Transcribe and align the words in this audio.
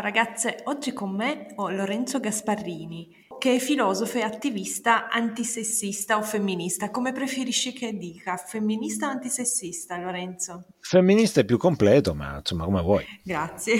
Ciao 0.00 0.08
ragazze, 0.08 0.60
oggi 0.64 0.94
con 0.94 1.14
me 1.14 1.52
ho 1.56 1.68
Lorenzo 1.68 2.20
Gasparrini, 2.20 3.26
che 3.38 3.56
è 3.56 3.58
filosofo 3.58 4.16
e 4.16 4.22
attivista 4.22 5.10
antisessista 5.10 6.16
o 6.16 6.22
femminista. 6.22 6.90
Come 6.90 7.12
preferisci 7.12 7.74
che 7.74 7.94
dica? 7.94 8.38
Femminista 8.38 9.08
o 9.08 9.10
antisessista, 9.10 9.98
Lorenzo? 9.98 10.68
Femminista 10.80 11.42
è 11.42 11.44
più 11.44 11.58
completo, 11.58 12.14
ma 12.14 12.38
insomma 12.38 12.64
come 12.64 12.80
vuoi. 12.80 13.04
Grazie. 13.22 13.76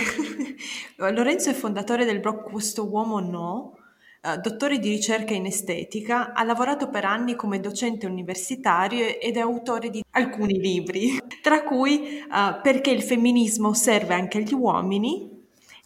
Lorenzo 1.10 1.48
è 1.48 1.54
fondatore 1.54 2.04
del 2.04 2.20
blog 2.20 2.42
Questo 2.42 2.86
uomo 2.86 3.18
no, 3.20 3.76
Uh, 4.22 4.38
dottore 4.38 4.78
di 4.78 4.90
ricerca 4.90 5.32
in 5.32 5.46
estetica, 5.46 6.34
ha 6.34 6.44
lavorato 6.44 6.90
per 6.90 7.06
anni 7.06 7.34
come 7.34 7.58
docente 7.58 8.04
universitario 8.04 9.18
ed 9.18 9.38
è 9.38 9.40
autore 9.40 9.88
di 9.88 10.04
alcuni 10.10 10.60
libri, 10.60 11.18
tra 11.40 11.62
cui 11.62 12.22
uh, 12.28 12.60
Perché 12.60 12.90
il 12.90 13.02
femminismo 13.02 13.72
serve 13.72 14.12
anche 14.12 14.36
agli 14.36 14.52
uomini 14.52 15.29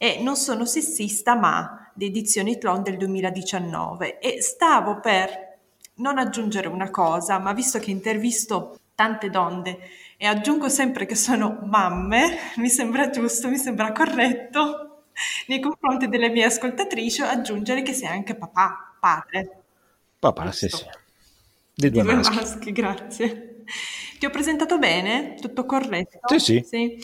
e 0.05 0.21
Non 0.21 0.37
sono 0.37 0.67
sessista 0.67 1.35
ma 1.35 1.91
di 1.95 2.05
edizioni 2.05 2.59
Tlon 2.59 2.83
del 2.83 2.99
2019 2.99 4.19
e 4.19 4.43
stavo 4.43 5.01
per 5.01 5.61
non 5.95 6.19
aggiungere 6.19 6.69
una 6.69 6.91
cosa, 6.91 7.39
ma 7.39 7.55
visto 7.55 7.79
che 7.79 7.91
intervisto 7.91 8.81
tante 8.95 9.31
donne 9.31 9.79
e 10.19 10.27
aggiungo 10.27 10.69
sempre 10.69 11.07
che 11.07 11.15
sono 11.15 11.59
mamme, 11.65 12.37
mi 12.61 12.69
sembra 12.69 13.09
giusto, 13.09 13.49
mi 13.49 13.57
sembra 13.57 13.93
corretto 13.93 15.05
nei 15.47 15.61
confronti 15.61 16.07
delle 16.11 16.29
mie 16.29 16.45
ascoltatrici 16.45 17.23
aggiungere 17.23 17.81
che 17.81 17.95
sei 17.95 18.09
anche 18.09 18.35
papà, 18.35 18.97
padre. 19.01 19.63
Papà, 20.19 20.53
sì, 20.53 20.69
sì. 20.69 20.85
Di 21.75 21.91
due, 21.91 22.03
due 22.03 22.15
maschi. 22.17 22.35
maschi. 22.35 22.73
Grazie. 22.73 23.65
Ti 24.19 24.27
ho 24.27 24.31
presentato 24.31 24.77
bene? 24.77 25.35
Tutto 25.41 25.65
corretto? 25.65 26.19
Sì, 26.27 26.39
sì. 26.39 26.65
sì. 26.69 26.99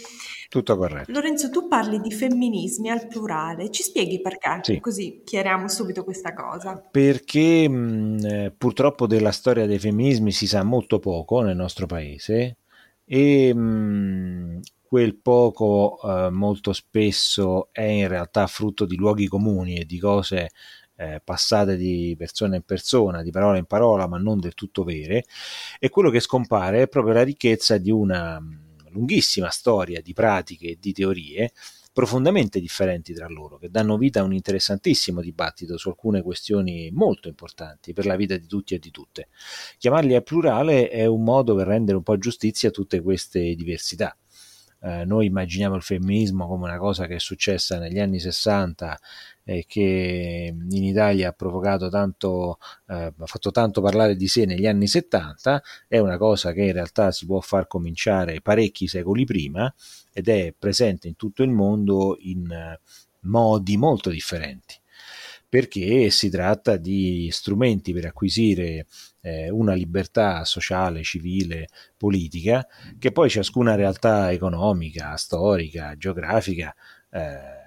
Tutto 0.50 0.76
corretto. 0.76 1.12
Lorenzo, 1.12 1.48
tu 1.48 1.68
parli 1.68 2.00
di 2.00 2.10
femminismi 2.10 2.90
al 2.90 3.06
plurale, 3.06 3.70
ci 3.70 3.84
spieghi 3.84 4.20
perché? 4.20 4.58
Sì. 4.62 4.80
Così 4.80 5.22
chiariamo 5.24 5.68
subito 5.68 6.02
questa 6.02 6.34
cosa. 6.34 6.82
Perché 6.90 7.68
mh, 7.68 8.24
eh, 8.24 8.54
purtroppo 8.58 9.06
della 9.06 9.30
storia 9.30 9.66
dei 9.66 9.78
femminismi 9.78 10.32
si 10.32 10.48
sa 10.48 10.64
molto 10.64 10.98
poco 10.98 11.42
nel 11.42 11.54
nostro 11.54 11.86
paese 11.86 12.56
e 13.04 13.54
mh, 13.54 14.60
quel 14.82 15.14
poco 15.14 16.00
eh, 16.02 16.30
molto 16.30 16.72
spesso 16.72 17.68
è 17.70 17.84
in 17.84 18.08
realtà 18.08 18.48
frutto 18.48 18.86
di 18.86 18.96
luoghi 18.96 19.28
comuni 19.28 19.76
e 19.76 19.84
di 19.84 20.00
cose 20.00 20.50
eh, 20.96 21.20
passate 21.22 21.76
di 21.76 22.16
persona 22.18 22.56
in 22.56 22.62
persona, 22.62 23.22
di 23.22 23.30
parola 23.30 23.56
in 23.56 23.66
parola, 23.66 24.08
ma 24.08 24.18
non 24.18 24.40
del 24.40 24.54
tutto 24.54 24.82
vere, 24.82 25.26
e 25.78 25.88
quello 25.90 26.10
che 26.10 26.18
scompare 26.18 26.82
è 26.82 26.88
proprio 26.88 27.14
la 27.14 27.22
ricchezza 27.22 27.78
di 27.78 27.92
una 27.92 28.42
lunghissima 28.90 29.50
storia 29.50 30.00
di 30.00 30.12
pratiche 30.12 30.70
e 30.70 30.78
di 30.80 30.92
teorie 30.92 31.52
profondamente 31.92 32.60
differenti 32.60 33.12
tra 33.12 33.28
loro, 33.28 33.58
che 33.58 33.68
danno 33.68 33.96
vita 33.96 34.20
a 34.20 34.22
un 34.22 34.32
interessantissimo 34.32 35.20
dibattito 35.20 35.76
su 35.76 35.88
alcune 35.88 36.22
questioni 36.22 36.90
molto 36.92 37.28
importanti 37.28 37.92
per 37.92 38.06
la 38.06 38.16
vita 38.16 38.36
di 38.36 38.46
tutti 38.46 38.74
e 38.74 38.78
di 38.78 38.90
tutte. 38.90 39.28
Chiamarli 39.76 40.14
a 40.14 40.20
plurale 40.20 40.88
è 40.88 41.06
un 41.06 41.24
modo 41.24 41.54
per 41.54 41.66
rendere 41.66 41.96
un 41.96 42.02
po' 42.02 42.16
giustizia 42.16 42.68
a 42.68 42.72
tutte 42.72 43.00
queste 43.00 43.54
diversità. 43.54 44.16
Eh, 44.82 45.04
noi 45.04 45.26
immaginiamo 45.26 45.74
il 45.74 45.82
femminismo 45.82 46.46
come 46.46 46.64
una 46.64 46.78
cosa 46.78 47.06
che 47.06 47.16
è 47.16 47.18
successa 47.18 47.78
negli 47.78 47.98
anni 47.98 48.18
60 48.18 48.98
e 49.50 49.64
che 49.66 50.54
in 50.54 50.84
Italia 50.84 51.30
ha 51.30 51.32
provocato 51.32 51.88
tanto, 51.88 52.58
eh, 52.86 53.12
ha 53.16 53.26
fatto 53.26 53.50
tanto 53.50 53.80
parlare 53.80 54.14
di 54.14 54.28
sé 54.28 54.44
negli 54.44 54.64
anni 54.64 54.86
70, 54.86 55.60
è 55.88 55.98
una 55.98 56.18
cosa 56.18 56.52
che 56.52 56.62
in 56.62 56.72
realtà 56.72 57.10
si 57.10 57.26
può 57.26 57.40
far 57.40 57.66
cominciare 57.66 58.42
parecchi 58.42 58.86
secoli 58.86 59.24
prima 59.24 59.72
ed 60.12 60.28
è 60.28 60.54
presente 60.56 61.08
in 61.08 61.16
tutto 61.16 61.42
il 61.42 61.50
mondo 61.50 62.16
in 62.20 62.48
eh, 62.48 62.78
modi 63.22 63.76
molto 63.76 64.10
differenti 64.10 64.76
perché 65.48 66.10
si 66.10 66.30
tratta 66.30 66.76
di 66.76 67.28
strumenti 67.32 67.92
per 67.92 68.06
acquisire 68.06 68.86
eh, 69.20 69.50
una 69.50 69.72
libertà 69.74 70.44
sociale, 70.44 71.02
civile, 71.02 71.66
politica, 71.96 72.64
che 73.00 73.10
poi 73.10 73.28
ciascuna 73.28 73.74
realtà 73.74 74.30
economica, 74.30 75.16
storica, 75.16 75.96
geografica 75.96 76.72
eh, 77.10 77.59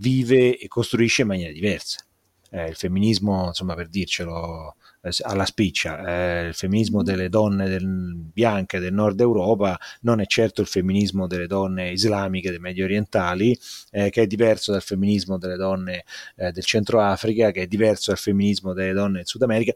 vive 0.00 0.58
e 0.58 0.66
costruisce 0.66 1.22
in 1.22 1.28
maniera 1.28 1.52
diversa. 1.52 2.04
Eh, 2.52 2.68
il 2.70 2.74
femminismo, 2.74 3.46
insomma, 3.46 3.74
per 3.74 3.88
dircelo 3.88 4.74
eh, 5.02 5.10
alla 5.22 5.44
spiccia, 5.44 6.04
eh, 6.04 6.46
il 6.48 6.54
femminismo 6.54 7.04
delle 7.04 7.28
donne 7.28 7.68
del, 7.68 8.16
bianche 8.16 8.80
del 8.80 8.92
nord 8.92 9.20
Europa 9.20 9.78
non 10.00 10.20
è 10.20 10.26
certo 10.26 10.60
il 10.60 10.66
femminismo 10.66 11.28
delle 11.28 11.46
donne 11.46 11.92
islamiche, 11.92 12.50
dei 12.50 12.58
medio 12.58 12.84
orientali, 12.84 13.56
eh, 13.90 14.10
che 14.10 14.22
è 14.22 14.26
diverso 14.26 14.72
dal 14.72 14.82
femminismo 14.82 15.38
delle 15.38 15.56
donne 15.56 16.04
eh, 16.36 16.50
del 16.50 16.64
centro 16.64 17.00
Africa, 17.00 17.52
che 17.52 17.62
è 17.62 17.66
diverso 17.68 18.10
dal 18.10 18.18
femminismo 18.18 18.72
delle 18.72 18.92
donne 18.92 19.18
del 19.18 19.26
Sud 19.26 19.42
America, 19.42 19.72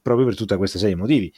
proprio 0.00 0.24
per 0.24 0.36
tutta 0.36 0.56
questa 0.56 0.78
serie 0.78 0.94
di 0.94 1.00
motivi. 1.00 1.32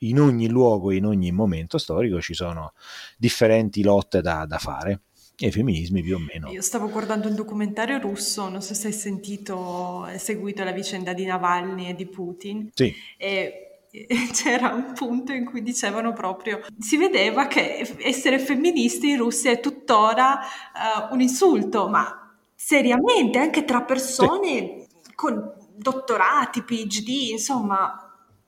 In 0.00 0.20
ogni 0.20 0.48
luogo, 0.48 0.92
in 0.92 1.04
ogni 1.04 1.30
momento 1.30 1.78
storico 1.78 2.20
ci 2.20 2.34
sono 2.34 2.72
differenti 3.18 3.82
lotte 3.82 4.20
da, 4.22 4.44
da 4.46 4.58
fare 4.58 5.00
e 5.38 5.50
femminismi 5.50 6.02
più 6.02 6.16
o 6.16 6.18
meno. 6.18 6.50
Io 6.50 6.62
stavo 6.62 6.88
guardando 6.88 7.28
un 7.28 7.34
documentario 7.34 7.98
russo, 7.98 8.48
non 8.48 8.62
so 8.62 8.72
se 8.74 8.88
hai 8.88 8.92
sentito, 8.92 10.02
hai 10.02 10.18
seguito 10.18 10.64
la 10.64 10.72
vicenda 10.72 11.12
di 11.12 11.24
Navalny 11.26 11.88
e 11.88 11.94
di 11.94 12.06
Putin. 12.06 12.70
Sì. 12.72 12.94
E 13.18 13.80
c'era 14.32 14.72
un 14.72 14.92
punto 14.94 15.32
in 15.32 15.44
cui 15.44 15.62
dicevano 15.62 16.12
proprio 16.12 16.60
si 16.78 16.96
vedeva 16.96 17.46
che 17.46 17.96
essere 17.98 18.38
femministi 18.38 19.10
in 19.10 19.18
Russia 19.18 19.50
è 19.50 19.60
tuttora 19.60 20.38
uh, 20.38 21.14
un 21.14 21.20
insulto, 21.20 21.88
ma 21.88 22.34
seriamente 22.54 23.38
anche 23.38 23.64
tra 23.64 23.82
persone 23.82 24.86
sì. 25.02 25.14
con 25.14 25.52
dottorati, 25.74 26.62
PhD, 26.62 27.30
insomma, 27.32 28.00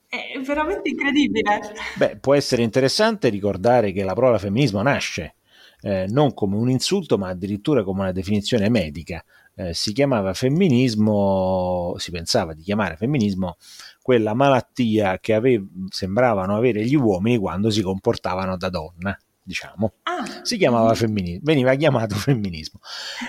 è 0.09 0.39
veramente 0.41 0.89
incredibile. 0.89 1.61
Beh, 1.97 2.17
può 2.17 2.35
essere 2.35 2.63
interessante 2.63 3.29
ricordare 3.29 3.93
che 3.93 4.03
la 4.03 4.15
parola 4.15 4.39
femminismo 4.39 4.81
nasce 4.81 5.35
eh, 5.81 6.07
non 6.09 6.35
come 6.35 6.57
un 6.57 6.71
insulto, 6.71 7.19
ma 7.19 7.29
addirittura 7.29 7.83
come 7.85 8.01
una 8.01 8.13
definizione 8.13 8.69
medica. 8.69 9.23
Eh, 9.55 9.75
si 9.75 9.93
chiamava 9.93 10.35
femminismo, 10.35 11.95
si 11.99 12.11
pensava 12.13 12.55
di 12.55 12.63
chiamare 12.63 12.97
femminismo 12.97 13.57
quella 14.01 14.33
malattia 14.33 15.19
che 15.19 15.35
ave- 15.35 15.67
sembravano 15.89 16.57
avere 16.57 16.85
gli 16.85 16.95
uomini 16.95 17.39
quando 17.39 17.71
si 17.71 17.83
comportavano 17.83 18.57
da 18.57 18.69
donna 18.69 19.19
diciamo, 19.49 19.95
ah. 20.03 20.25
si 20.43 20.59
chiamava 20.59 20.93
femminismo, 20.93 21.41
veniva 21.43 21.75
chiamato 21.75 22.15
femminismo. 22.15 22.81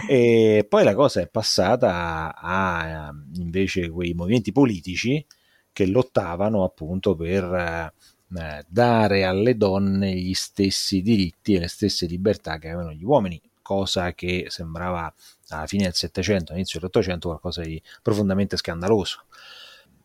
E 0.08 0.66
poi 0.68 0.84
la 0.84 0.94
cosa 0.94 1.22
è 1.22 1.30
passata 1.30 2.36
a, 2.36 3.08
a 3.08 3.16
invece 3.36 3.90
quei 3.90 4.14
movimenti 4.14 4.52
politici 4.52 5.26
che 5.72 5.86
lottavano 5.88 6.66
appunto 6.66 7.16
per 7.16 7.94
eh, 8.36 8.64
dare 8.68 9.24
alle 9.24 9.58
donne 9.58 10.14
gli 10.14 10.34
stessi 10.34 11.02
diritti 11.02 11.56
e 11.56 11.60
le 11.60 11.68
stesse 11.68 12.06
libertà 12.06 12.58
che 12.58 12.70
avevano 12.70 12.94
gli 12.94 13.04
uomini, 13.04 13.42
cosa 13.62 14.14
che 14.14 14.46
sembrava 14.50 15.14
alla 15.50 15.68
fine 15.68 15.84
del 15.84 15.94
Settecento, 15.94 16.52
all'inizio 16.52 16.80
dell'Ottocento 16.80 17.28
qualcosa 17.30 17.62
di 17.62 17.82
profondamente 18.02 18.58
scandaloso. 18.58 19.26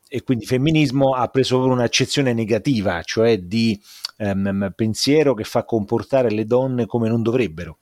E 0.08 0.22
quindi 0.22 0.44
il 0.44 0.50
femminismo 0.50 1.14
ha 1.14 1.26
preso 1.28 1.58
un'accezione 1.64 2.32
negativa, 2.32 3.02
cioè 3.02 3.38
di 3.38 3.80
ehm, 4.18 4.72
pensiero 4.76 5.34
che 5.34 5.44
fa 5.44 5.64
comportare 5.64 6.30
le 6.30 6.44
donne 6.44 6.86
come 6.86 7.08
non 7.08 7.22
dovrebbero. 7.22 7.78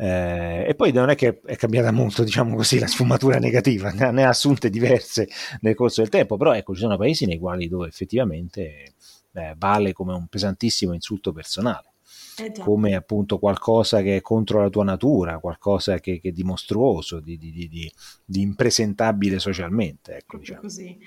Eh, 0.00 0.64
e 0.68 0.74
poi 0.76 0.92
non 0.92 1.10
è 1.10 1.16
che 1.16 1.40
è 1.44 1.56
cambiata 1.56 1.90
molto, 1.90 2.22
diciamo 2.22 2.54
così, 2.54 2.78
la 2.78 2.86
sfumatura 2.86 3.38
negativa, 3.38 3.90
ne 3.90 4.24
ha 4.24 4.28
assunte 4.28 4.70
diverse 4.70 5.28
nel 5.60 5.74
corso 5.74 6.00
del 6.00 6.10
tempo, 6.10 6.36
però 6.36 6.54
ecco, 6.54 6.72
ci 6.74 6.80
sono 6.80 6.96
paesi 6.96 7.26
nei 7.26 7.38
quali 7.38 7.68
dove 7.68 7.88
effettivamente 7.88 8.94
eh, 9.38 9.54
vale 9.56 9.92
come 9.92 10.12
un 10.12 10.26
pesantissimo 10.26 10.92
insulto 10.92 11.32
personale. 11.32 11.92
Eh 12.40 12.52
come 12.52 12.94
appunto 12.94 13.38
qualcosa 13.38 14.00
che 14.00 14.16
è 14.16 14.20
contro 14.20 14.62
la 14.62 14.70
tua 14.70 14.84
natura, 14.84 15.40
qualcosa 15.40 15.98
che, 15.98 16.20
che 16.20 16.28
è 16.28 16.32
di 16.32 16.44
mostruoso, 16.44 17.18
di, 17.18 17.36
di, 17.36 17.50
di, 17.50 17.92
di 18.24 18.40
impresentabile 18.40 19.40
socialmente. 19.40 20.16
Ecco, 20.18 20.38
diciamo. 20.38 20.60
così. 20.60 20.98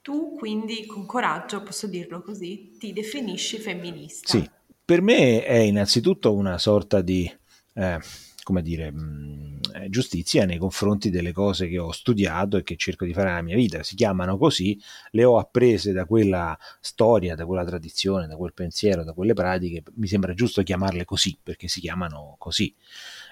Tu 0.00 0.34
quindi 0.36 0.86
con 0.86 1.04
coraggio, 1.04 1.62
posso 1.62 1.86
dirlo 1.86 2.22
così, 2.22 2.74
ti 2.78 2.94
definisci 2.94 3.58
femminista. 3.58 4.30
Sì, 4.30 4.50
per 4.82 5.02
me 5.02 5.44
è 5.44 5.58
innanzitutto 5.58 6.32
una 6.32 6.56
sorta 6.56 7.02
di 7.02 7.30
eh, 7.74 7.98
come 8.42 8.62
dire, 8.62 8.90
mh, 8.90 9.60
eh, 9.74 9.88
giustizia 9.88 10.44
nei 10.44 10.58
confronti 10.58 11.10
delle 11.10 11.32
cose 11.32 11.68
che 11.68 11.78
ho 11.78 11.92
studiato 11.92 12.56
e 12.56 12.62
che 12.62 12.76
cerco 12.76 13.04
di 13.04 13.12
fare 13.12 13.28
nella 13.28 13.42
mia 13.42 13.56
vita. 13.56 13.82
Si 13.82 13.94
chiamano 13.94 14.36
così, 14.36 14.80
le 15.10 15.24
ho 15.24 15.38
apprese 15.38 15.92
da 15.92 16.04
quella 16.04 16.56
storia, 16.80 17.34
da 17.34 17.46
quella 17.46 17.64
tradizione, 17.64 18.26
da 18.26 18.36
quel 18.36 18.52
pensiero, 18.52 19.04
da 19.04 19.12
quelle 19.12 19.34
pratiche. 19.34 19.82
Mi 19.94 20.06
sembra 20.06 20.34
giusto 20.34 20.62
chiamarle 20.62 21.04
così 21.04 21.38
perché 21.42 21.68
si 21.68 21.80
chiamano 21.80 22.36
così. 22.38 22.74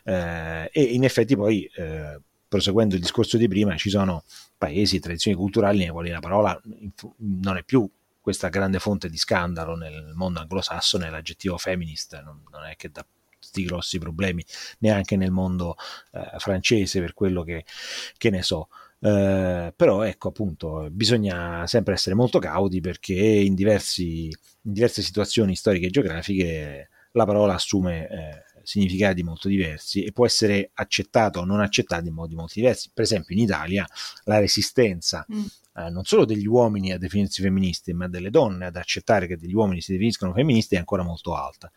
Eh, 0.04 0.70
e 0.72 0.82
in 0.82 1.04
effetti 1.04 1.36
poi, 1.36 1.64
eh, 1.76 2.20
proseguendo 2.46 2.94
il 2.94 3.00
discorso 3.00 3.36
di 3.36 3.48
prima, 3.48 3.76
ci 3.76 3.90
sono 3.90 4.24
paesi, 4.56 4.98
tradizioni 5.00 5.36
culturali 5.36 5.78
nei 5.78 5.88
quali 5.88 6.10
la 6.10 6.20
parola 6.20 6.60
non 7.16 7.56
è 7.56 7.62
più 7.62 7.88
questa 8.20 8.48
grande 8.48 8.78
fonte 8.78 9.08
di 9.08 9.16
scandalo 9.16 9.74
nel 9.74 10.12
mondo 10.14 10.40
anglosassone, 10.40 11.08
l'aggettivo 11.08 11.56
feminist 11.56 12.20
non, 12.22 12.42
non 12.50 12.64
è 12.64 12.76
che 12.76 12.90
dà 12.90 13.04
questi 13.48 13.64
grossi 13.64 13.98
problemi 13.98 14.44
neanche 14.78 15.16
nel 15.16 15.30
mondo 15.30 15.76
eh, 16.12 16.38
francese 16.38 17.00
per 17.00 17.14
quello 17.14 17.42
che, 17.42 17.64
che 18.16 18.30
ne 18.30 18.42
so. 18.42 18.68
Eh, 19.00 19.72
però 19.76 20.02
ecco 20.02 20.28
appunto 20.28 20.88
bisogna 20.90 21.66
sempre 21.68 21.94
essere 21.94 22.16
molto 22.16 22.40
cauti 22.40 22.80
perché 22.80 23.14
in, 23.14 23.54
diversi, 23.54 24.24
in 24.24 24.72
diverse 24.72 25.02
situazioni 25.02 25.54
storiche 25.54 25.86
e 25.86 25.90
geografiche 25.90 26.88
la 27.12 27.24
parola 27.24 27.54
assume 27.54 28.08
eh, 28.08 28.42
significati 28.64 29.22
molto 29.22 29.48
diversi 29.48 30.04
e 30.04 30.12
può 30.12 30.26
essere 30.26 30.70
accettato 30.74 31.40
o 31.40 31.44
non 31.44 31.60
accettato 31.60 32.06
in 32.06 32.12
modi 32.12 32.34
molto 32.34 32.54
diversi. 32.56 32.90
Per 32.92 33.04
esempio 33.04 33.34
in 33.34 33.42
Italia 33.42 33.86
la 34.24 34.38
resistenza 34.38 35.24
mm. 35.32 35.44
eh, 35.76 35.90
non 35.90 36.04
solo 36.04 36.24
degli 36.24 36.46
uomini 36.46 36.92
a 36.92 36.98
definirsi 36.98 37.40
femministi, 37.40 37.92
ma 37.92 38.08
delle 38.08 38.30
donne 38.30 38.66
ad 38.66 38.76
accettare 38.76 39.26
che 39.26 39.38
degli 39.38 39.54
uomini 39.54 39.80
si 39.80 39.92
definiscono 39.92 40.34
femministi 40.34 40.74
è 40.74 40.78
ancora 40.78 41.02
molto 41.02 41.34
alta, 41.34 41.70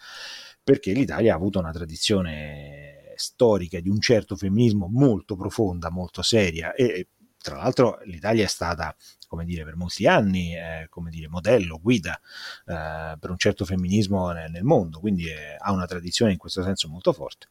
perché 0.64 0.92
l'Italia 0.94 1.34
ha 1.34 1.36
avuto 1.36 1.60
una 1.60 1.72
tradizione 1.72 3.14
storica 3.16 3.80
di 3.80 3.90
un 3.90 4.00
certo 4.00 4.36
femminismo 4.36 4.88
molto 4.88 5.36
profonda, 5.36 5.90
molto 5.92 6.22
seria. 6.22 6.74
E 6.74 7.08
tra 7.38 7.58
l'altro 7.58 8.00
l'Italia 8.06 8.44
è 8.44 8.48
stata 8.48 8.96
come 9.32 9.46
dire, 9.46 9.64
per 9.64 9.78
molti 9.78 10.08
anni 10.08 10.58
eh, 10.58 10.88
come 10.90 11.10
dire, 11.10 11.30
modello, 11.30 11.80
guida 11.82 12.20
eh, 12.66 13.16
per 13.18 13.30
un 13.30 13.38
certo 13.38 13.64
femminismo 13.64 14.30
nel, 14.32 14.52
nel 14.52 14.66
mondo, 14.66 15.00
quindi 15.00 15.30
è, 15.30 15.56
ha 15.58 15.72
una 15.72 15.86
tradizione 15.86 16.34
in 16.34 16.38
questo 16.38 16.62
senso 16.64 16.90
molto 16.90 17.14
forte. 17.14 17.48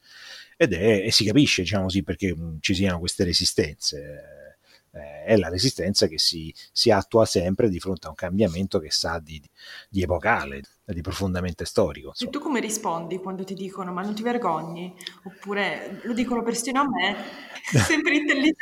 Ed 0.59 0.75
è, 0.75 1.07
e 1.07 1.11
si 1.11 1.25
capisce 1.25 1.63
diciamo 1.63 1.85
così, 1.85 2.03
perché 2.03 2.37
mh, 2.37 2.59
ci 2.61 2.75
siano 2.75 2.99
queste 2.99 3.25
resistenze. 3.25 4.59
Eh, 4.93 5.25
è 5.25 5.37
la 5.39 5.49
resistenza 5.49 6.07
che 6.07 6.19
si, 6.19 6.55
si, 6.71 6.91
attua 6.91 7.25
sempre 7.25 7.71
di 7.71 7.81
fronte 7.81 8.09
a 8.09 8.11
un 8.11 8.17
cambiamento 8.17 8.79
che 8.79 8.91
sa 8.91 9.19
di, 9.19 9.43
di 9.89 10.03
epocale, 10.03 10.61
di 10.93 11.01
profondamente 11.01 11.65
storico. 11.65 12.09
Insomma. 12.09 12.31
E 12.31 12.33
tu 12.33 12.41
come 12.41 12.61
rispondi 12.61 13.19
quando 13.19 13.45
ti 13.45 13.55
dicono 13.55 13.93
ma 13.93 14.03
non 14.03 14.15
ti 14.15 14.23
vergogni? 14.23 14.95
Oppure 15.25 16.01
lo 16.05 16.13
dicono 16.13 16.43
persino 16.43 16.81
a 16.81 16.85
me, 16.89 17.17
sempre 17.63 18.17
intelligente 18.17 18.59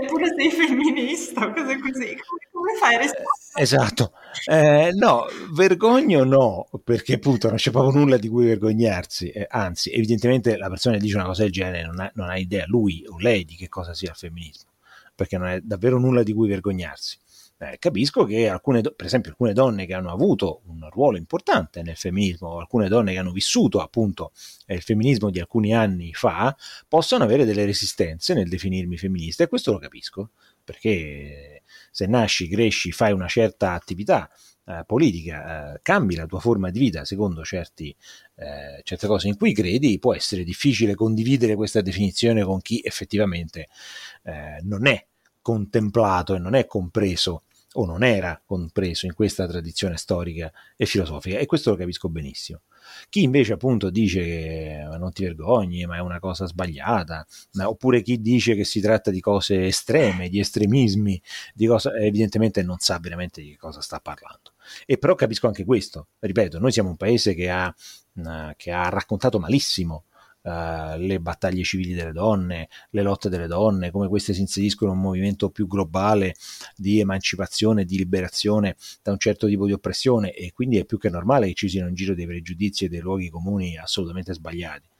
eppure 0.00 0.26
sei 0.36 0.50
femminista 0.50 1.52
cose 1.52 1.78
così. 1.78 2.16
Come 2.50 2.74
fai 2.78 2.94
a 2.94 2.98
rispondere? 2.98 3.30
Esatto. 3.54 4.12
Eh, 4.46 4.90
no, 4.94 5.26
vergogno 5.52 6.24
no, 6.24 6.68
perché 6.82 7.14
appunto 7.14 7.48
non 7.48 7.56
c'è 7.56 7.70
proprio 7.70 7.98
nulla 7.98 8.16
di 8.16 8.28
cui 8.28 8.46
vergognarsi. 8.46 9.30
Eh, 9.30 9.46
anzi, 9.50 9.90
evidentemente 9.90 10.56
la 10.56 10.68
persona 10.68 10.96
che 10.96 11.02
dice 11.02 11.16
una 11.16 11.26
cosa 11.26 11.42
del 11.42 11.52
genere 11.52 11.84
non 11.84 12.00
ha, 12.00 12.10
non 12.14 12.30
ha 12.30 12.36
idea, 12.38 12.64
lui 12.66 13.04
o 13.08 13.18
lei, 13.18 13.44
di 13.44 13.56
che 13.56 13.68
cosa 13.68 13.94
sia 13.94 14.10
il 14.10 14.16
femminismo, 14.16 14.70
perché 15.14 15.36
non 15.38 15.48
è 15.48 15.60
davvero 15.60 15.98
nulla 15.98 16.22
di 16.22 16.32
cui 16.32 16.48
vergognarsi 16.48 17.18
eh, 17.62 17.78
capisco 17.78 18.24
che 18.24 18.48
alcune, 18.48 18.80
per 18.80 19.06
esempio, 19.06 19.30
alcune 19.30 19.52
donne 19.52 19.86
che 19.86 19.94
hanno 19.94 20.10
avuto 20.10 20.62
un 20.66 20.88
ruolo 20.90 21.16
importante 21.16 21.82
nel 21.82 21.96
femminismo, 21.96 22.58
alcune 22.58 22.88
donne 22.88 23.12
che 23.12 23.18
hanno 23.18 23.30
vissuto 23.30 23.80
appunto 23.80 24.32
eh, 24.66 24.74
il 24.74 24.82
femminismo 24.82 25.30
di 25.30 25.38
alcuni 25.38 25.72
anni 25.72 26.12
fa, 26.12 26.56
possono 26.88 27.22
avere 27.22 27.44
delle 27.44 27.64
resistenze 27.64 28.34
nel 28.34 28.48
definirmi 28.48 28.98
femminista 28.98 29.44
e 29.44 29.46
questo 29.46 29.70
lo 29.70 29.78
capisco, 29.78 30.30
perché 30.64 31.62
se 31.92 32.06
nasci, 32.06 32.48
cresci, 32.48 32.90
fai 32.90 33.12
una 33.12 33.28
certa 33.28 33.74
attività 33.74 34.28
eh, 34.64 34.82
politica, 34.84 35.74
eh, 35.74 35.80
cambi 35.82 36.16
la 36.16 36.26
tua 36.26 36.40
forma 36.40 36.70
di 36.70 36.80
vita 36.80 37.04
secondo 37.04 37.44
certi, 37.44 37.94
eh, 38.36 38.80
certe 38.82 39.06
cose 39.06 39.28
in 39.28 39.36
cui 39.36 39.52
credi, 39.54 40.00
può 40.00 40.14
essere 40.14 40.42
difficile 40.42 40.96
condividere 40.96 41.54
questa 41.54 41.80
definizione 41.80 42.42
con 42.42 42.60
chi 42.60 42.80
effettivamente 42.82 43.68
eh, 44.24 44.58
non 44.62 44.86
è 44.86 45.06
contemplato 45.40 46.34
e 46.34 46.38
non 46.38 46.54
è 46.54 46.66
compreso 46.66 47.44
o 47.74 47.86
non 47.86 48.02
era 48.02 48.40
compreso 48.44 49.06
in 49.06 49.14
questa 49.14 49.46
tradizione 49.46 49.96
storica 49.96 50.52
e 50.76 50.86
filosofica 50.86 51.38
e 51.38 51.46
questo 51.46 51.70
lo 51.70 51.76
capisco 51.76 52.08
benissimo. 52.08 52.62
Chi 53.08 53.22
invece 53.22 53.52
appunto 53.52 53.90
dice 53.90 54.22
che 54.22 54.86
non 54.98 55.12
ti 55.12 55.22
vergogni, 55.22 55.86
ma 55.86 55.96
è 55.96 56.00
una 56.00 56.18
cosa 56.18 56.46
sbagliata, 56.46 57.26
oppure 57.64 58.02
chi 58.02 58.20
dice 58.20 58.54
che 58.54 58.64
si 58.64 58.80
tratta 58.80 59.10
di 59.10 59.20
cose 59.20 59.66
estreme, 59.66 60.28
di 60.28 60.40
estremismi, 60.40 61.20
di 61.54 61.66
cosa, 61.66 61.94
evidentemente 61.94 62.62
non 62.62 62.78
sa 62.78 62.98
veramente 62.98 63.40
di 63.40 63.56
cosa 63.56 63.80
sta 63.80 64.00
parlando. 64.00 64.52
E 64.84 64.98
però 64.98 65.14
capisco 65.14 65.46
anche 65.46 65.64
questo, 65.64 66.08
ripeto, 66.18 66.58
noi 66.58 66.72
siamo 66.72 66.90
un 66.90 66.96
paese 66.96 67.34
che 67.34 67.48
ha, 67.50 67.74
che 68.56 68.70
ha 68.70 68.88
raccontato 68.88 69.38
malissimo 69.38 70.04
Uh, 70.42 70.96
le 70.96 71.20
battaglie 71.20 71.62
civili 71.62 71.94
delle 71.94 72.10
donne, 72.10 72.68
le 72.90 73.02
lotte 73.02 73.28
delle 73.28 73.46
donne, 73.46 73.92
come 73.92 74.08
queste 74.08 74.34
si 74.34 74.40
inseriscono 74.40 74.90
in 74.90 74.96
un 74.96 75.02
movimento 75.04 75.50
più 75.50 75.68
globale 75.68 76.34
di 76.74 76.98
emancipazione, 76.98 77.84
di 77.84 77.96
liberazione 77.96 78.74
da 79.02 79.12
un 79.12 79.18
certo 79.18 79.46
tipo 79.46 79.66
di 79.66 79.72
oppressione 79.72 80.32
e 80.32 80.50
quindi 80.52 80.78
è 80.78 80.84
più 80.84 80.98
che 80.98 81.10
normale 81.10 81.46
che 81.46 81.54
ci 81.54 81.68
siano 81.68 81.88
in 81.88 81.94
giro 81.94 82.14
dei 82.14 82.26
pregiudizi 82.26 82.86
e 82.86 82.88
dei 82.88 82.98
luoghi 82.98 83.30
comuni 83.30 83.78
assolutamente 83.78 84.34
sbagliati 84.34 84.90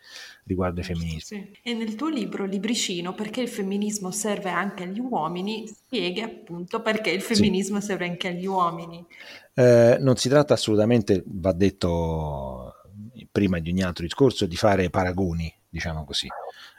riguardo 0.44 0.81
ai 0.81 0.87
femminismi. 0.87 1.21
Sì. 1.21 1.59
E 1.62 1.75
nel 1.75 1.95
tuo 1.95 2.09
libro 2.09 2.45
Libricino, 2.45 3.15
perché 3.15 3.41
il 3.41 3.49
femminismo 3.49 4.11
serve 4.11 4.50
anche 4.50 4.85
agli 4.85 4.99
uomini, 4.99 5.67
spieghi 5.67 6.21
appunto 6.21 6.83
perché 6.83 7.11
il 7.11 7.23
femminismo 7.23 7.81
sì. 7.81 7.87
serve 7.87 8.09
anche 8.09 8.29
agli 8.29 8.47
uomini. 8.47 9.05
Eh, 9.55 9.97
non 10.00 10.17
si 10.17 10.29
tratta 10.29 10.55
assolutamente, 10.55 11.23
va 11.27 11.53
detto 11.53 12.72
prima 13.32 13.58
di 13.58 13.70
ogni 13.70 13.82
altro 13.82 14.05
discorso, 14.05 14.46
di 14.46 14.56
fare 14.56 14.90
paragoni, 14.90 15.52
diciamo 15.69 16.05
così. 16.05 16.29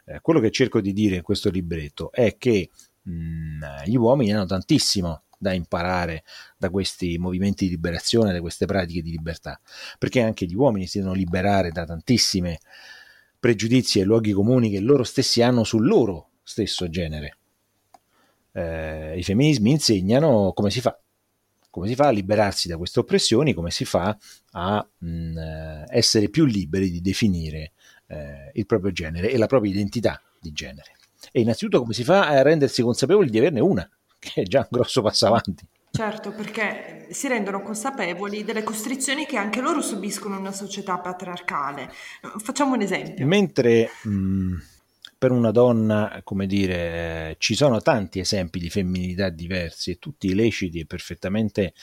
Eh, 0.06 0.22
quello 0.22 0.40
che 0.40 0.52
cerco 0.52 0.80
di 0.80 0.94
dire 0.94 1.18
in 1.18 1.22
questo 1.24 1.50
libretto 1.50 2.12
è 2.12 2.38
che 2.38 2.70
mh, 3.02 3.84
gli 3.86 3.96
uomini 3.96 4.32
hanno 4.32 4.46
tantissimo 4.46 5.24
da 5.38 5.52
imparare 5.52 6.24
da 6.58 6.70
questi 6.70 7.18
movimenti 7.18 7.66
di 7.66 7.72
liberazione, 7.72 8.32
da 8.32 8.40
queste 8.40 8.66
pratiche 8.66 9.02
di 9.02 9.12
libertà, 9.12 9.60
perché 9.98 10.22
anche 10.22 10.46
gli 10.46 10.56
uomini 10.56 10.88
si 10.88 11.00
devono 11.00 11.16
liberare 11.16 11.72
da 11.72 11.84
tantissime 11.84 12.60
pregiudizi 13.40 14.00
e 14.00 14.06
luoghi 14.06 14.32
comuni 14.32 14.70
che 14.70 14.80
loro 14.80 15.04
stessi 15.04 15.42
hanno 15.42 15.66
sul 15.66 15.86
loro 15.86 16.30
stesso 16.44 16.88
genere. 16.88 17.38
Eh, 18.54 19.18
I 19.18 19.24
femminismi 19.24 19.72
insegnano 19.72 20.54
come 20.54 20.70
si 20.70 20.80
fa 20.80 20.98
come 21.74 21.88
si 21.88 21.96
fa 21.96 22.06
a 22.06 22.12
liberarsi 22.12 22.68
da 22.68 22.78
queste 22.78 23.00
oppressioni, 23.00 23.52
come 23.56 23.72
si 23.72 23.84
fa 23.84 24.16
a 24.52 24.88
mh, 25.00 25.08
mm, 25.08 25.38
eh, 25.40 25.86
essere 25.90 26.30
più 26.30 26.46
liberi 26.46 26.92
di 26.92 27.02
definire 27.02 27.72
eh, 28.10 28.52
il 28.54 28.68
proprio 28.68 28.92
genere 28.92 29.32
e 29.32 29.40
la 29.40 29.48
propria 29.48 29.72
identità 29.72 30.22
di 30.40 30.52
genere. 30.52 30.92
E 31.32 31.42
innanzitutto 31.42 31.80
come 31.80 31.94
si 31.94 32.04
fa 32.04 32.28
a 32.28 32.44
rendersi 32.44 32.84
consapevoli 32.84 33.32
di 33.32 33.40
averne 33.40 33.60
una, 33.60 33.90
che 34.20 34.44
è 34.44 34.44
già 34.44 34.60
un 34.60 34.68
grosso 34.70 35.02
passo 35.02 35.26
avanti. 35.26 35.66
Certo, 35.90 36.32
perché 36.32 37.08
si 37.10 37.28
rendono 37.28 37.64
consapevoli 37.64 38.44
delle 38.44 38.62
costrizioni 38.62 39.26
che 39.26 39.38
anche 39.38 39.60
loro 39.60 39.82
subiscono 39.82 40.36
in 40.36 40.42
una 40.42 40.52
società 40.52 41.00
patriarcale. 41.00 41.90
Facciamo 42.38 42.76
un 42.76 42.82
esempio. 42.82 43.26
Mentre 43.26 43.90
mh, 44.04 44.10
mm, 44.12 44.56
per 45.24 45.32
una 45.32 45.52
donna, 45.52 46.20
come 46.26 46.46
dire, 46.46 47.38
ci 47.40 47.56
sono 47.56 47.80
tanti 47.80 48.20
esempi 48.20 48.60
di 48.60 48.70
femminilità 48.70 49.30
diversi 49.30 49.92
e 49.92 49.98
tutti 49.98 50.36
leciti 50.36 50.80
e 50.80 50.86
perfettamente 50.86 51.74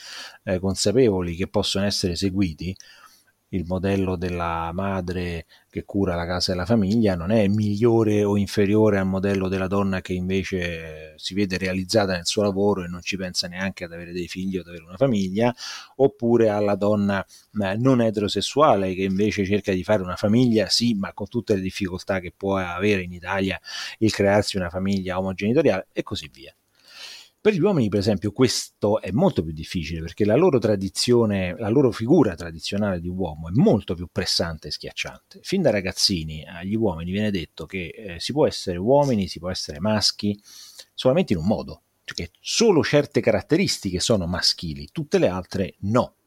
eh, 0.43 0.59
consapevoli 0.59 1.35
che 1.35 1.47
possono 1.47 1.85
essere 1.85 2.15
seguiti, 2.15 2.75
il 3.53 3.65
modello 3.65 4.15
della 4.15 4.71
madre 4.73 5.45
che 5.69 5.83
cura 5.83 6.15
la 6.15 6.25
casa 6.25 6.51
e 6.53 6.55
la 6.55 6.65
famiglia 6.65 7.15
non 7.15 7.31
è 7.31 7.47
migliore 7.47 8.23
o 8.23 8.37
inferiore 8.37 8.97
al 8.97 9.07
modello 9.07 9.47
della 9.47 9.67
donna 9.67 10.01
che 10.01 10.13
invece 10.13 11.13
si 11.17 11.33
vede 11.33 11.57
realizzata 11.57 12.13
nel 12.13 12.25
suo 12.25 12.43
lavoro 12.43 12.83
e 12.83 12.87
non 12.87 13.01
ci 13.01 13.17
pensa 13.17 13.47
neanche 13.47 13.83
ad 13.83 13.93
avere 13.93 14.11
dei 14.11 14.27
figli 14.27 14.57
o 14.57 14.61
ad 14.61 14.67
avere 14.67 14.83
una 14.83 14.97
famiglia, 14.97 15.53
oppure 15.97 16.49
alla 16.49 16.75
donna 16.75 17.23
eh, 17.23 17.75
non 17.75 18.01
eterosessuale 18.01 18.93
che 18.93 19.03
invece 19.03 19.45
cerca 19.45 19.73
di 19.73 19.83
fare 19.83 20.01
una 20.01 20.15
famiglia, 20.15 20.67
sì, 20.67 20.93
ma 20.93 21.13
con 21.13 21.27
tutte 21.27 21.55
le 21.55 21.61
difficoltà 21.61 22.19
che 22.19 22.33
può 22.35 22.57
avere 22.57 23.03
in 23.03 23.13
Italia 23.13 23.59
il 23.99 24.11
crearsi 24.11 24.57
una 24.57 24.69
famiglia 24.69 25.17
omogenitoriale 25.17 25.87
e 25.93 26.03
così 26.03 26.29
via. 26.31 26.53
Per 27.41 27.53
gli 27.55 27.59
uomini, 27.59 27.89
per 27.89 27.97
esempio, 27.97 28.31
questo 28.31 29.01
è 29.01 29.09
molto 29.09 29.41
più 29.41 29.51
difficile 29.51 29.99
perché 29.99 30.25
la 30.25 30.35
loro 30.35 30.59
tradizione, 30.59 31.55
la 31.57 31.69
loro 31.69 31.89
figura 31.89 32.35
tradizionale 32.35 32.99
di 32.99 33.07
uomo 33.07 33.49
è 33.49 33.51
molto 33.55 33.95
più 33.95 34.07
pressante 34.11 34.67
e 34.67 34.71
schiacciante. 34.71 35.39
Fin 35.41 35.63
da 35.63 35.71
ragazzini 35.71 36.45
agli 36.45 36.75
uomini 36.75 37.09
viene 37.09 37.31
detto 37.31 37.65
che 37.65 37.87
eh, 37.87 38.19
si 38.19 38.31
può 38.31 38.45
essere 38.45 38.77
uomini, 38.77 39.27
si 39.27 39.39
può 39.39 39.49
essere 39.49 39.79
maschi 39.79 40.39
solamente 40.93 41.33
in 41.33 41.39
un 41.39 41.47
modo, 41.47 41.81
cioè 42.03 42.15
che 42.15 42.31
solo 42.39 42.83
certe 42.83 43.21
caratteristiche 43.21 43.99
sono 43.99 44.27
maschili, 44.27 44.89
tutte 44.91 45.17
le 45.17 45.27
altre 45.27 45.77
no. 45.79 46.17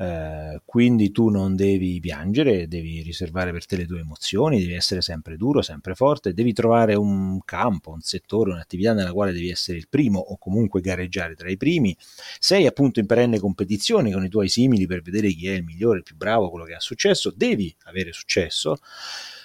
Eh, 0.00 0.62
quindi 0.64 1.10
tu 1.10 1.28
non 1.28 1.54
devi 1.54 2.00
piangere, 2.00 2.66
devi 2.68 3.02
riservare 3.02 3.52
per 3.52 3.66
te 3.66 3.76
le 3.76 3.84
tue 3.84 4.00
emozioni, 4.00 4.58
devi 4.58 4.72
essere 4.72 5.02
sempre 5.02 5.36
duro, 5.36 5.60
sempre 5.60 5.94
forte, 5.94 6.32
devi 6.32 6.54
trovare 6.54 6.94
un 6.94 7.38
campo, 7.44 7.90
un 7.90 8.00
settore, 8.00 8.50
un'attività 8.50 8.94
nella 8.94 9.12
quale 9.12 9.32
devi 9.32 9.50
essere 9.50 9.76
il 9.76 9.88
primo 9.90 10.18
o 10.18 10.38
comunque 10.38 10.80
gareggiare 10.80 11.34
tra 11.34 11.50
i 11.50 11.58
primi. 11.58 11.94
Sei 12.38 12.64
appunto 12.64 12.98
in 12.98 13.04
perenne 13.04 13.38
competizione 13.38 14.10
con 14.10 14.24
i 14.24 14.30
tuoi 14.30 14.48
simili 14.48 14.86
per 14.86 15.02
vedere 15.02 15.28
chi 15.32 15.48
è 15.48 15.52
il 15.52 15.64
migliore, 15.64 15.98
il 15.98 16.04
più 16.04 16.16
bravo, 16.16 16.48
quello 16.48 16.64
che 16.64 16.74
ha 16.74 16.80
successo, 16.80 17.30
devi 17.36 17.74
avere 17.84 18.12
successo 18.12 18.78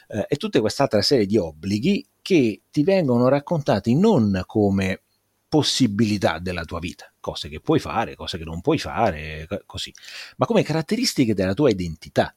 eh, 0.07 0.25
e 0.25 0.37
tutta 0.37 0.61
quest'altra 0.61 1.01
serie 1.01 1.25
di 1.25 1.35
obblighi 1.35 2.07
che 2.21 2.61
ti 2.71 2.83
vengono 2.83 3.27
raccontati 3.27 3.93
non 3.93 4.41
come 4.45 5.01
possibilità 5.47 6.39
della 6.39 6.65
tua 6.65 6.79
vita, 6.79 7.11
cose 7.19 7.49
che 7.49 7.59
puoi 7.59 7.79
fare, 7.79 8.15
cose 8.15 8.37
che 8.37 8.43
non 8.43 8.61
puoi 8.61 8.77
fare, 8.77 9.47
così, 9.65 9.93
ma 10.37 10.45
come 10.45 10.63
caratteristiche 10.63 11.33
della 11.33 11.53
tua 11.53 11.69
identità. 11.69 12.35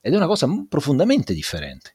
Ed 0.00 0.12
è 0.12 0.16
una 0.16 0.26
cosa 0.26 0.46
profondamente 0.68 1.34
differente. 1.34 1.90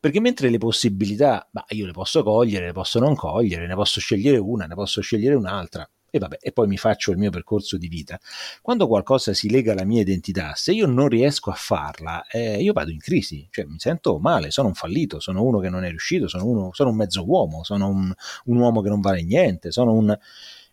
Perché 0.00 0.20
mentre 0.20 0.48
le 0.50 0.58
possibilità, 0.58 1.48
bah, 1.50 1.64
io 1.70 1.86
le 1.86 1.92
posso 1.92 2.22
cogliere, 2.22 2.66
le 2.66 2.72
posso 2.72 3.00
non 3.00 3.14
cogliere, 3.16 3.66
ne 3.66 3.74
posso 3.74 4.00
scegliere 4.00 4.38
una, 4.38 4.66
ne 4.66 4.74
posso 4.74 5.00
scegliere 5.00 5.34
un'altra, 5.34 5.88
e 6.10 6.18
vabbè, 6.18 6.38
e 6.40 6.52
poi 6.52 6.66
mi 6.66 6.76
faccio 6.76 7.10
il 7.10 7.18
mio 7.18 7.30
percorso 7.30 7.76
di 7.76 7.88
vita. 7.88 8.18
Quando 8.62 8.86
qualcosa 8.86 9.32
si 9.34 9.50
lega 9.50 9.72
alla 9.72 9.84
mia 9.84 10.00
identità, 10.00 10.52
se 10.54 10.72
io 10.72 10.86
non 10.86 11.08
riesco 11.08 11.50
a 11.50 11.54
farla, 11.54 12.26
eh, 12.26 12.62
io 12.62 12.72
vado 12.72 12.90
in 12.90 12.98
crisi, 12.98 13.46
cioè 13.50 13.64
mi 13.64 13.78
sento 13.78 14.18
male, 14.18 14.50
sono 14.50 14.68
un 14.68 14.74
fallito, 14.74 15.20
sono 15.20 15.42
uno 15.42 15.58
che 15.58 15.68
non 15.68 15.84
è 15.84 15.88
riuscito, 15.88 16.28
sono, 16.28 16.46
uno, 16.46 16.70
sono 16.72 16.90
un 16.90 16.96
mezzo 16.96 17.24
uomo, 17.26 17.64
sono 17.64 17.88
un, 17.88 18.12
un 18.44 18.56
uomo 18.56 18.80
che 18.80 18.88
non 18.88 19.00
vale 19.00 19.22
niente, 19.22 19.70
sono 19.70 19.92
un... 19.92 20.16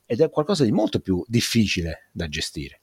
ed 0.05 0.21
è 0.21 0.29
qualcosa 0.29 0.63
di 0.63 0.71
molto 0.71 0.99
più 0.99 1.23
difficile 1.27 2.09
da 2.11 2.27
gestire 2.27 2.81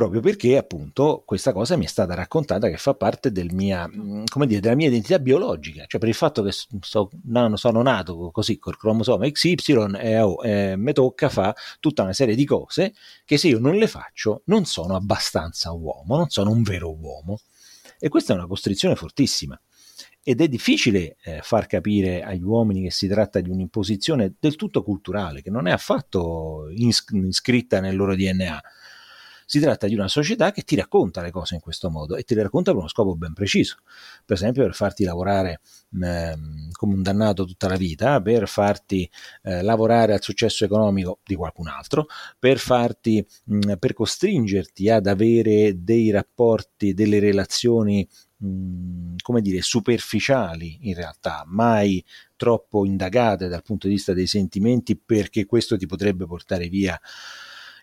proprio 0.00 0.22
perché 0.22 0.56
appunto 0.56 1.22
questa 1.26 1.52
cosa 1.52 1.76
mi 1.76 1.84
è 1.84 1.88
stata 1.88 2.14
raccontata 2.14 2.70
che 2.70 2.78
fa 2.78 2.94
parte 2.94 3.30
del 3.30 3.52
mia, 3.52 3.86
mm, 3.86 4.24
dire, 4.46 4.60
della 4.60 4.74
mia 4.74 4.88
identità 4.88 5.18
biologica, 5.18 5.84
cioè 5.86 6.00
per 6.00 6.08
il 6.08 6.14
fatto 6.14 6.42
che 6.42 6.52
so, 6.80 7.10
no, 7.24 7.56
sono 7.56 7.82
nato 7.82 8.30
così 8.30 8.58
col 8.58 8.78
cromosoma 8.78 9.30
XY 9.30 9.96
e 9.98 10.20
oh, 10.20 10.42
eh, 10.42 10.74
mi 10.76 10.94
tocca 10.94 11.28
fare 11.28 11.54
tutta 11.80 12.02
una 12.02 12.14
serie 12.14 12.34
di 12.34 12.46
cose 12.46 12.94
che 13.26 13.36
se 13.36 13.48
io 13.48 13.58
non 13.58 13.74
le 13.74 13.86
faccio 13.86 14.40
non 14.46 14.64
sono 14.64 14.96
abbastanza 14.96 15.70
uomo, 15.72 16.16
non 16.16 16.30
sono 16.30 16.50
un 16.50 16.62
vero 16.62 16.90
uomo. 16.90 17.38
E 17.98 18.08
questa 18.08 18.32
è 18.32 18.36
una 18.36 18.46
costrizione 18.46 18.96
fortissima. 18.96 19.60
Ed 20.22 20.40
è 20.40 20.48
difficile 20.48 21.16
eh, 21.22 21.40
far 21.42 21.66
capire 21.66 22.22
agli 22.22 22.42
uomini 22.42 22.82
che 22.82 22.90
si 22.90 23.06
tratta 23.06 23.40
di 23.40 23.50
un'imposizione 23.50 24.34
del 24.38 24.56
tutto 24.56 24.82
culturale, 24.82 25.42
che 25.42 25.50
non 25.50 25.66
è 25.66 25.72
affatto 25.72 26.70
ins- 26.74 27.04
iscritta 27.12 27.80
nel 27.80 27.96
loro 27.96 28.14
DNA 28.14 28.62
si 29.50 29.58
tratta 29.58 29.88
di 29.88 29.94
una 29.94 30.06
società 30.06 30.52
che 30.52 30.62
ti 30.62 30.76
racconta 30.76 31.22
le 31.22 31.32
cose 31.32 31.56
in 31.56 31.60
questo 31.60 31.90
modo 31.90 32.14
e 32.14 32.22
te 32.22 32.36
le 32.36 32.44
racconta 32.44 32.70
per 32.70 32.78
uno 32.78 32.88
scopo 32.88 33.16
ben 33.16 33.32
preciso. 33.32 33.78
Per 34.24 34.36
esempio, 34.36 34.62
per 34.62 34.74
farti 34.74 35.02
lavorare 35.02 35.60
eh, 36.00 36.36
come 36.70 36.94
un 36.94 37.02
dannato 37.02 37.44
tutta 37.44 37.66
la 37.66 37.74
vita, 37.74 38.22
per 38.22 38.46
farti 38.46 39.10
eh, 39.42 39.62
lavorare 39.62 40.12
al 40.12 40.22
successo 40.22 40.64
economico 40.64 41.18
di 41.24 41.34
qualcun 41.34 41.66
altro, 41.66 42.06
per 42.38 42.58
farti, 42.58 43.26
mh, 43.46 43.72
per 43.80 43.92
costringerti 43.92 44.88
ad 44.88 45.08
avere 45.08 45.82
dei 45.82 46.12
rapporti, 46.12 46.94
delle 46.94 47.18
relazioni 47.18 48.08
come 49.20 49.42
dire, 49.42 49.60
superficiali 49.62 50.78
in 50.82 50.94
realtà, 50.94 51.42
mai 51.46 52.02
troppo 52.36 52.86
indagate 52.86 53.48
dal 53.48 53.62
punto 53.64 53.88
di 53.88 53.94
vista 53.94 54.14
dei 54.14 54.28
sentimenti 54.28 54.96
perché 54.96 55.44
questo 55.44 55.76
ti 55.76 55.86
potrebbe 55.86 56.24
portare 56.24 56.68
via 56.68 56.98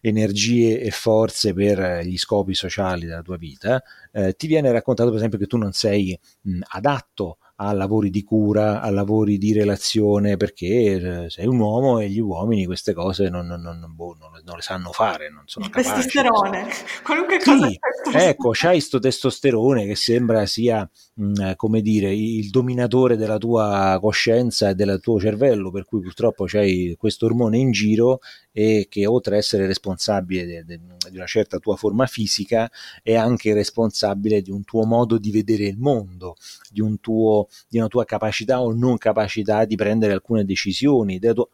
energie 0.02 0.80
e 0.80 0.92
forze 0.92 1.54
per 1.54 2.02
gli 2.04 2.18
scopi 2.18 2.54
sociali 2.54 3.06
della 3.06 3.22
tua 3.22 3.38
vita, 3.38 3.82
eh, 4.12 4.34
ti 4.36 4.48
viene 4.48 4.72
raccontato 4.72 5.10
per 5.10 5.18
esempio 5.18 5.40
che 5.40 5.48
tu 5.48 5.58
non 5.58 5.72
sei 5.74 6.18
mh, 6.42 6.60
adatto 6.70 7.38
a 7.60 7.74
lavori 7.74 8.10
di 8.10 8.24
cura, 8.24 8.82
a 8.82 8.90
lavori 8.92 9.38
di 9.38 9.52
relazione, 9.52 10.38
perché 10.38 11.24
eh, 11.26 11.30
sei 11.30 11.48
un 11.48 11.60
uomo 11.60 12.00
e 12.00 12.10
gli 12.10 12.20
uomini 12.20 12.66
queste 12.66 12.94
cose 12.94 13.30
non, 13.30 13.48
non, 13.48 13.62
non, 13.62 13.96
boh, 13.96 14.16
non 14.20 14.56
le 14.56 14.62
sanno 14.62 14.92
fare, 14.92 15.32
non 15.32 15.44
sono 15.46 15.66
il 15.66 15.72
capaci. 15.72 15.94
Testosterone, 15.94 16.68
qualunque 17.04 17.40
cosa. 17.40 17.68
Sì, 17.68 17.80
ecco, 18.14 18.52
c'hai 18.54 18.74
questo 18.74 19.00
testosterone 19.00 19.86
che 19.88 19.96
sembra 19.96 20.46
sia, 20.46 20.88
mh, 21.16 21.54
come 21.56 21.82
dire, 21.82 22.14
il 22.14 22.50
dominatore 22.52 23.18
della 23.18 23.38
tua 23.38 23.98
coscienza 24.00 24.70
e 24.70 24.76
del 24.76 25.00
tuo 25.02 25.20
cervello, 25.20 25.72
per 25.72 25.86
cui 25.86 26.02
purtroppo 26.02 26.46
c'hai 26.46 26.96
questo 26.98 27.26
ormone 27.26 27.58
in 27.58 27.72
giro 27.72 28.20
e 28.52 28.88
che 28.90 29.06
oltre 29.06 29.34
ad 29.34 29.40
essere 29.42 29.68
responsabile 29.68 30.46
de, 30.46 30.64
de, 30.64 30.80
di 31.10 31.18
una 31.18 31.26
certa 31.26 31.60
tua 31.60 31.76
forma 31.76 32.06
fisica 32.08 32.70
è 33.04 33.16
anche 33.16 33.54
responsabile 33.54 34.42
di 34.42 34.52
un 34.52 34.64
tuo 34.64 34.86
modo 34.86 35.18
di 35.18 35.32
vedere 35.32 35.66
il 35.66 35.78
mondo, 35.78 36.36
di 36.72 36.82
un 36.82 37.00
tuo 37.00 37.47
di 37.68 37.78
una 37.78 37.88
tua 37.88 38.06
capacità 38.06 38.62
o 38.62 38.74
non 38.74 38.98
capacità 38.98 39.66
di 39.66 39.76
prendere 39.76 40.14
alcune 40.14 40.46
decisioni, 40.46 41.20
della 41.20 41.34
tua 41.34 41.48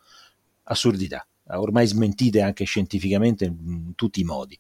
assurdità 0.63 1.25
ormai 1.47 1.85
smentite 1.85 2.41
anche 2.41 2.63
scientificamente 2.63 3.45
in 3.45 3.95
tutti 3.95 4.21
i 4.21 4.23
modi, 4.23 4.57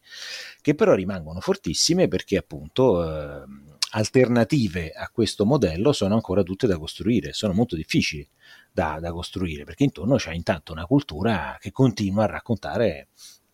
che 0.61 0.75
però 0.75 0.93
rimangono 0.93 1.39
fortissime 1.39 2.07
perché 2.07 2.37
appunto 2.37 3.03
eh, 3.03 3.43
alternative 3.91 4.91
a 4.91 5.09
questo 5.09 5.45
modello 5.45 5.91
sono 5.93 6.15
ancora 6.15 6.43
tutte 6.43 6.67
da 6.67 6.77
costruire, 6.77 7.33
sono 7.33 7.53
molto 7.53 7.75
difficili 7.75 8.27
da, 8.71 8.97
da 8.99 9.11
costruire 9.11 9.63
perché 9.63 9.83
intorno 9.83 10.15
c'è 10.15 10.33
intanto 10.33 10.71
una 10.71 10.85
cultura 10.85 11.57
che 11.59 11.71
continua 11.71 12.23
a 12.23 12.27
raccontare 12.27 13.09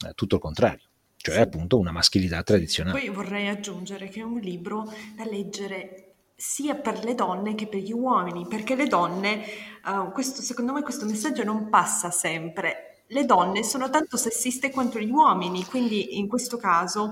eh, 0.05 0.13
tutto 0.15 0.35
il 0.35 0.41
contrario. 0.41 0.83
Cioè 1.21 1.41
appunto 1.41 1.77
una 1.77 1.91
maschilità 1.91 2.41
tradizionale. 2.43 2.97
Poi 2.97 3.09
vorrei 3.09 3.49
aggiungere 3.49 4.07
che 4.07 4.21
è 4.21 4.23
un 4.23 4.39
libro 4.39 4.85
da 5.17 5.25
leggere 5.25 6.08
sia 6.39 6.73
per 6.73 7.03
le 7.03 7.15
donne 7.15 7.53
che 7.53 7.67
per 7.67 7.81
gli 7.81 7.91
uomini, 7.91 8.47
perché 8.47 8.73
le 8.73 8.87
donne, 8.87 9.43
uh, 9.85 10.09
questo, 10.13 10.41
secondo 10.41 10.71
me 10.71 10.81
questo 10.81 11.05
messaggio 11.05 11.43
non 11.43 11.67
passa 11.67 12.11
sempre. 12.11 13.01
Le 13.07 13.25
donne 13.25 13.61
sono 13.61 13.89
tanto 13.89 14.15
sessiste 14.15 14.71
quanto 14.71 14.99
gli 14.99 15.11
uomini, 15.11 15.65
quindi 15.65 16.17
in 16.17 16.29
questo 16.29 16.55
caso, 16.55 17.11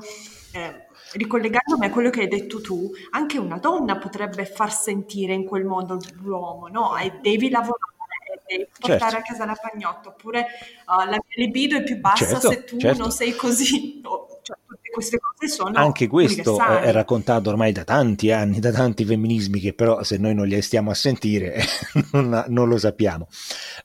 eh, 0.53 0.87
ricollegandomi 1.11 1.85
a 1.85 1.89
quello 1.89 2.09
che 2.09 2.21
hai 2.21 2.29
detto 2.29 2.61
tu, 2.61 2.89
anche 3.09 3.37
una 3.37 3.57
donna 3.57 3.97
potrebbe 3.97 4.45
far 4.45 4.71
sentire 4.71 5.33
in 5.33 5.43
quel 5.43 5.65
modo 5.65 5.99
l'uomo, 6.21 6.67
no? 6.69 6.95
E 6.95 7.19
devi 7.21 7.49
lavorare 7.49 7.95
portare 8.79 8.99
certo. 8.99 9.17
a 9.17 9.21
casa 9.21 9.45
la 9.45 9.57
pagnotta, 9.59 10.07
oppure 10.07 10.45
uh, 10.85 11.09
la 11.09 11.19
libido 11.35 11.75
è 11.75 11.83
più 11.83 11.99
bassa 11.99 12.25
certo, 12.25 12.49
se 12.49 12.63
tu 12.63 12.77
certo. 12.77 13.01
non 13.01 13.11
sei 13.11 13.35
così. 13.35 14.01
Cioè, 14.47 14.55
tutte 14.65 14.89
queste 14.91 15.19
cose 15.19 15.53
sono 15.53 15.77
Anche 15.77 16.07
questo 16.07 16.57
è 16.57 16.89
raccontato 16.93 17.49
ormai 17.49 17.73
da 17.73 17.83
tanti 17.83 18.31
anni, 18.31 18.61
da 18.61 18.71
tanti 18.71 19.03
femminismi 19.03 19.59
che 19.59 19.73
però 19.73 20.03
se 20.03 20.17
noi 20.17 20.33
non 20.33 20.47
li 20.47 20.61
stiamo 20.61 20.89
a 20.89 20.93
sentire 20.93 21.59
non, 22.13 22.45
non 22.47 22.69
lo 22.69 22.77
sappiamo. 22.77 23.27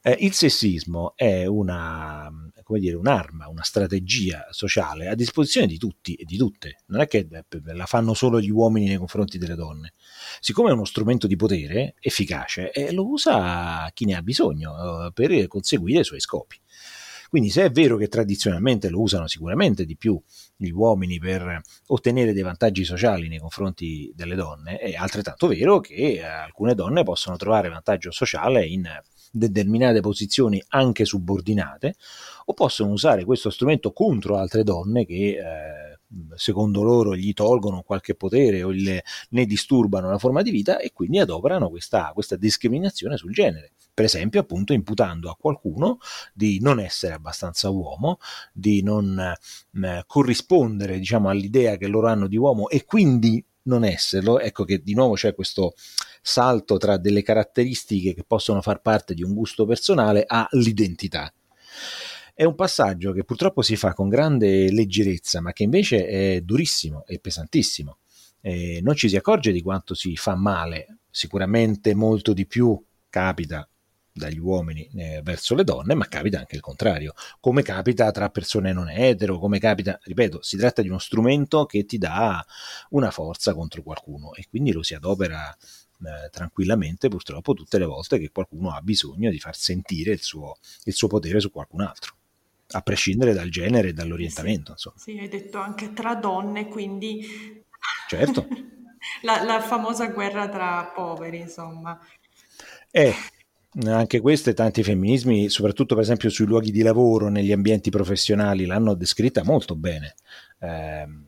Eh, 0.01 0.19
il 0.21 0.33
sessismo 0.35 1.15
è 1.17 1.47
una, 1.47 2.31
come 2.63 2.79
dire, 2.79 2.95
un'arma, 2.95 3.49
una 3.49 3.65
strategia 3.65 4.47
sociale 4.51 5.09
a 5.09 5.17
disposizione 5.17 5.67
di 5.67 5.79
tutti 5.79 6.15
e 6.15 6.23
di 6.25 6.37
tutte. 6.37 6.83
Non 6.87 7.01
è 7.01 7.09
che 7.09 7.27
la 7.65 7.87
fanno 7.87 8.15
solo 8.15 8.41
gli 8.41 8.51
uomini 8.51 8.87
nei 8.87 8.99
confronti 8.99 9.39
delle 9.39 9.57
donne. 9.57 9.95
Siccome 10.39 10.71
è 10.71 10.75
uno 10.75 10.85
strumento 10.85 11.27
di 11.27 11.35
potere 11.35 11.97
efficace, 11.99 12.71
eh, 12.71 12.93
lo 12.93 13.09
usa 13.09 13.91
chi 13.93 14.05
ne 14.05 14.15
ha 14.15 14.23
bisogno 14.23 15.07
eh, 15.07 15.13
per 15.13 15.49
conseguire 15.49 16.03
i 16.03 16.05
suoi 16.05 16.21
scopi. 16.21 16.61
Quindi 17.33 17.49
se 17.49 17.65
è 17.65 17.71
vero 17.71 17.97
che 17.97 18.09
tradizionalmente 18.09 18.91
lo 18.91 19.01
usano 19.01 19.27
sicuramente 19.27 19.87
di 19.87 19.97
più 19.97 20.21
gli 20.67 20.71
uomini 20.71 21.19
per 21.19 21.61
ottenere 21.89 22.33
dei 22.33 22.43
vantaggi 22.43 22.85
sociali 22.85 23.29
nei 23.29 23.39
confronti 23.39 24.13
delle 24.15 24.35
donne, 24.35 24.79
è 24.79 24.95
altrettanto 24.95 25.49
vero 25.49 25.81
che 25.81 25.95
eh, 25.95 26.23
alcune 26.23 26.75
donne 26.75 27.03
possono 27.03 27.37
trovare 27.37 27.69
vantaggio 27.69 28.11
sociale 28.11 28.65
in 28.67 28.89
determinate 29.31 30.01
posizioni 30.01 30.63
anche 30.69 31.05
subordinate 31.05 31.95
o 32.47 32.55
possono 32.55 32.93
usare 32.93 33.25
questo 33.25 33.51
strumento 33.51 33.93
contro 33.93 34.37
altre 34.37 34.63
donne 34.63 35.07
che 35.07 35.39
eh, 35.39 35.92
secondo 36.35 36.83
loro 36.83 37.17
gli 37.17 37.33
tolgono 37.33 37.83
qualche 37.83 38.15
potere 38.15 38.63
o 38.63 38.71
le, 38.71 39.05
ne 39.31 39.45
disturbano 39.47 40.11
la 40.11 40.19
forma 40.19 40.43
di 40.43 40.51
vita 40.51 40.79
e 40.79 40.93
quindi 40.93 41.19
adoperano 41.19 41.69
questa, 41.71 42.11
questa 42.15 42.37
discriminazione 42.37 43.17
sul 43.17 43.33
genere 43.33 43.73
per 43.95 44.07
esempio 44.07 44.41
appunto 44.41 44.73
imputando 44.73 45.31
a 45.31 45.37
qualcuno 45.37 45.99
di 46.33 46.61
non 46.61 46.81
essere 46.81 47.13
abbastanza 47.13 47.69
uomo, 47.69 48.19
di 48.53 48.83
non 48.83 49.19
eh, 49.19 50.05
corrispondere 50.07 50.99
diciamo 50.99 51.29
all'idea 51.29 51.77
che 51.77 51.89
loro 51.89 52.09
hanno 52.09 52.27
di 52.27 52.37
uomo 52.37 52.69
e 52.69 52.85
quindi 52.85 53.45
non 53.65 53.85
esserlo, 53.85 54.41
ecco 54.41 54.65
che 54.65 54.83
di 54.83 54.95
nuovo 54.95 55.15
c'è 55.15 55.35
questo 55.35 55.75
salto 56.21 56.79
tra 56.79 56.97
delle 56.97 57.23
caratteristiche 57.23 58.15
che 58.15 58.25
possono 58.25 58.61
far 58.61 58.81
parte 58.81 59.15
di 59.15 59.23
un 59.23 59.35
gusto 59.35 59.67
personale 59.67 60.25
all'identità. 60.27 61.33
È 62.43 62.45
un 62.45 62.57
passaggio 62.57 63.13
che 63.13 63.23
purtroppo 63.23 63.63
si 63.63 63.77
fa 63.77 63.95
con 63.95 64.09
grande 64.09 64.73
leggerezza, 64.73 65.41
ma 65.41 65.53
che 65.53 65.63
invece 65.63 66.09
è 66.09 66.41
durissimo 66.41 67.05
e 67.07 67.21
pesantissimo. 67.21 67.99
E 68.41 68.81
non 68.83 68.97
ci 68.97 69.09
si 69.09 69.15
accorge 69.15 69.53
di 69.53 69.63
quanto 69.63 69.95
si 69.95 70.17
fa 70.17 70.35
male, 70.35 71.03
sicuramente 71.09 71.95
molto 71.95 72.33
di 72.33 72.45
più 72.45 72.85
capita 73.09 73.65
dagli 74.13 74.41
uomini 74.41 74.91
eh, 74.97 75.21
verso 75.23 75.55
le 75.55 75.63
donne, 75.63 75.95
ma 75.95 76.09
capita 76.09 76.41
anche 76.41 76.57
il 76.57 76.63
contrario, 76.63 77.13
come 77.39 77.63
capita 77.63 78.11
tra 78.11 78.29
persone 78.29 78.73
non 78.73 78.91
etero, 78.91 79.39
come 79.39 79.61
capita, 79.61 79.97
ripeto, 80.03 80.43
si 80.43 80.57
tratta 80.57 80.83
di 80.83 80.89
uno 80.89 80.99
strumento 80.99 81.65
che 81.65 81.85
ti 81.85 81.97
dà 81.97 82.45
una 82.89 83.13
forza 83.13 83.55
contro 83.55 83.85
qualcuno 83.85 84.35
e 84.35 84.47
quindi 84.49 84.73
lo 84.73 84.83
si 84.83 84.95
adopera 84.95 85.49
eh, 85.49 86.29
tranquillamente 86.29 87.07
purtroppo 87.07 87.55
tutte 87.55 87.79
le 87.79 87.85
volte 87.85 88.19
che 88.19 88.33
qualcuno 88.33 88.75
ha 88.75 88.81
bisogno 88.81 89.31
di 89.31 89.39
far 89.39 89.55
sentire 89.55 90.11
il 90.11 90.21
suo, 90.23 90.57
il 90.87 90.93
suo 90.93 91.07
potere 91.07 91.39
su 91.39 91.53
qualcun 91.53 91.83
altro 91.83 92.17
a 92.73 92.81
prescindere 92.81 93.33
dal 93.33 93.49
genere 93.49 93.89
e 93.89 93.93
dall'orientamento. 93.93 94.75
Sì, 94.77 94.91
sì, 94.97 95.19
hai 95.19 95.29
detto 95.29 95.59
anche 95.59 95.93
tra 95.93 96.15
donne, 96.15 96.69
quindi... 96.69 97.27
Certo. 98.09 98.47
la, 99.23 99.43
la, 99.43 99.61
famosa 99.61 100.09
guerra 100.09 100.49
tra 100.49 100.91
poveri, 100.95 101.39
insomma. 101.39 101.99
Eh, 102.91 103.15
anche 103.87 104.21
questo 104.21 104.51
e 104.51 104.55
tanti 104.55 104.83
femminismi, 104.83 105.49
soprattutto 105.49 105.95
per 105.95 106.05
esempio 106.05 106.29
sui 106.29 106.47
luoghi 106.47 106.71
di 106.71 106.83
lavoro, 106.83 107.29
negli 107.29 107.53
ambienti 107.53 107.91
professionali, 107.91 108.67
l'hanno 108.67 108.95
descritta 108.95 109.43
molto 109.45 109.77
bene. 109.77 110.15
Ehm, 110.61 111.27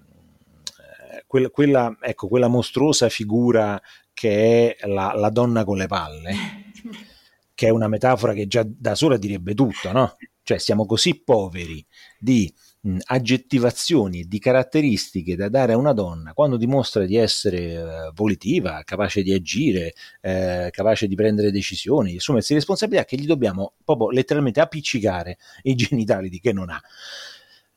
eh, 0.78 1.24
quella, 1.26 1.48
quella, 1.48 1.96
ecco, 2.00 2.28
quella 2.28 2.48
mostruosa 2.48 3.08
figura 3.08 3.80
che 4.12 4.76
è 4.76 4.86
la, 4.86 5.12
la, 5.14 5.30
donna 5.30 5.64
con 5.64 5.76
le 5.76 5.86
palle, 5.86 6.34
che 7.54 7.66
è 7.66 7.70
una 7.70 7.88
metafora 7.88 8.32
che 8.32 8.46
già 8.46 8.64
da 8.66 8.94
sola 8.94 9.16
direbbe 9.16 9.54
tutto, 9.54 9.90
no? 9.92 10.16
Cioè 10.44 10.58
siamo 10.58 10.84
così 10.84 11.22
poveri 11.24 11.84
di 12.18 12.52
mh, 12.82 12.98
aggettivazioni 13.04 14.24
di 14.24 14.38
caratteristiche 14.38 15.36
da 15.36 15.48
dare 15.48 15.72
a 15.72 15.78
una 15.78 15.94
donna 15.94 16.34
quando 16.34 16.58
dimostra 16.58 17.06
di 17.06 17.16
essere 17.16 17.58
eh, 17.72 18.10
volitiva, 18.14 18.82
capace 18.84 19.22
di 19.22 19.32
agire, 19.32 19.94
eh, 20.20 20.68
capace 20.70 21.06
di 21.06 21.14
prendere 21.14 21.50
decisioni, 21.50 22.10
di 22.10 22.18
assumersi 22.18 22.52
responsabilità 22.52 23.06
che 23.06 23.16
gli 23.16 23.26
dobbiamo 23.26 23.72
proprio 23.82 24.10
letteralmente 24.10 24.60
appiccicare 24.60 25.38
i 25.62 25.74
genitali 25.74 26.28
di 26.28 26.40
che 26.40 26.52
non 26.52 26.68
ha. 26.68 26.80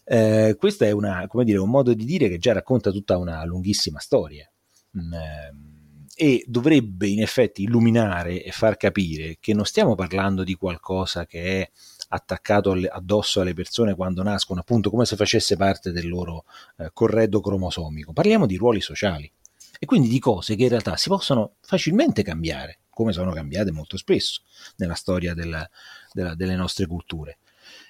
Eh, 0.03 0.55
questo 0.57 0.83
è 0.83 0.91
una, 0.91 1.25
dire, 1.43 1.57
un 1.59 1.69
modo 1.69 1.93
di 1.93 2.03
dire 2.03 2.27
che 2.27 2.37
già 2.37 2.53
racconta 2.53 2.91
tutta 2.91 3.17
una 3.17 3.43
lunghissima 3.45 3.99
storia. 3.99 4.49
Mm, 4.97 5.13
ehm, 5.13 5.77
e 6.19 6.43
dovrebbe 6.47 7.07
in 7.07 7.21
effetti 7.21 7.61
illuminare 7.61 8.43
e 8.43 8.51
far 8.51 8.75
capire 8.75 9.37
che 9.39 9.53
non 9.53 9.65
stiamo 9.65 9.93
parlando 9.93 10.43
di 10.43 10.55
qualcosa 10.55 11.27
che 11.27 11.61
è 11.61 11.71
attaccato 12.09 12.71
alle, 12.71 12.87
addosso 12.87 13.41
alle 13.41 13.53
persone 13.53 13.95
quando 13.95 14.23
nascono, 14.23 14.59
appunto 14.59 14.89
come 14.89 15.05
se 15.05 15.15
facesse 15.15 15.57
parte 15.57 15.91
del 15.91 16.07
loro 16.07 16.45
eh, 16.77 16.89
corredo 16.93 17.41
cromosomico. 17.41 18.13
Parliamo 18.13 18.45
di 18.45 18.55
ruoli 18.55 18.81
sociali 18.81 19.31
e 19.79 19.85
quindi 19.85 20.07
di 20.07 20.19
cose 20.19 20.55
che 20.55 20.63
in 20.63 20.69
realtà 20.69 20.95
si 20.97 21.09
possono 21.09 21.55
facilmente 21.61 22.23
cambiare, 22.23 22.79
come 22.89 23.13
sono 23.13 23.31
cambiate 23.31 23.71
molto 23.71 23.97
spesso 23.97 24.41
nella 24.77 24.95
storia 24.95 25.33
della, 25.33 25.67
della, 26.11 26.35
delle 26.35 26.55
nostre 26.55 26.87
culture. 26.87 27.39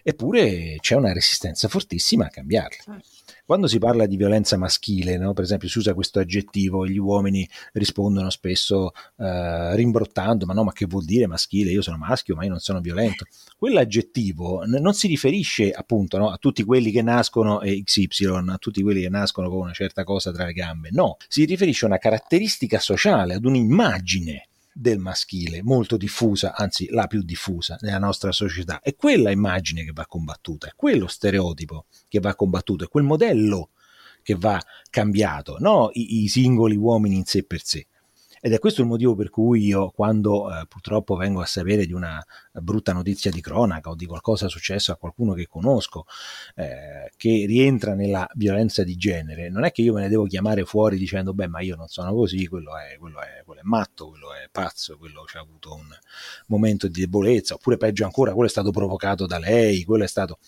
Eppure 0.10 0.78
c'è 0.80 0.96
una 0.96 1.12
resistenza 1.12 1.68
fortissima 1.68 2.28
a 2.28 2.30
cambiarle. 2.30 2.78
Certo. 2.82 3.08
Quando 3.44 3.68
si 3.68 3.78
parla 3.78 4.06
di 4.06 4.16
violenza 4.16 4.56
maschile, 4.56 5.18
no? 5.18 5.34
per 5.34 5.44
esempio 5.44 5.68
si 5.68 5.80
usa 5.80 5.94
questo 5.94 6.20
aggettivo 6.20 6.88
gli 6.88 6.98
uomini 6.98 7.46
rispondono 7.74 8.30
spesso 8.30 8.92
eh, 9.18 9.76
rimbrottando, 9.76 10.46
ma 10.46 10.54
no, 10.54 10.64
ma 10.64 10.72
che 10.72 10.86
vuol 10.86 11.04
dire 11.04 11.28
maschile? 11.28 11.72
Io 11.72 11.82
sono 11.82 11.98
maschio, 11.98 12.36
ma 12.36 12.46
io 12.46 12.52
non 12.52 12.60
sono 12.60 12.80
violento. 12.80 13.26
Quell'aggettivo 13.58 14.64
n- 14.64 14.80
non 14.80 14.94
si 14.94 15.08
riferisce 15.08 15.72
appunto 15.72 16.18
no, 16.18 16.30
a 16.30 16.38
tutti 16.38 16.64
quelli 16.64 16.92
che 16.92 17.02
nascono 17.02 17.60
eh, 17.60 17.84
XY, 17.84 18.46
a 18.48 18.58
tutti 18.58 18.82
quelli 18.82 19.02
che 19.02 19.10
nascono 19.10 19.50
con 19.50 19.60
una 19.60 19.74
certa 19.74 20.06
cosa 20.06 20.32
tra 20.32 20.46
le 20.46 20.54
gambe, 20.54 20.88
no, 20.94 21.18
si 21.28 21.44
riferisce 21.44 21.84
a 21.84 21.90
una 21.90 21.98
caratteristica 21.98 22.80
sociale, 22.80 23.34
ad 23.34 23.44
un'immagine 23.44 24.48
del 24.80 25.00
maschile, 25.00 25.64
molto 25.64 25.98
diffusa, 25.98 26.56
anzi 26.56 26.88
la 26.90 27.08
più 27.08 27.24
diffusa 27.24 27.78
nella 27.82 27.98
nostra 27.98 28.32
società. 28.32 28.80
È 28.80 28.96
quella 28.96 29.32
immagine 29.32 29.84
che 29.84 29.92
va 29.92 30.06
combattuta, 30.06 30.68
è 30.68 30.74
quello 30.76 31.08
stereotipo 31.08 31.86
che 32.08 32.20
va 32.20 32.36
combattuto, 32.36 32.84
è 32.84 32.88
quel 32.88 33.04
modello 33.04 33.72
che 34.22 34.36
va 34.36 34.62
cambiato, 34.90 35.58
no 35.60 35.90
i, 35.94 36.24
i 36.24 36.28
singoli 36.28 36.76
uomini 36.76 37.16
in 37.16 37.26
sé 37.26 37.44
per 37.44 37.64
sé. 37.64 37.88
Ed 38.48 38.54
è 38.54 38.60
questo 38.60 38.80
il 38.80 38.88
motivo 38.88 39.13
per 39.13 39.30
cui 39.30 39.66
io, 39.66 39.89
quando 39.89 40.50
eh, 40.50 40.66
purtroppo 40.70 41.18
vengo 41.18 41.42
a 41.42 41.46
sapere 41.46 41.86
di 41.86 41.92
una 41.92 42.25
brutta 42.54 42.94
notizia 42.94 43.30
di 43.30 43.42
cronaca 43.42 43.89
o 43.89 43.96
di 43.96 44.06
qualcosa 44.06 44.48
successo 44.48 44.93
a 44.93 44.95
qualcuno 44.95 45.34
che 45.34 45.48
conosco 45.48 46.06
eh, 46.56 47.12
che 47.17 47.43
rientra 47.45 47.93
nella 47.93 48.26
violenza 48.36 48.86
di 48.86 48.95
genere, 48.95 49.50
non 49.50 49.65
è 49.65 49.74
che 49.74 49.82
io 49.82 49.91
me 49.91 50.00
ne 50.00 50.08
devo 50.08 50.24
chiamare 50.28 50.63
fuori 50.63 50.98
dicendo, 50.98 51.34
beh, 51.34 51.48
ma 51.48 51.60
io 51.60 51.76
non 51.76 51.89
sono 51.89 52.13
così, 52.13 52.48
quello 52.48 52.78
è, 52.78 52.98
quello 52.98 53.19
è, 53.19 53.43
quello 53.43 53.60
è 53.60 53.63
matto, 53.65 54.08
quello 54.08 54.34
è 54.34 54.48
pazzo, 54.50 54.98
quello 54.98 55.26
ha 55.30 55.39
avuto 55.39 55.74
un 55.74 55.89
momento 56.45 56.88
di 56.88 57.02
debolezza, 57.02 57.56
oppure 57.56 57.76
peggio 57.76 58.06
ancora, 58.06 58.32
quello 58.32 58.48
è 58.48 58.50
stato 58.50 58.72
provocato 58.72 59.26
da 59.26 59.39
lei, 59.39 59.84
quello 59.84 60.06
è 60.06 60.08
stato... 60.08 60.39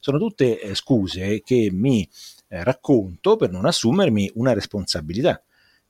Sono 0.00 0.16
tutte 0.16 0.58
eh, 0.58 0.74
scuse 0.74 1.42
che 1.42 1.68
mi 1.70 2.08
eh, 2.48 2.64
racconto 2.64 3.36
per 3.36 3.50
non 3.50 3.66
assumermi 3.66 4.30
una 4.36 4.54
responsabilità 4.54 5.42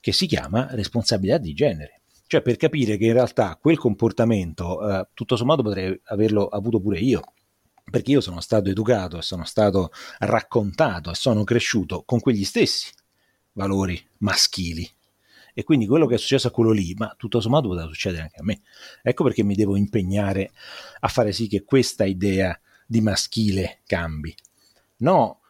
che 0.02 0.12
si 0.12 0.26
chiama 0.26 0.66
responsabilità 0.72 1.38
di 1.38 1.54
genere. 1.54 2.00
Cioè 2.26 2.42
per 2.42 2.56
capire 2.56 2.96
che 2.96 3.04
in 3.04 3.12
realtà 3.12 3.56
quel 3.56 3.78
comportamento 3.78 4.88
eh, 4.88 5.08
tutto 5.14 5.36
sommato 5.36 5.62
potrei 5.62 5.98
averlo 6.06 6.48
avuto 6.48 6.80
pure 6.80 6.98
io, 6.98 7.22
perché 7.88 8.10
io 8.10 8.20
sono 8.20 8.40
stato 8.40 8.68
educato 8.68 9.16
e 9.16 9.22
sono 9.22 9.44
stato 9.44 9.92
raccontato 10.18 11.12
e 11.12 11.14
sono 11.14 11.44
cresciuto 11.44 12.02
con 12.04 12.18
quegli 12.18 12.44
stessi 12.44 12.90
valori 13.52 14.04
maschili. 14.18 14.90
E 15.54 15.62
quindi 15.62 15.86
quello 15.86 16.06
che 16.06 16.16
è 16.16 16.18
successo 16.18 16.48
a 16.48 16.50
quello 16.50 16.72
lì, 16.72 16.94
ma 16.94 17.14
tutto 17.16 17.40
sommato 17.40 17.68
poteva 17.68 17.86
succedere 17.86 18.22
anche 18.22 18.40
a 18.40 18.44
me. 18.44 18.62
Ecco 19.02 19.22
perché 19.22 19.44
mi 19.44 19.54
devo 19.54 19.76
impegnare 19.76 20.50
a 20.98 21.08
fare 21.08 21.30
sì 21.30 21.46
che 21.46 21.62
questa 21.62 22.04
idea 22.04 22.58
di 22.86 23.00
maschile 23.00 23.82
cambi. 23.86 24.34
No 24.96 25.41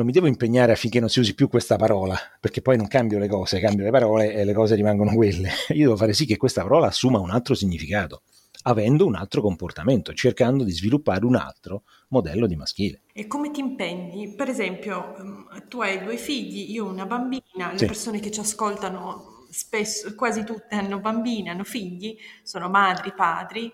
non 0.00 0.08
mi 0.08 0.14
devo 0.14 0.28
impegnare 0.28 0.72
affinché 0.72 0.98
non 0.98 1.10
si 1.10 1.20
usi 1.20 1.34
più 1.34 1.48
questa 1.48 1.76
parola, 1.76 2.16
perché 2.40 2.62
poi 2.62 2.78
non 2.78 2.88
cambio 2.88 3.18
le 3.18 3.28
cose, 3.28 3.60
cambio 3.60 3.84
le 3.84 3.90
parole 3.90 4.32
e 4.32 4.46
le 4.46 4.54
cose 4.54 4.74
rimangono 4.74 5.14
quelle. 5.14 5.50
Io 5.76 5.84
devo 5.84 5.96
fare 5.96 6.14
sì 6.14 6.24
che 6.24 6.38
questa 6.38 6.62
parola 6.62 6.86
assuma 6.86 7.18
un 7.18 7.28
altro 7.28 7.54
significato, 7.54 8.22
avendo 8.62 9.04
un 9.04 9.14
altro 9.14 9.42
comportamento, 9.42 10.14
cercando 10.14 10.64
di 10.64 10.72
sviluppare 10.72 11.26
un 11.26 11.36
altro 11.36 11.82
modello 12.08 12.46
di 12.46 12.56
maschile. 12.56 13.02
E 13.12 13.26
come 13.26 13.50
ti 13.50 13.60
impegni? 13.60 14.34
Per 14.34 14.48
esempio, 14.48 15.14
mm, 15.20 15.68
tu 15.68 15.82
hai 15.82 16.02
due 16.02 16.16
figli, 16.16 16.72
io 16.72 16.86
una 16.86 17.04
bambina, 17.04 17.70
le 17.72 17.78
sì. 17.78 17.84
persone 17.84 18.20
che 18.20 18.30
ci 18.30 18.40
ascoltano 18.40 19.44
spesso, 19.50 20.14
quasi 20.14 20.44
tutte 20.44 20.76
hanno 20.76 20.98
bambini, 20.98 21.50
hanno 21.50 21.64
figli, 21.64 22.16
sono 22.42 22.70
madri, 22.70 23.12
padri 23.12 23.70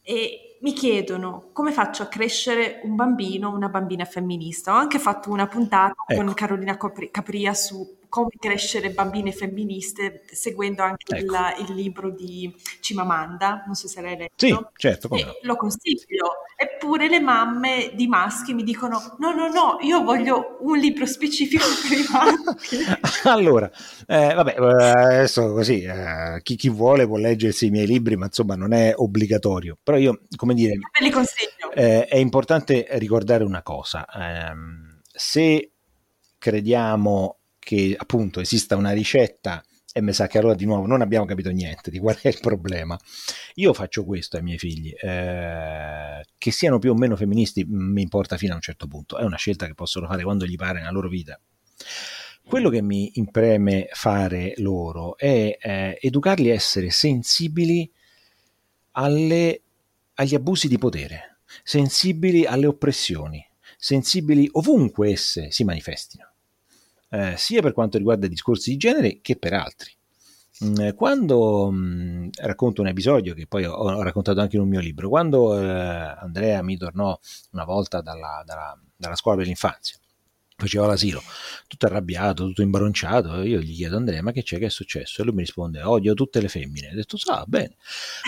e 0.00 0.49
mi 0.60 0.72
chiedono 0.72 1.48
come 1.52 1.72
faccio 1.72 2.02
a 2.02 2.06
crescere 2.06 2.80
un 2.84 2.94
bambino, 2.94 3.50
una 3.50 3.68
bambina 3.68 4.04
femminista. 4.04 4.74
Ho 4.74 4.76
anche 4.76 4.98
fatto 4.98 5.30
una 5.30 5.46
puntata 5.46 5.94
ecco. 6.06 6.22
con 6.22 6.34
Carolina 6.34 6.76
Capria 6.76 7.54
su 7.54 7.98
come 8.10 8.30
crescere 8.38 8.90
bambine 8.90 9.32
femministe, 9.32 10.24
seguendo 10.26 10.82
anche 10.82 11.16
ecco. 11.16 11.24
il, 11.24 11.68
il, 11.68 11.74
libro 11.74 12.10
di 12.10 12.52
Cimamanda, 12.80 13.62
non 13.64 13.74
so 13.74 13.88
se 13.88 14.02
l'hai 14.02 14.16
letto. 14.16 14.34
Sì, 14.36 14.54
certo. 14.74 15.08
No. 15.08 15.16
Lo 15.42 15.56
consiglio. 15.56 16.32
Eppure 16.56 17.08
le 17.08 17.20
mamme 17.20 17.92
di 17.94 18.06
maschi 18.06 18.52
mi 18.52 18.64
dicono 18.64 19.16
no, 19.18 19.32
no, 19.32 19.48
no, 19.48 19.78
io 19.80 20.02
voglio 20.02 20.58
un 20.60 20.76
libro 20.76 21.06
specifico 21.06 21.64
per 21.88 21.98
i 21.98 22.04
maschi. 22.10 22.78
allora, 23.28 23.70
eh, 24.06 24.34
vabbè, 24.34 24.56
eh, 24.58 24.88
adesso 24.88 25.52
così, 25.52 25.82
eh, 25.82 26.40
chi, 26.42 26.56
chi, 26.56 26.68
vuole 26.68 27.06
può 27.06 27.16
leggersi 27.16 27.66
i 27.66 27.70
miei 27.70 27.86
libri, 27.86 28.16
ma 28.16 28.26
insomma 28.26 28.56
non 28.56 28.72
è 28.72 28.92
obbligatorio. 28.94 29.78
Però 29.82 29.96
io, 29.96 30.20
come 30.36 30.54
dire... 30.54 30.72
Ve 30.98 31.04
li 31.06 31.10
consiglio. 31.10 31.70
Eh, 31.72 32.06
è 32.06 32.16
importante 32.16 32.86
ricordare 32.90 33.44
una 33.44 33.62
cosa. 33.62 34.04
Ehm, 34.12 35.00
se 35.12 35.70
crediamo 36.38 37.39
che 37.60 37.94
appunto 37.96 38.40
esista 38.40 38.74
una 38.74 38.90
ricetta 38.90 39.62
e 39.92 40.00
mi 40.00 40.12
sa 40.12 40.26
che 40.28 40.38
allora 40.38 40.54
di 40.54 40.64
nuovo 40.64 40.86
non 40.86 41.02
abbiamo 41.02 41.26
capito 41.26 41.50
niente 41.50 41.90
di 41.90 41.98
qual 41.98 42.16
è 42.20 42.28
il 42.28 42.38
problema. 42.40 42.98
Io 43.54 43.72
faccio 43.74 44.04
questo 44.04 44.36
ai 44.36 44.42
miei 44.42 44.58
figli, 44.58 44.92
eh, 44.96 46.24
che 46.38 46.50
siano 46.50 46.78
più 46.78 46.92
o 46.92 46.94
meno 46.94 47.16
femministi 47.16 47.64
mi 47.66 48.02
importa 48.02 48.36
fino 48.36 48.52
a 48.52 48.56
un 48.56 48.60
certo 48.60 48.86
punto, 48.86 49.18
è 49.18 49.24
una 49.24 49.36
scelta 49.36 49.66
che 49.66 49.74
possono 49.74 50.06
fare 50.06 50.22
quando 50.22 50.46
gli 50.46 50.56
pare 50.56 50.78
nella 50.78 50.90
loro 50.90 51.08
vita. 51.08 51.38
Quello 52.44 52.68
che 52.68 52.82
mi 52.82 53.12
impreme 53.14 53.88
fare 53.92 54.54
loro 54.56 55.16
è 55.16 55.56
eh, 55.60 55.98
educarli 56.00 56.50
a 56.50 56.54
essere 56.54 56.90
sensibili 56.90 57.90
alle, 58.92 59.62
agli 60.14 60.34
abusi 60.34 60.66
di 60.66 60.78
potere, 60.78 61.40
sensibili 61.62 62.46
alle 62.46 62.66
oppressioni, 62.66 63.44
sensibili 63.76 64.48
ovunque 64.52 65.10
esse 65.10 65.50
si 65.50 65.64
manifestino 65.64 66.29
eh, 67.10 67.34
sia 67.36 67.60
per 67.60 67.72
quanto 67.72 67.98
riguarda 67.98 68.26
i 68.26 68.28
discorsi 68.28 68.70
di 68.70 68.76
genere 68.76 69.18
che 69.20 69.36
per 69.36 69.52
altri. 69.54 69.92
Mm, 70.64 70.90
quando 70.94 71.70
mh, 71.70 71.76
mm, 71.76 72.28
racconto 72.42 72.82
un 72.82 72.88
episodio 72.88 73.34
che 73.34 73.46
poi 73.46 73.64
ho, 73.64 73.72
ho, 73.72 74.02
raccontato 74.02 74.40
anche 74.40 74.56
in 74.56 74.62
un 74.62 74.68
mio 74.68 74.80
libro, 74.80 75.08
quando 75.08 75.58
eh, 75.58 75.64
Andrea 75.66 76.62
mi 76.62 76.76
tornò 76.76 77.18
una 77.52 77.64
volta 77.64 78.00
dalla, 78.02 78.42
dalla, 78.44 78.78
dalla 78.94 79.16
scuola 79.16 79.38
per 79.38 79.46
l'infanzia, 79.46 79.96
faceva 80.56 80.86
l'asilo, 80.86 81.22
tutto 81.66 81.86
arrabbiato, 81.86 82.44
tutto 82.46 82.62
imbaronciato. 82.62 83.42
Io 83.42 83.58
gli 83.60 83.74
chiedo 83.74 83.96
Andrea, 83.96 84.22
ma 84.22 84.32
che 84.32 84.42
c'è, 84.42 84.58
che 84.58 84.66
è 84.66 84.70
successo? 84.70 85.22
E 85.22 85.24
lui 85.24 85.34
mi 85.34 85.40
risponde, 85.40 85.82
odio 85.82 86.14
tutte 86.14 86.40
le 86.40 86.48
femmine. 86.48 86.90
Ho 86.92 86.94
detto, 86.94 87.16
sa, 87.16 87.44
bene, 87.46 87.76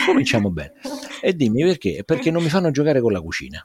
cominciamo 0.07 0.51
bene. 0.51 0.73
E 1.21 1.35
dimmi 1.37 1.63
perché? 1.63 2.03
Perché 2.05 2.31
non 2.31 2.43
mi 2.43 2.49
fanno 2.49 2.71
giocare 2.71 3.01
con 3.01 3.13
la 3.13 3.21
cucina. 3.21 3.65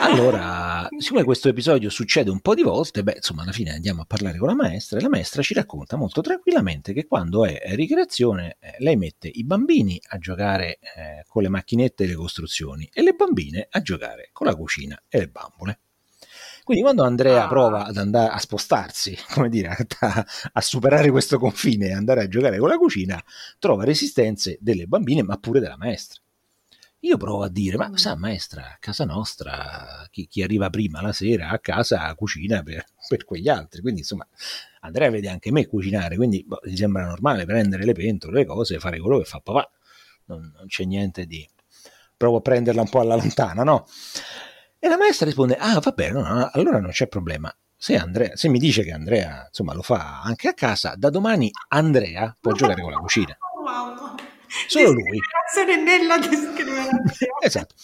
Allora, 0.00 0.88
siccome 0.98 1.24
questo 1.24 1.48
episodio 1.48 1.90
succede 1.90 2.30
un 2.30 2.40
po' 2.40 2.54
di 2.54 2.62
volte, 2.62 3.02
beh, 3.02 3.14
insomma, 3.16 3.42
alla 3.42 3.52
fine 3.52 3.72
andiamo 3.72 4.02
a 4.02 4.04
parlare 4.04 4.38
con 4.38 4.48
la 4.48 4.54
maestra 4.54 4.98
e 4.98 5.02
la 5.02 5.08
maestra 5.08 5.42
ci 5.42 5.54
racconta 5.54 5.96
molto 5.96 6.20
tranquillamente 6.20 6.92
che 6.92 7.06
quando 7.06 7.44
è 7.44 7.60
ricreazione 7.74 8.56
eh, 8.60 8.76
lei 8.78 8.96
mette 8.96 9.28
i 9.28 9.44
bambini 9.44 10.00
a 10.08 10.18
giocare 10.18 10.78
eh, 10.78 11.24
con 11.26 11.42
le 11.42 11.48
macchinette 11.48 12.04
e 12.04 12.06
le 12.08 12.14
costruzioni 12.14 12.88
e 12.92 13.02
le 13.02 13.12
bambine 13.12 13.66
a 13.70 13.80
giocare 13.80 14.30
con 14.32 14.46
la 14.46 14.54
cucina 14.54 15.02
e 15.08 15.18
le 15.18 15.28
bambole. 15.28 15.80
Quindi 16.64 16.82
quando 16.82 17.02
Andrea 17.02 17.44
ah. 17.44 17.48
prova 17.48 17.84
ad 17.84 17.96
andare 17.96 18.32
a 18.32 18.38
spostarsi, 18.38 19.16
come 19.32 19.48
dire, 19.48 19.68
a, 20.00 20.26
a 20.52 20.60
superare 20.60 21.10
questo 21.10 21.38
confine 21.38 21.88
e 21.88 21.92
andare 21.92 22.22
a 22.22 22.28
giocare 22.28 22.58
con 22.58 22.68
la 22.68 22.76
cucina, 22.76 23.22
trova 23.58 23.84
resistenze 23.84 24.58
delle 24.60 24.86
bambine, 24.86 25.22
ma 25.22 25.36
pure 25.36 25.60
della 25.60 25.76
maestra. 25.76 26.20
Io 27.02 27.16
provo 27.16 27.44
a 27.44 27.48
dire, 27.48 27.78
ma 27.78 27.90
sa 27.96 28.14
maestra, 28.14 28.62
a 28.62 28.76
casa 28.78 29.06
nostra 29.06 30.06
chi, 30.10 30.26
chi 30.26 30.42
arriva 30.42 30.68
prima 30.68 31.00
la 31.00 31.12
sera 31.12 31.48
a 31.48 31.58
casa 31.58 32.14
cucina 32.14 32.62
per, 32.62 32.84
per, 33.08 33.24
quegli 33.24 33.48
altri, 33.48 33.80
quindi 33.80 34.00
insomma 34.00 34.26
Andrea 34.80 35.08
vede 35.08 35.28
anche 35.28 35.50
me 35.50 35.66
cucinare, 35.66 36.16
quindi 36.16 36.44
boh, 36.46 36.60
gli 36.62 36.76
sembra 36.76 37.06
normale 37.06 37.46
prendere 37.46 37.84
le 37.84 37.92
pentole, 37.92 38.40
le 38.40 38.44
cose, 38.44 38.78
fare 38.78 39.00
quello 39.00 39.18
che 39.18 39.24
fa 39.24 39.40
papà, 39.40 39.70
non, 40.26 40.52
non 40.54 40.66
c'è 40.66 40.84
niente 40.84 41.24
di... 41.24 41.48
provo 42.16 42.36
a 42.36 42.40
prenderla 42.42 42.82
un 42.82 42.90
po' 42.90 43.00
alla 43.00 43.16
lontana, 43.16 43.62
no? 43.62 43.86
E 44.78 44.88
la 44.88 44.98
maestra 44.98 45.24
risponde, 45.24 45.56
ah 45.56 45.80
va 45.80 45.90
bene, 45.92 46.12
no, 46.12 46.34
no, 46.34 46.50
allora 46.52 46.80
non 46.80 46.90
c'è 46.90 47.08
problema, 47.08 47.54
se, 47.82 47.96
Andrea, 47.96 48.36
se 48.36 48.48
mi 48.50 48.58
dice 48.58 48.82
che 48.82 48.92
Andrea 48.92 49.46
insomma, 49.46 49.72
lo 49.72 49.80
fa 49.80 50.20
anche 50.20 50.48
a 50.48 50.52
casa, 50.52 50.92
da 50.98 51.08
domani 51.08 51.50
Andrea 51.68 52.36
può 52.38 52.52
giocare 52.52 52.82
con 52.82 52.92
la 52.92 52.98
cucina. 52.98 53.38
Solo 54.66 54.92
lui. 54.92 55.18
nella 55.76 56.18
discriminazione. 56.18 57.02
esatto. 57.40 57.74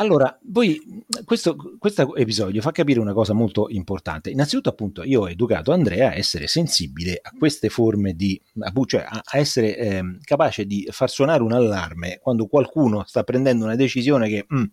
Allora, 0.00 0.38
voi, 0.44 1.04
questo, 1.26 1.76
questo, 1.78 2.16
episodio 2.16 2.62
fa 2.62 2.72
capire 2.72 3.00
una 3.00 3.12
cosa 3.12 3.34
molto 3.34 3.68
importante. 3.68 4.30
Innanzitutto, 4.30 4.70
appunto, 4.70 5.02
io 5.02 5.20
ho 5.20 5.28
educato 5.28 5.72
Andrea 5.72 6.08
a 6.08 6.14
essere 6.14 6.46
sensibile 6.46 7.20
a 7.22 7.32
queste 7.38 7.68
forme 7.68 8.14
di, 8.14 8.40
cioè 8.86 9.04
a, 9.06 9.22
essere 9.32 9.76
eh, 9.76 10.02
capace 10.22 10.64
di 10.64 10.88
far 10.90 11.10
suonare 11.10 11.42
un 11.42 11.52
allarme 11.52 12.18
quando 12.18 12.46
qualcuno 12.46 13.04
sta 13.06 13.24
prendendo 13.24 13.66
una 13.66 13.76
decisione 13.76 14.30
che 14.30 14.46
mm, 14.50 14.64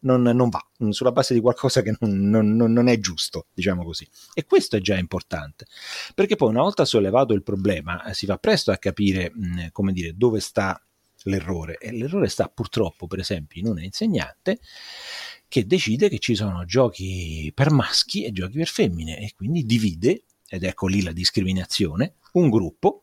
non, 0.00 0.22
non, 0.22 0.48
va, 0.48 0.60
mm, 0.82 0.88
sulla 0.90 1.12
base 1.12 1.32
di 1.32 1.40
qualcosa 1.40 1.80
che 1.80 1.94
non, 2.00 2.28
non, 2.28 2.56
non 2.56 2.88
è 2.88 2.98
giusto, 2.98 3.46
diciamo 3.54 3.84
così. 3.84 4.04
E 4.34 4.44
questo 4.46 4.74
è 4.74 4.80
già 4.80 4.98
importante, 4.98 5.66
perché 6.12 6.34
poi 6.34 6.48
una 6.48 6.62
volta 6.62 6.84
sollevato 6.84 7.34
il 7.34 7.44
problema, 7.44 8.04
eh, 8.04 8.14
si 8.14 8.26
fa 8.26 8.36
presto 8.36 8.72
a 8.72 8.78
capire, 8.78 9.30
mh, 9.32 9.46
mm, 9.46 9.66
come 9.70 9.92
dire, 9.92 10.12
dove 10.16 10.40
sta 10.40 10.76
l'errore 11.24 11.78
e 11.78 11.92
l'errore 11.92 12.28
sta 12.28 12.48
purtroppo 12.48 13.06
per 13.06 13.20
esempio 13.20 13.60
in 13.60 13.68
un 13.68 13.82
insegnante 13.82 14.58
che 15.48 15.66
decide 15.66 16.08
che 16.08 16.18
ci 16.18 16.34
sono 16.34 16.64
giochi 16.64 17.52
per 17.54 17.70
maschi 17.70 18.24
e 18.24 18.32
giochi 18.32 18.56
per 18.56 18.68
femmine 18.68 19.18
e 19.18 19.32
quindi 19.36 19.66
divide, 19.66 20.24
ed 20.48 20.64
ecco 20.64 20.86
lì 20.86 21.02
la 21.02 21.12
discriminazione, 21.12 22.14
un 22.32 22.48
gruppo 22.48 23.02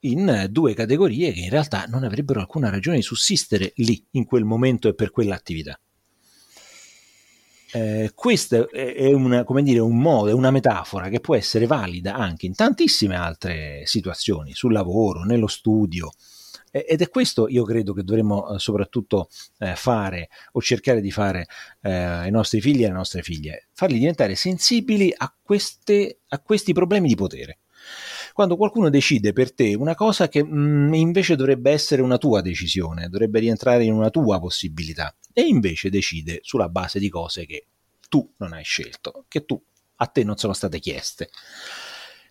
in 0.00 0.46
due 0.50 0.72
categorie 0.72 1.32
che 1.32 1.40
in 1.40 1.50
realtà 1.50 1.84
non 1.84 2.04
avrebbero 2.04 2.40
alcuna 2.40 2.70
ragione 2.70 2.96
di 2.96 3.02
sussistere 3.02 3.72
lì, 3.76 4.02
in 4.12 4.24
quel 4.24 4.44
momento 4.44 4.88
e 4.88 4.94
per 4.94 5.10
quell'attività. 5.10 5.78
Eh, 7.70 8.12
questo 8.14 8.70
è 8.70 9.12
una, 9.12 9.44
dire, 9.60 9.80
un 9.80 9.98
modo, 9.98 10.30
è 10.30 10.32
una 10.32 10.50
metafora 10.50 11.10
che 11.10 11.20
può 11.20 11.36
essere 11.36 11.66
valida 11.66 12.14
anche 12.14 12.46
in 12.46 12.54
tantissime 12.54 13.14
altre 13.14 13.82
situazioni, 13.84 14.54
sul 14.54 14.72
lavoro, 14.72 15.24
nello 15.24 15.48
studio, 15.48 16.10
ed 16.86 17.00
è 17.00 17.08
questo 17.08 17.48
io 17.48 17.64
credo 17.64 17.92
che 17.92 18.02
dovremmo 18.02 18.54
eh, 18.54 18.58
soprattutto 18.58 19.28
eh, 19.58 19.74
fare 19.76 20.28
o 20.52 20.60
cercare 20.60 21.00
di 21.00 21.10
fare 21.10 21.46
eh, 21.82 21.90
ai 21.90 22.30
nostri 22.30 22.60
figli 22.60 22.82
e 22.82 22.86
alle 22.86 22.94
nostre 22.94 23.22
figlie, 23.22 23.68
farli 23.72 23.98
diventare 23.98 24.34
sensibili 24.34 25.12
a, 25.16 25.34
queste, 25.40 26.20
a 26.28 26.38
questi 26.40 26.72
problemi 26.72 27.08
di 27.08 27.14
potere 27.14 27.58
quando 28.32 28.56
qualcuno 28.56 28.88
decide 28.88 29.32
per 29.32 29.52
te 29.52 29.74
una 29.74 29.94
cosa 29.94 30.28
che 30.28 30.44
mh, 30.44 30.58
mm, 30.58 30.94
invece 30.94 31.34
dovrebbe 31.34 31.72
essere 31.72 32.02
una 32.02 32.18
tua 32.18 32.40
decisione, 32.40 33.08
dovrebbe 33.08 33.40
rientrare 33.40 33.84
in 33.84 33.92
una 33.92 34.10
tua 34.10 34.38
possibilità, 34.38 35.12
e 35.32 35.42
invece 35.42 35.90
decide 35.90 36.38
sulla 36.42 36.68
base 36.68 36.98
di 36.98 37.08
cose 37.08 37.46
che 37.46 37.66
tu 38.08 38.32
non 38.38 38.52
hai 38.52 38.64
scelto, 38.64 39.24
che 39.28 39.44
tu 39.44 39.60
a 39.96 40.06
te 40.06 40.24
non 40.24 40.36
sono 40.36 40.52
state 40.52 40.78
chieste. 40.78 41.30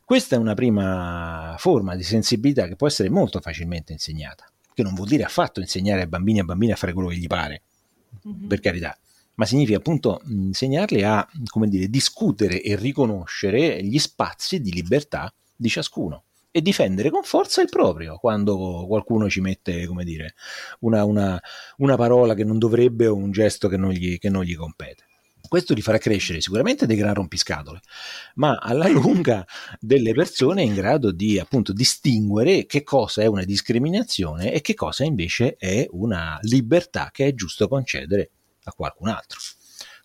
Questa 0.07 0.37
è 0.37 0.39
una 0.39 0.53
prima 0.53 1.55
forma 1.57 1.93
di 1.93 2.01
sensibilità 2.01 2.65
che 2.65 2.77
può 2.77 2.87
essere 2.87 3.09
molto 3.09 3.41
facilmente 3.41 3.91
insegnata, 3.91 4.49
che 4.73 4.81
non 4.81 4.93
vuol 4.93 5.09
dire 5.09 5.23
affatto 5.23 5.59
insegnare 5.59 6.03
ai 6.03 6.07
bambini 6.07 6.39
e 6.39 6.43
bambine 6.43 6.71
a 6.71 6.75
fare 6.77 6.93
quello 6.93 7.09
che 7.09 7.17
gli 7.17 7.27
pare, 7.27 7.63
mm-hmm. 8.25 8.47
per 8.47 8.61
carità, 8.61 8.97
ma 9.33 9.45
significa 9.45 9.79
appunto 9.79 10.21
insegnarli 10.27 11.03
a, 11.03 11.27
come 11.47 11.67
dire, 11.67 11.89
discutere 11.89 12.61
e 12.61 12.77
riconoscere 12.77 13.83
gli 13.83 13.99
spazi 13.99 14.61
di 14.61 14.71
libertà 14.71 15.29
di 15.53 15.67
ciascuno 15.67 16.23
e 16.51 16.61
difendere 16.61 17.09
con 17.09 17.23
forza 17.23 17.61
il 17.61 17.67
proprio 17.67 18.15
quando 18.17 18.85
qualcuno 18.87 19.29
ci 19.29 19.41
mette, 19.41 19.85
come 19.87 20.05
dire, 20.05 20.35
una, 20.79 21.03
una, 21.03 21.37
una 21.79 21.97
parola 21.97 22.33
che 22.33 22.45
non 22.45 22.57
dovrebbe 22.57 23.07
o 23.07 23.15
un 23.15 23.31
gesto 23.31 23.67
che 23.67 23.75
non 23.75 23.91
gli, 23.91 24.17
che 24.19 24.29
non 24.29 24.45
gli 24.45 24.55
compete. 24.55 25.06
Questo 25.47 25.73
li 25.73 25.81
farà 25.81 25.97
crescere 25.97 26.41
sicuramente 26.41 26.85
dei 26.85 26.97
gran 26.97 27.13
rompiscatole, 27.13 27.79
ma 28.35 28.57
alla 28.57 28.87
lunga 28.87 29.45
delle 29.79 30.13
persone 30.13 30.63
in 30.63 30.73
grado 30.73 31.11
di 31.11 31.39
appunto 31.39 31.73
distinguere 31.73 32.65
che 32.65 32.83
cosa 32.83 33.21
è 33.21 33.25
una 33.25 33.43
discriminazione 33.43 34.53
e 34.53 34.61
che 34.61 34.73
cosa 34.73 35.03
invece 35.03 35.55
è 35.55 35.85
una 35.91 36.37
libertà 36.41 37.09
che 37.11 37.27
è 37.27 37.33
giusto 37.33 37.67
concedere 37.67 38.31
a 38.63 38.73
qualcun 38.73 39.09
altro. 39.09 39.39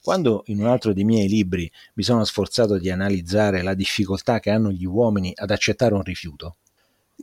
Quando 0.02 0.42
in 0.46 0.58
un 0.58 0.66
altro 0.66 0.92
dei 0.92 1.04
miei 1.04 1.28
libri 1.28 1.70
mi 1.94 2.02
sono 2.02 2.24
sforzato 2.24 2.76
di 2.76 2.90
analizzare 2.90 3.62
la 3.62 3.74
difficoltà 3.74 4.40
che 4.40 4.50
hanno 4.50 4.72
gli 4.72 4.84
uomini 4.84 5.32
ad 5.34 5.50
accettare 5.50 5.94
un 5.94 6.02
rifiuto, 6.02 6.56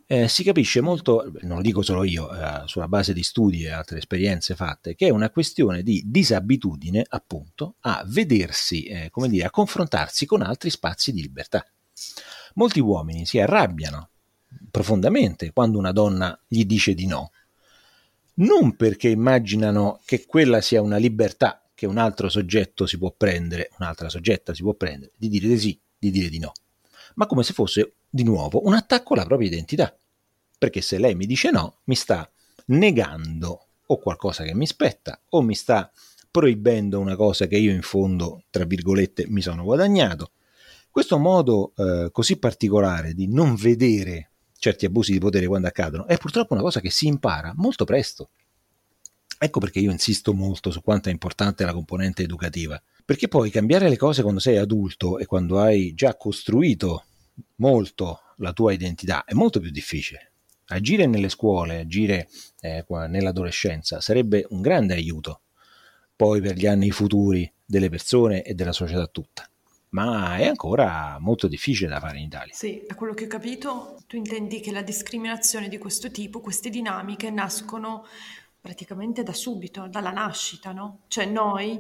eh, 0.08 0.28
si 0.28 0.44
capisce 0.44 0.82
molto, 0.82 1.32
non 1.42 1.58
lo 1.58 1.62
dico 1.62 1.82
solo 1.82 2.04
io, 2.04 2.32
eh, 2.34 2.64
sulla 2.66 2.88
base 2.88 3.14
di 3.14 3.24
studi 3.24 3.64
e 3.64 3.70
altre 3.70 4.00
esperienze 4.00 4.56
fatte, 4.56 4.96
che 4.96 5.08
è 5.08 5.10
una 5.10 5.30
questione 5.30 5.84
di 5.84 6.04
disabitudine, 6.06 7.06
appunto, 7.08 7.76
a 7.82 8.04
vedersi, 8.06 8.86
eh, 8.86 9.10
come 9.10 9.30
dire, 9.30 9.46
a 9.46 9.50
confrontarsi 9.50 10.26
con 10.26 10.42
altri 10.42 10.70
spazi 10.70 11.12
di 11.12 11.22
libertà. 11.22 11.66
Molti 12.56 12.80
uomini 12.80 13.26
si 13.26 13.40
arrabbiano 13.40 14.10
profondamente 14.72 15.52
quando 15.52 15.78
una 15.78 15.92
donna 15.92 16.40
gli 16.48 16.66
dice 16.66 16.94
di 16.94 17.06
no, 17.06 17.32
non 18.36 18.76
perché 18.76 19.10
immaginano 19.10 20.00
che 20.06 20.26
quella 20.26 20.62
sia 20.62 20.82
una 20.82 20.98
libertà 20.98 21.70
che 21.74 21.86
un 21.86 21.98
altro 21.98 22.30
soggetto 22.30 22.86
si 22.86 22.98
può 22.98 23.14
prendere, 23.16 23.70
un'altra 23.78 24.10
soggetta 24.10 24.54
si 24.54 24.64
può 24.64 24.74
prendere, 24.74 25.14
di 25.16 25.30
dire 25.30 25.48
di 25.48 25.58
sì, 25.58 25.80
di 25.98 26.12
dire 26.12 26.30
di 26.30 26.40
no, 26.40 26.52
ma 27.20 27.28
come 27.28 27.44
se 27.44 27.54
fosse 27.54 27.96
di 28.10 28.24
nuovo 28.24 28.66
un 28.66 28.74
attacco 28.74 29.14
alla 29.14 29.26
propria 29.26 29.50
identità. 29.50 29.96
Perché 30.58 30.82
se 30.82 30.98
lei 30.98 31.16
mi 31.16 31.26
dice 31.26 31.52
no, 31.52 31.80
mi 31.84 31.96
sta 31.96 32.30
negando 32.68 33.68
o 33.86 33.98
qualcosa 33.98 34.44
che 34.44 34.56
mi 34.56 34.66
spetta 34.66 35.22
o 35.30 35.42
mi 35.42 35.54
sta 35.54 35.92
proibendo 36.32 37.00
una 37.00 37.16
cosa 37.16 37.48
che 37.48 37.58
io 37.58 37.74
in 37.74 37.82
fondo, 37.82 38.44
tra 38.50 38.64
virgolette, 38.64 39.26
mi 39.28 39.42
sono 39.42 39.64
guadagnato. 39.64 40.32
Questo 40.90 41.18
modo 41.18 41.74
eh, 41.76 42.10
così 42.12 42.38
particolare 42.38 43.14
di 43.14 43.28
non 43.28 43.56
vedere 43.56 44.32
certi 44.58 44.86
abusi 44.86 45.12
di 45.12 45.20
potere 45.20 45.48
quando 45.48 45.68
accadono 45.68 46.06
è 46.08 46.18
purtroppo 46.18 46.54
una 46.54 46.62
cosa 46.62 46.80
che 46.80 46.90
si 46.90 47.08
impara 47.08 47.54
molto 47.56 47.84
presto. 47.84 48.30
Ecco 49.38 49.60
perché 49.60 49.80
io 49.80 49.92
insisto 49.92 50.34
molto 50.34 50.72
su 50.72 50.82
quanto 50.82 51.10
è 51.10 51.12
importante 51.12 51.66
la 51.66 51.74
componente 51.74 52.24
educativa, 52.24 52.82
perché 53.04 53.28
poi 53.28 53.50
cambiare 53.50 53.90
le 53.90 53.98
cose 53.98 54.22
quando 54.22 54.40
sei 54.40 54.58
adulto 54.58 55.18
e 55.18 55.26
quando 55.26 55.60
hai 55.60 55.94
già 55.94 56.16
costruito 56.16 57.04
molto 57.56 58.22
la 58.38 58.54
tua 58.54 58.74
identità 58.74 59.24
è 59.26 59.34
molto 59.34 59.60
più 59.60 59.72
difficile. 59.72 60.32
Agire 60.68 61.08
nelle 61.08 61.30
scuole, 61.30 61.80
agire 61.80 62.30
eh, 62.62 62.86
nell'adolescenza 62.88 64.02
sarebbe 64.02 64.46
un 64.50 64.62
grande 64.62 64.94
aiuto 64.94 65.42
poi 66.16 66.42
per 66.42 66.56
gli 66.56 66.68
anni 66.68 66.92
futuri 66.92 67.52
delle 67.66 67.90
persone 67.90 68.44
e 68.44 68.54
della 68.54 68.74
società 68.74 69.08
tutta. 69.08 69.50
Ma 69.92 70.38
è 70.38 70.46
ancora 70.46 71.18
molto 71.20 71.48
difficile 71.48 71.90
da 71.90 72.00
fare 72.00 72.18
in 72.18 72.26
Italia. 72.26 72.54
Sì, 72.54 72.84
da 72.88 72.94
quello 72.96 73.14
che 73.14 73.24
ho 73.24 73.28
capito, 73.28 73.98
tu 74.06 74.18
intendi 74.18 74.60
che 74.60 74.72
la 74.72 74.84
discriminazione 74.84 75.68
di 75.68 75.78
questo 75.78 76.12
tipo, 76.12 76.42
queste 76.42 76.70
dinamiche 76.70 77.32
nascono 77.32 78.06
praticamente 78.62 79.24
da 79.24 79.34
subito, 79.34 79.88
dalla 79.88 80.12
nascita, 80.12 80.72
no? 80.72 81.04
Cioè 81.08 81.26
noi 81.26 81.80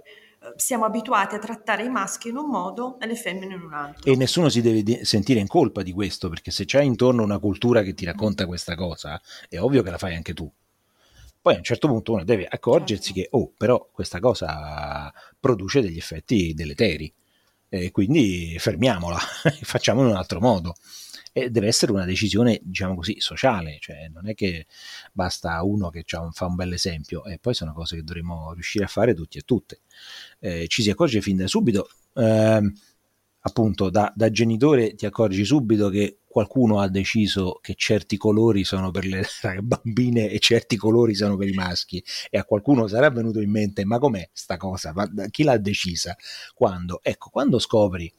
siamo 0.55 0.85
abituati 0.85 1.35
a 1.35 1.39
trattare 1.39 1.83
i 1.83 1.89
maschi 1.89 2.29
in 2.29 2.37
un 2.37 2.49
modo 2.49 2.99
e 2.99 3.07
le 3.07 3.15
femmine 3.15 3.53
in 3.53 3.61
un 3.61 3.73
altro. 3.73 4.11
E 4.11 4.15
nessuno 4.15 4.49
si 4.49 4.61
deve 4.61 5.03
sentire 5.03 5.39
in 5.39 5.47
colpa 5.47 5.83
di 5.83 5.91
questo, 5.91 6.29
perché 6.29 6.51
se 6.51 6.65
c'è 6.65 6.81
intorno 6.81 7.23
una 7.23 7.39
cultura 7.39 7.81
che 7.81 7.93
ti 7.93 8.05
racconta 8.05 8.45
questa 8.45 8.75
cosa, 8.75 9.21
è 9.47 9.59
ovvio 9.59 9.83
che 9.83 9.89
la 9.89 9.97
fai 9.97 10.15
anche 10.15 10.33
tu. 10.33 10.49
Poi 11.41 11.53
a 11.53 11.57
un 11.57 11.63
certo 11.63 11.87
punto 11.87 12.13
uno 12.13 12.23
deve 12.23 12.45
accorgersi 12.49 13.13
certo. 13.13 13.21
che, 13.21 13.27
oh, 13.31 13.51
però 13.55 13.89
questa 13.91 14.19
cosa 14.19 15.11
produce 15.39 15.81
degli 15.81 15.97
effetti 15.97 16.53
deleteri, 16.53 17.13
e 17.69 17.91
quindi 17.91 18.55
fermiamola, 18.57 19.17
facciamo 19.61 20.01
in 20.01 20.07
un 20.07 20.15
altro 20.15 20.39
modo. 20.39 20.75
E 21.43 21.49
deve 21.49 21.67
essere 21.67 21.91
una 21.91 22.05
decisione, 22.05 22.59
diciamo 22.63 22.95
così, 22.95 23.19
sociale, 23.19 23.77
cioè 23.79 24.09
non 24.11 24.27
è 24.27 24.33
che 24.33 24.65
basta 25.11 25.61
uno 25.63 25.89
che 25.89 26.05
un, 26.13 26.31
fa 26.31 26.45
un 26.45 26.55
bel 26.55 26.73
esempio 26.73 27.25
e 27.25 27.37
poi 27.39 27.53
sono 27.53 27.73
cose 27.73 27.95
che 27.95 28.03
dovremmo 28.03 28.53
riuscire 28.53 28.85
a 28.85 28.87
fare 28.87 29.13
tutti 29.13 29.37
e 29.37 29.41
tutte. 29.41 29.81
Eh, 30.39 30.67
ci 30.67 30.81
si 30.81 30.89
accorge 30.89 31.21
fin 31.21 31.37
da 31.37 31.47
subito, 31.47 31.89
eh, 32.15 32.71
appunto 33.41 33.89
da, 33.89 34.11
da 34.15 34.31
genitore 34.31 34.95
ti 34.95 35.05
accorgi 35.05 35.45
subito 35.45 35.89
che 35.89 36.19
qualcuno 36.27 36.79
ha 36.79 36.87
deciso 36.87 37.59
che 37.61 37.73
certi 37.75 38.17
colori 38.17 38.63
sono 38.63 38.91
per 38.91 39.05
le 39.07 39.25
bambine 39.61 40.29
e 40.29 40.39
certi 40.39 40.77
colori 40.77 41.15
sono 41.15 41.37
per 41.37 41.47
i 41.47 41.53
maschi 41.53 42.03
e 42.29 42.37
a 42.37 42.43
qualcuno 42.43 42.87
sarà 42.87 43.09
venuto 43.09 43.39
in 43.39 43.49
mente 43.49 43.85
ma 43.85 43.97
com'è 43.97 44.29
sta 44.31 44.57
cosa? 44.57 44.93
Ma 44.93 45.09
chi 45.29 45.43
l'ha 45.43 45.57
decisa? 45.57 46.15
Quando? 46.53 46.99
Ecco, 47.01 47.29
quando 47.29 47.59
scopri 47.59 48.11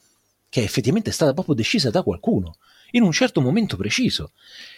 che 0.49 0.63
effettivamente 0.63 1.11
è 1.11 1.13
stata 1.13 1.33
proprio 1.33 1.55
decisa 1.55 1.91
da 1.91 2.03
qualcuno 2.03 2.57
in 2.93 3.03
un 3.03 3.13
certo 3.13 3.41
momento 3.41 3.77
preciso 3.77 4.33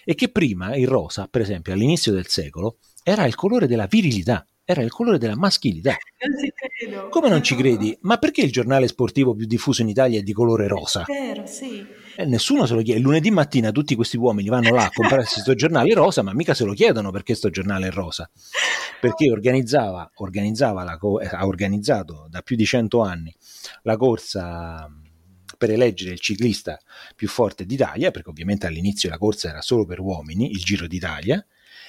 e 0.04 0.14
che 0.14 0.30
prima 0.30 0.74
il 0.76 0.88
rosa, 0.88 1.28
per 1.28 1.40
esempio 1.40 1.72
all'inizio 1.72 2.12
del 2.12 2.26
secolo, 2.26 2.78
era 3.02 3.24
il 3.26 3.34
colore 3.34 3.66
della 3.66 3.86
virilità, 3.86 4.46
era 4.64 4.82
il 4.82 4.90
colore 4.90 5.18
della 5.18 5.36
maschilità. 5.36 5.96
Non 6.22 6.38
ci 6.38 6.52
credo. 6.54 7.08
Come 7.08 7.28
non 7.28 7.42
ci 7.42 7.56
credi? 7.56 7.98
Ma 8.02 8.16
perché 8.16 8.42
il 8.42 8.52
giornale 8.52 8.86
sportivo 8.86 9.34
più 9.34 9.44
diffuso 9.44 9.82
in 9.82 9.88
Italia 9.88 10.20
è 10.20 10.22
di 10.22 10.32
colore 10.32 10.68
rosa? 10.68 11.02
È 11.02 11.12
vero, 11.12 11.44
sì. 11.46 11.84
E 12.14 12.24
nessuno 12.26 12.64
se 12.64 12.74
lo 12.74 12.82
chiede. 12.82 13.00
Lunedì 13.00 13.32
mattina 13.32 13.72
tutti 13.72 13.96
questi 13.96 14.16
uomini 14.16 14.48
vanno 14.48 14.72
là 14.72 14.84
a 14.84 14.90
comprarsi 14.94 15.34
questo 15.34 15.56
giornale 15.56 15.92
rosa, 15.94 16.22
ma 16.22 16.32
mica 16.32 16.54
se 16.54 16.64
lo 16.64 16.74
chiedono 16.74 17.10
perché 17.10 17.32
questo 17.32 17.50
giornale 17.50 17.88
è 17.88 17.90
rosa. 17.90 18.30
Perché 19.00 19.32
organizzava, 19.32 20.08
organizzava 20.14 20.84
la, 20.84 20.96
ha 21.32 21.44
organizzato 21.44 22.28
da 22.30 22.40
più 22.42 22.54
di 22.54 22.64
cento 22.64 23.02
anni 23.02 23.34
la 23.82 23.96
corsa 23.96 24.88
per 25.62 25.70
eleggere 25.70 26.10
il 26.10 26.18
ciclista 26.18 26.76
più 27.14 27.28
forte 27.28 27.64
d'Italia, 27.64 28.10
perché 28.10 28.30
ovviamente 28.30 28.66
all'inizio 28.66 29.08
la 29.08 29.16
corsa 29.16 29.48
era 29.48 29.60
solo 29.60 29.84
per 29.84 30.00
uomini, 30.00 30.50
il 30.50 30.58
Giro 30.58 30.88
d'Italia, 30.88 31.38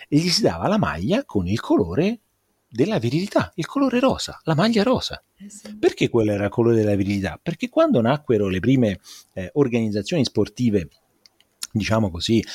e 0.08 0.18
gli 0.18 0.30
si 0.30 0.44
dava 0.44 0.68
la 0.68 0.78
maglia 0.78 1.26
con 1.26 1.48
il 1.48 1.60
colore 1.60 2.20
della 2.70 3.00
virilità, 3.00 3.52
il 3.56 3.66
colore 3.66 4.00
rosa, 4.00 4.40
la 4.44 4.54
maglia 4.54 4.84
rosa. 4.84 5.24
Eh 5.40 5.50
sì. 5.50 5.76
Perché 5.76 6.08
quello 6.10 6.34
era 6.34 6.44
il 6.44 6.52
colore 6.52 6.76
della 6.76 6.94
virilità? 6.94 7.40
Perché 7.42 7.70
quando 7.70 8.00
nacquero 8.00 8.48
le 8.48 8.60
prime 8.60 9.00
eh, 9.34 9.50
organizzazioni 9.54 10.24
sportive 10.24 10.90
diciamo 11.72 12.12
così, 12.12 12.46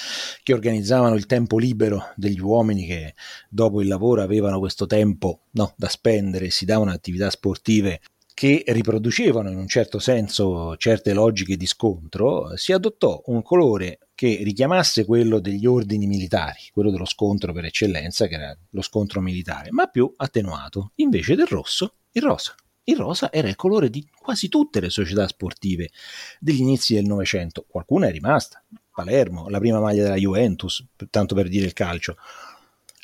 che 0.45 0.53
organizzavano 0.53 1.17
il 1.17 1.27
tempo 1.27 1.59
libero 1.59 2.13
degli 2.15 2.39
uomini 2.39 2.87
che 2.87 3.15
dopo 3.49 3.81
il 3.81 3.89
lavoro 3.89 4.23
avevano 4.23 4.61
questo 4.61 4.87
tempo 4.87 5.41
no, 5.53 5.75
da 5.77 5.89
spendere, 5.89 6.51
si 6.51 6.65
davano 6.65 6.93
attività 6.93 7.29
sportive 7.29 8.01
che 8.39 8.63
riproducevano 8.69 9.51
in 9.51 9.59
un 9.59 9.67
certo 9.67 9.99
senso 9.99 10.77
certe 10.77 11.13
logiche 11.13 11.57
di 11.57 11.67
scontro, 11.67 12.57
si 12.57 12.73
adottò 12.73 13.21
un 13.27 13.43
colore 13.43 14.11
che 14.15 14.43
richiamasse 14.45 15.05
quello 15.05 15.41
degli 15.41 15.67
ordini 15.67 16.07
militari, 16.07 16.61
quello 16.73 16.93
dello 16.93 17.05
scontro 17.05 17.53
per 17.53 17.65
eccellenza, 17.65 18.29
che 18.29 18.37
era 18.37 18.57
lo 18.71 18.83
scontro 18.83 19.21
militare, 19.21 19.73
ma 19.73 19.89
più 19.89 20.15
attenuato. 20.17 20.93
Invece 20.99 21.35
del 21.35 21.49
rosso, 21.49 21.95
il 22.13 22.23
rosa. 22.23 22.55
Il 22.85 22.95
rosa 22.95 23.33
era 23.33 23.49
il 23.49 23.57
colore 23.57 23.91
di 23.91 24.09
quasi 24.17 24.49
tutte 24.49 24.79
le 24.79 24.89
società 24.89 25.27
sportive 25.27 25.91
degli 26.39 26.61
inizi 26.61 26.95
del 26.95 27.07
Novecento. 27.07 27.67
Qualcuna 27.69 28.07
è 28.07 28.13
rimasta. 28.13 28.65
Palermo, 28.95 29.49
la 29.49 29.59
prima 29.59 29.81
maglia 29.81 30.05
della 30.05 30.15
Juventus, 30.15 30.87
tanto 31.11 31.35
per 31.35 31.49
dire 31.49 31.67
il 31.67 31.73
calcio. 31.73 32.17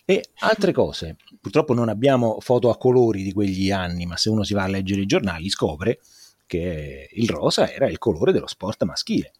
E 0.04 0.22
altre 0.40 0.72
cose. 0.72 1.16
Purtroppo 1.40 1.72
non 1.72 1.88
abbiamo 1.88 2.38
foto 2.40 2.70
a 2.70 2.76
colori 2.76 3.22
di 3.22 3.32
quegli 3.32 3.70
anni, 3.70 4.06
ma 4.06 4.16
se 4.16 4.28
uno 4.28 4.44
si 4.44 4.54
va 4.54 4.64
a 4.64 4.68
leggere 4.68 5.00
i 5.00 5.06
giornali 5.06 5.48
scopre 5.48 6.00
che 6.46 7.08
il 7.10 7.28
rosa 7.28 7.70
era 7.70 7.88
il 7.88 7.98
colore 7.98 8.32
dello 8.32 8.46
sport 8.46 8.84
maschile 8.84 9.32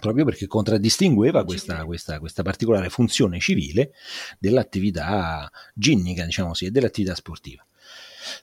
proprio 0.00 0.24
perché 0.24 0.46
contraddistingueva 0.46 1.44
questa, 1.44 1.84
questa, 1.84 2.20
questa, 2.20 2.42
particolare 2.42 2.88
funzione 2.88 3.40
civile 3.40 3.92
dell'attività 4.38 5.50
ginnica, 5.74 6.24
diciamo 6.24 6.50
così, 6.50 6.66
e 6.66 6.70
dell'attività 6.70 7.14
sportiva. 7.14 7.66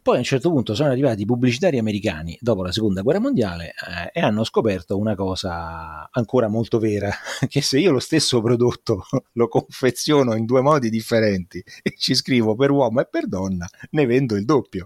Poi 0.02 0.16
a 0.16 0.20
un 0.20 0.24
certo 0.24 0.50
punto 0.50 0.76
sono 0.76 0.90
arrivati 0.90 1.24
i 1.24 1.26
pubblicitari 1.26 1.78
americani 1.78 2.38
dopo 2.40 2.64
la 2.64 2.72
seconda 2.72 3.02
guerra 3.02 3.20
mondiale 3.20 3.74
eh, 4.14 4.20
e 4.20 4.22
hanno 4.22 4.44
scoperto 4.44 4.98
una 4.98 5.16
cosa 5.16 6.10
ancora 6.12 6.48
molto 6.48 6.80
vera, 6.80 7.12
che 7.48 7.62
se 7.62 7.80
io 7.80 7.92
lo 7.92 8.00
stesso 8.00 8.42
prodotto 8.42 9.06
lo 9.34 9.48
confeziono 9.48 10.36
in 10.36 10.46
due 10.46 10.62
modi 10.62 10.90
differenti 10.90 11.64
e 11.82 11.96
ci 11.98 12.16
scrivo 12.16 12.56
per 12.56 12.72
uomo 12.72 13.02
e 13.02 13.08
per 13.10 13.28
donna, 13.28 13.68
ne 13.92 14.06
vendo 14.06 14.36
il 14.36 14.46
doppio. 14.46 14.86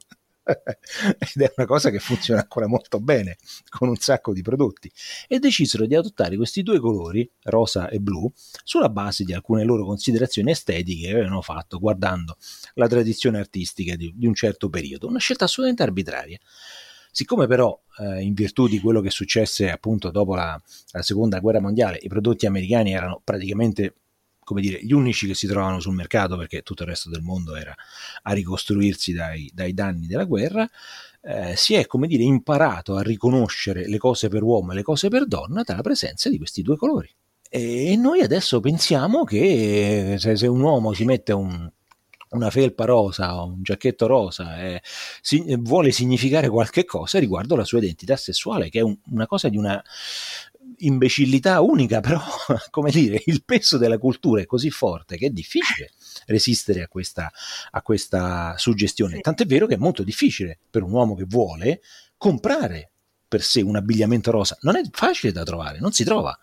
ed 1.35 1.41
è 1.41 1.53
una 1.57 1.67
cosa 1.67 1.89
che 1.89 1.99
funziona 1.99 2.41
ancora 2.41 2.67
molto 2.67 2.99
bene 2.99 3.37
con 3.69 3.89
un 3.89 3.97
sacco 3.97 4.33
di 4.33 4.41
prodotti. 4.41 4.91
E 5.27 5.39
decisero 5.39 5.85
di 5.85 5.95
adottare 5.95 6.35
questi 6.35 6.63
due 6.63 6.79
colori 6.79 7.29
rosa 7.43 7.89
e 7.89 7.99
blu 7.99 8.31
sulla 8.63 8.89
base 8.89 9.23
di 9.23 9.33
alcune 9.33 9.63
loro 9.63 9.85
considerazioni 9.85 10.51
estetiche 10.51 11.07
che 11.07 11.13
avevano 11.13 11.41
fatto 11.41 11.79
guardando 11.79 12.37
la 12.75 12.87
tradizione 12.87 13.39
artistica 13.39 13.95
di, 13.95 14.11
di 14.15 14.27
un 14.27 14.33
certo 14.33 14.69
periodo. 14.69 15.07
Una 15.07 15.19
scelta 15.19 15.45
assolutamente 15.45 15.83
arbitraria. 15.83 16.39
Siccome 17.11 17.47
però, 17.47 17.77
eh, 17.97 18.21
in 18.21 18.33
virtù 18.33 18.67
di 18.67 18.79
quello 18.79 19.01
che 19.01 19.09
successe 19.09 19.69
appunto 19.69 20.11
dopo 20.11 20.35
la, 20.35 20.59
la, 20.91 21.01
seconda 21.01 21.39
guerra 21.39 21.59
mondiale, 21.59 21.97
i 22.01 22.07
prodotti 22.07 22.45
americani 22.45 22.93
erano 22.93 23.19
praticamente 23.23 23.95
come 24.49 24.61
dire, 24.61 24.79
gli 24.81 24.93
unici 24.93 25.27
che 25.27 25.35
si 25.35 25.45
trovavano 25.45 25.79
sul 25.79 25.93
mercato 25.93 26.35
perché 26.35 26.63
tutto 26.63 26.81
il 26.81 26.89
resto 26.89 27.07
del 27.11 27.21
mondo 27.21 27.55
era 27.55 27.75
a 28.23 28.33
ricostruirsi 28.33 29.13
dai, 29.13 29.51
dai 29.53 29.75
danni 29.75 30.07
della 30.07 30.23
guerra, 30.23 30.67
eh, 31.21 31.53
si 31.55 31.75
è, 31.75 31.85
come 31.85 32.07
dire, 32.07 32.23
imparato 32.23 32.95
a 32.95 33.03
riconoscere 33.03 33.87
le 33.87 33.99
cose 33.99 34.27
per 34.27 34.41
uomo 34.41 34.71
e 34.71 34.75
le 34.75 34.81
cose 34.81 35.07
per 35.07 35.27
donna 35.27 35.61
dalla 35.61 35.83
presenza 35.83 36.29
di 36.29 36.39
questi 36.39 36.63
due 36.63 36.77
colori. 36.77 37.13
E 37.47 37.95
noi 37.95 38.21
adesso 38.21 38.59
pensiamo 38.59 39.23
che 39.23 40.15
se, 40.17 40.35
se 40.35 40.47
un 40.47 40.61
uomo 40.61 40.93
si 40.93 41.05
mette 41.05 41.31
un, 41.31 41.71
una 42.29 42.49
felpa 42.49 42.85
rosa 42.85 43.39
o 43.39 43.49
un 43.49 43.61
giacchetto 43.61 44.07
rosa 44.07 44.59
e 44.59 44.81
si, 45.21 45.43
vuole 45.59 45.91
significare 45.91 46.49
qualche 46.49 46.85
cosa 46.85 47.19
riguardo 47.19 47.55
la 47.55 47.65
sua 47.65 47.77
identità 47.77 48.15
sessuale, 48.15 48.69
che 48.69 48.79
è 48.79 48.81
un, 48.81 48.97
una 49.11 49.27
cosa 49.27 49.47
di 49.47 49.57
una 49.57 49.79
imbecillità 50.79 51.61
unica, 51.61 51.99
però, 52.01 52.21
come 52.69 52.91
dire, 52.91 53.21
il 53.25 53.43
peso 53.43 53.77
della 53.77 53.97
cultura 53.97 54.41
è 54.41 54.45
così 54.45 54.69
forte 54.69 55.17
che 55.17 55.27
è 55.27 55.29
difficile 55.29 55.91
resistere 56.25 56.83
a 56.83 56.87
questa, 56.87 57.31
a 57.71 57.81
questa 57.81 58.55
suggestione. 58.57 59.15
Sì. 59.15 59.21
Tant'è 59.21 59.45
vero 59.45 59.67
che 59.67 59.75
è 59.75 59.77
molto 59.77 60.03
difficile 60.03 60.59
per 60.69 60.83
un 60.83 60.91
uomo 60.91 61.15
che 61.15 61.25
vuole 61.27 61.81
comprare 62.17 62.91
per 63.27 63.43
sé 63.43 63.61
un 63.61 63.75
abbigliamento 63.75 64.31
rosa. 64.31 64.57
Non 64.61 64.75
è 64.75 64.81
facile 64.91 65.31
da 65.31 65.43
trovare, 65.43 65.79
non 65.79 65.91
si 65.91 66.03
trova. 66.03 66.37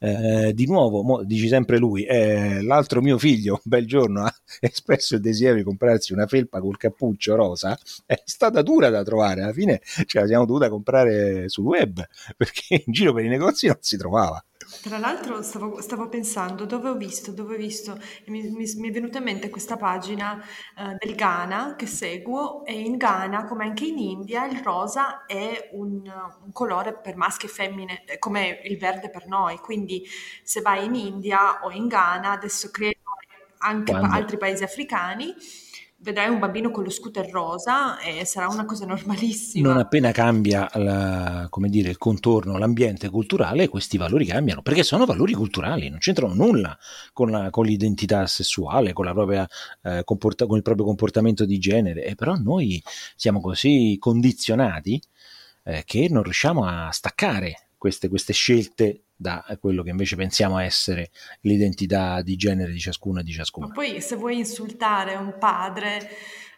Eh, 0.00 0.52
di 0.54 0.66
nuovo, 0.66 1.02
mo, 1.02 1.24
dici 1.24 1.48
sempre 1.48 1.76
lui, 1.78 2.04
eh, 2.04 2.62
l'altro 2.62 3.00
mio 3.02 3.18
figlio 3.18 3.54
un 3.54 3.60
bel 3.64 3.84
giorno 3.84 4.22
ha 4.24 4.32
espresso 4.60 5.16
il 5.16 5.20
desiderio 5.20 5.56
di 5.58 5.64
comprarsi 5.64 6.12
una 6.12 6.26
felpa 6.26 6.60
col 6.60 6.76
cappuccio 6.76 7.34
rosa, 7.34 7.76
è 8.06 8.20
stata 8.24 8.62
dura 8.62 8.90
da 8.90 9.02
trovare, 9.02 9.42
alla 9.42 9.52
fine 9.52 9.80
ce 10.06 10.20
la 10.20 10.26
siamo 10.26 10.44
dovuta 10.46 10.68
comprare 10.68 11.48
sul 11.48 11.64
web 11.64 12.06
perché 12.36 12.82
in 12.86 12.92
giro 12.92 13.12
per 13.12 13.24
i 13.24 13.28
negozi 13.28 13.66
non 13.66 13.78
si 13.80 13.96
trovava. 13.96 14.42
Tra 14.82 14.98
l'altro 14.98 15.40
stavo, 15.40 15.80
stavo 15.80 16.10
pensando 16.10 16.66
dove 16.66 16.90
ho 16.90 16.94
visto, 16.94 17.32
dove 17.32 17.54
ho 17.54 17.56
visto, 17.58 17.98
mi, 18.26 18.50
mi, 18.50 18.70
mi 18.76 18.88
è 18.88 18.92
venuta 18.92 19.16
in 19.16 19.24
mente 19.24 19.48
questa 19.48 19.78
pagina 19.78 20.44
eh, 20.76 20.94
del 20.98 21.14
Ghana 21.14 21.74
che 21.74 21.86
seguo 21.86 22.66
e 22.66 22.78
in 22.78 22.98
Ghana, 22.98 23.46
come 23.46 23.64
anche 23.64 23.86
in 23.86 23.98
India, 23.98 24.44
il 24.44 24.60
rosa 24.60 25.24
è 25.24 25.70
un, 25.72 26.02
un 26.02 26.52
colore 26.52 26.92
per 26.92 27.16
maschi 27.16 27.46
e 27.46 27.48
femmine, 27.48 28.04
come 28.18 28.60
il 28.64 28.76
verde 28.76 29.08
per 29.08 29.26
noi, 29.26 29.56
quindi 29.56 30.06
se 30.42 30.60
vai 30.60 30.84
in 30.84 30.94
India 30.94 31.64
o 31.64 31.70
in 31.70 31.86
Ghana, 31.86 32.32
adesso 32.32 32.70
credo 32.70 32.98
anche 33.60 33.92
pa- 33.92 34.00
altri 34.00 34.36
paesi 34.36 34.64
africani, 34.64 35.34
vedrai 36.00 36.28
un 36.28 36.38
bambino 36.38 36.70
con 36.70 36.84
lo 36.84 36.90
scooter 36.90 37.28
rosa 37.28 37.98
e 37.98 38.24
sarà 38.24 38.48
una 38.48 38.64
cosa 38.64 38.86
normalissima. 38.86 39.68
Non 39.68 39.78
appena 39.78 40.12
cambia 40.12 40.68
la, 40.74 41.48
dire, 41.66 41.90
il 41.90 41.98
contorno, 41.98 42.56
l'ambiente 42.56 43.08
culturale, 43.08 43.68
questi 43.68 43.96
valori 43.96 44.26
cambiano, 44.26 44.62
perché 44.62 44.82
sono 44.82 45.06
valori 45.06 45.32
culturali, 45.32 45.88
non 45.88 45.98
c'entrano 45.98 46.34
nulla 46.34 46.78
con, 47.12 47.30
la, 47.30 47.50
con 47.50 47.66
l'identità 47.66 48.26
sessuale, 48.26 48.92
con, 48.92 49.10
propria, 49.12 49.48
eh, 49.82 50.02
comporta, 50.04 50.46
con, 50.46 50.56
il 50.56 50.62
proprio 50.62 50.86
comportamento 50.86 51.44
di 51.44 51.58
genere, 51.58 52.04
e 52.04 52.14
però 52.14 52.34
noi 52.34 52.82
siamo 53.16 53.40
così 53.40 53.96
condizionati 53.98 55.00
eh, 55.64 55.82
che 55.84 56.08
non 56.10 56.22
riusciamo 56.22 56.64
a 56.64 56.90
staccare 56.92 57.67
queste, 57.78 58.08
queste 58.08 58.32
scelte 58.32 59.04
da 59.16 59.44
quello 59.58 59.82
che 59.82 59.90
invece 59.90 60.16
pensiamo 60.16 60.58
essere 60.58 61.10
l'identità 61.42 62.20
di 62.22 62.36
genere 62.36 62.72
di 62.72 62.78
ciascuno 62.78 63.20
e 63.20 63.22
di 63.22 63.32
ciascuno. 63.32 63.68
Ma 63.68 63.72
poi 63.72 64.00
se 64.00 64.16
vuoi 64.16 64.36
insultare 64.36 65.14
un 65.14 65.36
padre, 65.38 66.08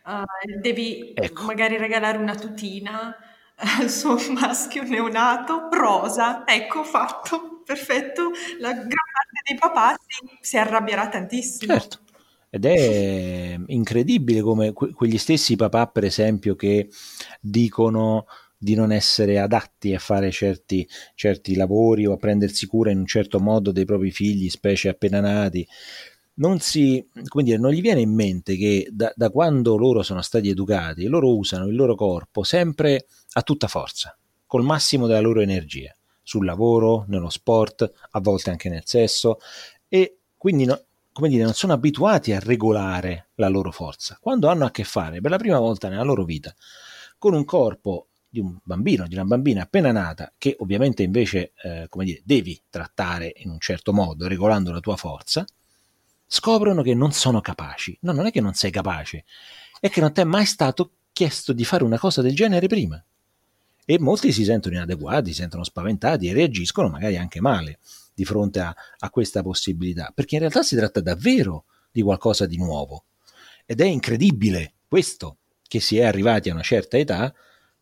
uh, 0.06 0.58
devi 0.60 1.12
ecco. 1.14 1.44
magari 1.44 1.76
regalare 1.76 2.18
una 2.18 2.34
tutina 2.34 3.14
al 3.56 3.90
suo 3.90 4.16
maschio 4.32 4.82
neonato 4.82 5.68
rosa, 5.70 6.46
ecco 6.46 6.82
fatto, 6.82 7.62
perfetto, 7.64 8.30
la 8.58 8.72
gran 8.72 8.88
parte 8.88 9.42
dei 9.46 9.58
papà 9.58 9.94
si, 10.06 10.38
si 10.40 10.58
arrabbierà 10.58 11.08
tantissimo. 11.08 11.72
Certo. 11.74 11.98
Ed 12.52 12.64
è 12.64 13.58
incredibile 13.66 14.40
come 14.40 14.72
que- 14.72 14.92
quegli 14.92 15.18
stessi 15.18 15.54
papà, 15.54 15.86
per 15.86 16.04
esempio, 16.04 16.56
che 16.56 16.88
dicono 17.40 18.26
di 18.62 18.74
non 18.74 18.92
essere 18.92 19.38
adatti 19.38 19.94
a 19.94 19.98
fare 19.98 20.30
certi, 20.30 20.86
certi 21.14 21.54
lavori 21.54 22.04
o 22.04 22.12
a 22.12 22.16
prendersi 22.18 22.66
cura 22.66 22.90
in 22.90 22.98
un 22.98 23.06
certo 23.06 23.40
modo 23.40 23.72
dei 23.72 23.86
propri 23.86 24.10
figli, 24.10 24.50
specie 24.50 24.90
appena 24.90 25.20
nati. 25.20 25.66
Non, 26.34 26.60
si, 26.60 27.02
dire, 27.42 27.56
non 27.56 27.70
gli 27.70 27.80
viene 27.80 28.02
in 28.02 28.14
mente 28.14 28.58
che 28.58 28.86
da, 28.90 29.10
da 29.16 29.30
quando 29.30 29.78
loro 29.78 30.02
sono 30.02 30.20
stati 30.20 30.50
educati, 30.50 31.06
loro 31.06 31.34
usano 31.34 31.68
il 31.68 31.74
loro 31.74 31.94
corpo 31.94 32.42
sempre 32.42 33.06
a 33.32 33.42
tutta 33.42 33.66
forza, 33.66 34.14
col 34.44 34.62
massimo 34.62 35.06
della 35.06 35.20
loro 35.20 35.40
energia, 35.40 35.94
sul 36.22 36.44
lavoro, 36.44 37.06
nello 37.08 37.30
sport, 37.30 37.90
a 38.10 38.20
volte 38.20 38.50
anche 38.50 38.68
nel 38.68 38.82
sesso, 38.84 39.38
e 39.88 40.18
quindi 40.36 40.66
no, 40.66 40.82
dire, 41.28 41.44
non 41.44 41.54
sono 41.54 41.72
abituati 41.72 42.32
a 42.32 42.38
regolare 42.38 43.30
la 43.36 43.48
loro 43.48 43.70
forza. 43.70 44.18
Quando 44.20 44.48
hanno 44.48 44.66
a 44.66 44.70
che 44.70 44.84
fare 44.84 45.22
per 45.22 45.30
la 45.30 45.38
prima 45.38 45.58
volta 45.58 45.88
nella 45.88 46.02
loro 46.02 46.24
vita 46.24 46.54
con 47.18 47.34
un 47.34 47.44
corpo 47.44 48.09
di 48.30 48.38
un 48.38 48.56
bambino, 48.62 49.08
di 49.08 49.14
una 49.14 49.24
bambina 49.24 49.62
appena 49.62 49.90
nata, 49.90 50.32
che 50.38 50.54
ovviamente 50.60 51.02
invece, 51.02 51.52
eh, 51.62 51.86
come 51.88 52.04
dire, 52.04 52.22
devi 52.24 52.62
trattare 52.70 53.32
in 53.38 53.50
un 53.50 53.58
certo 53.58 53.92
modo, 53.92 54.28
regolando 54.28 54.70
la 54.70 54.78
tua 54.78 54.96
forza, 54.96 55.44
scoprono 56.26 56.82
che 56.82 56.94
non 56.94 57.12
sono 57.12 57.40
capaci. 57.40 57.98
No, 58.02 58.12
non 58.12 58.26
è 58.26 58.30
che 58.30 58.40
non 58.40 58.54
sei 58.54 58.70
capace, 58.70 59.24
è 59.80 59.90
che 59.90 60.00
non 60.00 60.12
ti 60.12 60.20
è 60.20 60.24
mai 60.24 60.46
stato 60.46 60.92
chiesto 61.12 61.52
di 61.52 61.64
fare 61.64 61.82
una 61.82 61.98
cosa 61.98 62.22
del 62.22 62.34
genere 62.34 62.68
prima. 62.68 63.02
E 63.84 63.98
molti 63.98 64.30
si 64.30 64.44
sentono 64.44 64.76
inadeguati, 64.76 65.30
si 65.30 65.40
sentono 65.40 65.64
spaventati 65.64 66.28
e 66.28 66.32
reagiscono 66.32 66.88
magari 66.88 67.16
anche 67.16 67.40
male 67.40 67.80
di 68.14 68.24
fronte 68.24 68.60
a, 68.60 68.72
a 68.98 69.10
questa 69.10 69.42
possibilità, 69.42 70.12
perché 70.14 70.36
in 70.36 70.42
realtà 70.42 70.62
si 70.62 70.76
tratta 70.76 71.00
davvero 71.00 71.64
di 71.90 72.00
qualcosa 72.02 72.46
di 72.46 72.58
nuovo. 72.58 73.04
Ed 73.66 73.80
è 73.80 73.86
incredibile 73.86 74.74
questo, 74.86 75.38
che 75.66 75.80
si 75.80 75.98
è 75.98 76.04
arrivati 76.04 76.48
a 76.48 76.52
una 76.52 76.62
certa 76.62 76.96
età 76.96 77.34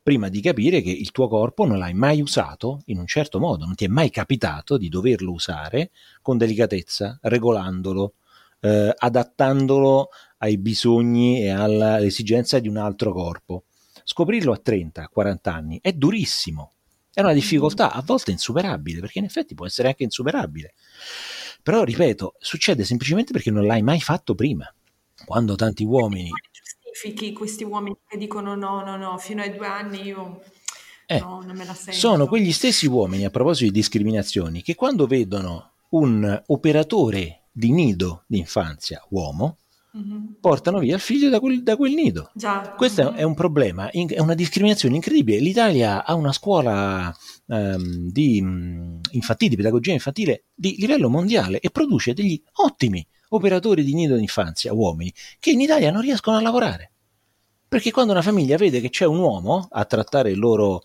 prima 0.08 0.30
di 0.30 0.40
capire 0.40 0.80
che 0.80 0.90
il 0.90 1.10
tuo 1.10 1.28
corpo 1.28 1.66
non 1.66 1.76
l'hai 1.76 1.92
mai 1.92 2.22
usato 2.22 2.80
in 2.86 2.98
un 2.98 3.06
certo 3.06 3.38
modo, 3.38 3.66
non 3.66 3.74
ti 3.74 3.84
è 3.84 3.88
mai 3.88 4.08
capitato 4.08 4.78
di 4.78 4.88
doverlo 4.88 5.32
usare 5.32 5.90
con 6.22 6.38
delicatezza, 6.38 7.18
regolandolo, 7.20 8.14
eh, 8.60 8.90
adattandolo 8.96 10.08
ai 10.38 10.56
bisogni 10.56 11.42
e 11.42 11.50
all'esigenza 11.50 12.58
di 12.58 12.68
un 12.68 12.78
altro 12.78 13.12
corpo. 13.12 13.64
Scoprirlo 14.02 14.52
a 14.52 14.56
30, 14.56 15.08
40 15.08 15.52
anni 15.52 15.78
è 15.82 15.92
durissimo, 15.92 16.72
è 17.12 17.20
una 17.20 17.34
difficoltà 17.34 17.92
a 17.92 18.00
volte 18.00 18.30
insuperabile, 18.30 19.00
perché 19.00 19.18
in 19.18 19.26
effetti 19.26 19.54
può 19.54 19.66
essere 19.66 19.88
anche 19.88 20.04
insuperabile. 20.04 20.72
Però, 21.62 21.84
ripeto, 21.84 22.36
succede 22.38 22.82
semplicemente 22.84 23.32
perché 23.32 23.50
non 23.50 23.66
l'hai 23.66 23.82
mai 23.82 24.00
fatto 24.00 24.34
prima. 24.34 24.72
Quando 25.26 25.54
tanti 25.54 25.84
uomini 25.84 26.30
giustifichi 26.98 27.32
questi 27.32 27.64
uomini 27.64 27.96
che 28.06 28.18
dicono 28.18 28.54
no, 28.54 28.82
no, 28.82 28.96
no, 28.96 29.16
fino 29.18 29.42
ai 29.42 29.54
due 29.54 29.66
anni 29.66 30.02
io 30.02 30.42
eh, 31.06 31.20
no, 31.20 31.42
non 31.44 31.56
me 31.56 31.64
la 31.64 31.74
sento. 31.74 31.98
Sono 31.98 32.26
quegli 32.26 32.52
stessi 32.52 32.86
uomini, 32.86 33.24
a 33.24 33.30
proposito 33.30 33.70
di 33.70 33.78
discriminazioni, 33.78 34.62
che 34.62 34.74
quando 34.74 35.06
vedono 35.06 35.72
un 35.90 36.42
operatore 36.46 37.44
di 37.50 37.72
nido 37.72 38.24
d'infanzia, 38.26 39.06
uomo, 39.10 39.58
mm-hmm. 39.96 40.24
portano 40.40 40.80
via 40.80 40.96
il 40.96 41.00
figlio 41.00 41.30
da 41.30 41.40
quel, 41.40 41.62
da 41.62 41.76
quel 41.76 41.94
nido. 41.94 42.30
Già. 42.34 42.74
Questo 42.76 43.04
mm-hmm. 43.04 43.14
è 43.14 43.22
un 43.22 43.34
problema, 43.34 43.90
è 43.90 44.20
una 44.20 44.34
discriminazione 44.34 44.96
incredibile. 44.96 45.38
L'Italia 45.38 46.04
ha 46.04 46.14
una 46.14 46.32
scuola 46.32 47.14
um, 47.46 48.10
di 48.10 48.40
um, 48.42 49.00
infantile, 49.12 49.50
di 49.50 49.56
pedagogia 49.56 49.92
infantile 49.92 50.44
di 50.54 50.76
livello 50.78 51.08
mondiale 51.08 51.58
e 51.60 51.70
produce 51.70 52.12
degli 52.12 52.40
ottimi 52.56 53.06
operatori 53.30 53.84
di 53.84 53.94
nido 53.94 54.16
d'infanzia, 54.16 54.72
uomini, 54.72 55.12
che 55.38 55.50
in 55.50 55.60
Italia 55.60 55.90
non 55.90 56.02
riescono 56.02 56.36
a 56.36 56.40
lavorare. 56.40 56.90
Perché 57.68 57.90
quando 57.90 58.12
una 58.12 58.22
famiglia 58.22 58.56
vede 58.56 58.80
che 58.80 58.88
c'è 58.88 59.04
un 59.04 59.18
uomo 59.18 59.68
a 59.70 59.84
trattare 59.84 60.30
il 60.30 60.38
loro, 60.38 60.82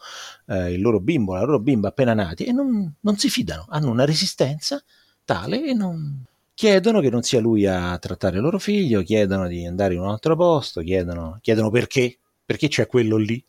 eh, 0.48 0.74
il 0.74 0.82
loro 0.82 1.00
bimbo, 1.00 1.34
la 1.34 1.44
loro 1.44 1.60
bimba 1.60 1.88
appena 1.88 2.14
nati, 2.14 2.44
e 2.44 2.52
non, 2.52 2.94
non, 3.00 3.18
si 3.18 3.30
fidano, 3.30 3.66
hanno 3.70 3.90
una 3.90 4.04
resistenza 4.04 4.84
tale 5.24 5.64
e 5.66 5.74
non 5.74 6.26
chiedono 6.54 7.00
che 7.00 7.10
non 7.10 7.24
sia 7.24 7.40
lui 7.40 7.66
a 7.66 7.98
trattare 7.98 8.38
il 8.38 8.42
loro 8.42 8.60
figlio, 8.60 9.02
chiedono 9.02 9.48
di 9.48 9.66
andare 9.66 9.94
in 9.94 10.02
un 10.02 10.10
altro 10.10 10.36
posto, 10.36 10.82
chiedono, 10.82 11.40
chiedono 11.42 11.70
perché, 11.70 12.18
perché 12.46 12.68
c'è 12.68 12.88
quello 12.88 13.18
lì. 13.18 13.44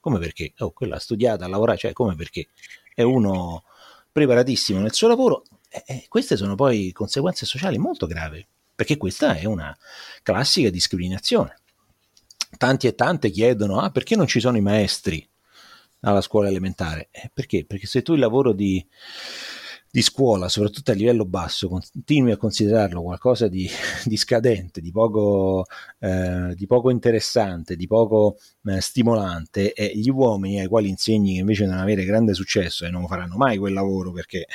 Come 0.00 0.18
perché? 0.18 0.52
Oh, 0.58 0.70
quello 0.70 0.94
ha 0.94 1.00
studiato, 1.00 1.44
ha 1.44 1.48
lavorato, 1.48 1.78
cioè 1.78 1.92
come 1.92 2.14
perché? 2.14 2.48
È 2.94 3.02
uno 3.02 3.64
preparatissimo 4.12 4.80
nel 4.80 4.92
suo 4.92 5.08
lavoro, 5.08 5.42
e 5.68 5.84
eh, 5.86 6.04
queste 6.08 6.36
sono 6.36 6.54
poi 6.54 6.92
conseguenze 6.92 7.46
sociali 7.46 7.78
molto 7.78 8.06
gravi, 8.06 8.44
perché 8.74 8.96
questa 8.96 9.34
è 9.34 9.44
una 9.44 9.76
classica 10.22 10.70
discriminazione. 10.70 11.56
Tanti 12.56 12.86
e 12.86 12.94
tante 12.94 13.30
chiedono, 13.30 13.80
ah, 13.80 13.90
perché 13.90 14.16
non 14.16 14.26
ci 14.26 14.40
sono 14.40 14.56
i 14.56 14.62
maestri 14.62 15.26
alla 16.00 16.20
scuola 16.20 16.48
elementare? 16.48 17.08
Eh, 17.10 17.30
perché? 17.32 17.64
Perché 17.66 17.86
se 17.86 18.02
tu 18.02 18.14
il 18.14 18.20
lavoro 18.20 18.52
di, 18.52 18.84
di 19.90 20.02
scuola, 20.02 20.48
soprattutto 20.48 20.90
a 20.90 20.94
livello 20.94 21.26
basso, 21.26 21.68
continui 21.68 22.32
a 22.32 22.36
considerarlo 22.36 23.02
qualcosa 23.02 23.48
di, 23.48 23.68
di 24.04 24.16
scadente, 24.16 24.80
di 24.80 24.90
poco, 24.90 25.66
eh, 25.98 26.54
di 26.54 26.66
poco, 26.66 26.90
interessante, 26.90 27.76
di 27.76 27.86
poco 27.86 28.38
eh, 28.64 28.80
stimolante, 28.80 29.72
e 29.72 29.92
gli 29.94 30.08
uomini 30.08 30.60
ai 30.60 30.68
quali 30.68 30.88
insegni 30.88 31.34
che 31.34 31.40
invece 31.40 31.64
devono 31.64 31.82
avere 31.82 32.04
grande 32.04 32.32
successo 32.32 32.86
e 32.86 32.90
non 32.90 33.06
faranno 33.06 33.36
mai 33.36 33.58
quel 33.58 33.74
lavoro 33.74 34.12
perché 34.12 34.46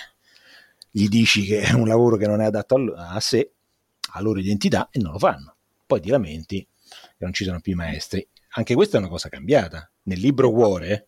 gli 0.96 1.08
dici 1.08 1.44
che 1.44 1.62
è 1.62 1.74
un 1.74 1.88
lavoro 1.88 2.18
che 2.18 2.28
non 2.28 2.40
è 2.40 2.46
adatto 2.46 2.76
a, 2.96 3.20
sé, 3.20 3.54
alla 4.12 4.24
loro 4.24 4.40
identità 4.40 4.90
e 4.92 5.00
non 5.00 5.14
lo 5.14 5.18
fanno. 5.18 5.56
Poi 5.88 6.00
ti 6.00 6.10
lamenti 6.10 6.60
che 6.60 7.24
non 7.24 7.34
ci 7.34 7.46
sono 7.46 7.60
più 7.62 7.76
maestri. 7.76 8.26
Anche 8.50 8.76
questa 8.76 8.98
è 8.98 9.00
una 9.00 9.10
cosa 9.10 9.28
cambiata. 9.28 9.90
Nel 10.04 10.20
libro 10.20 10.52
Cuore 10.52 11.08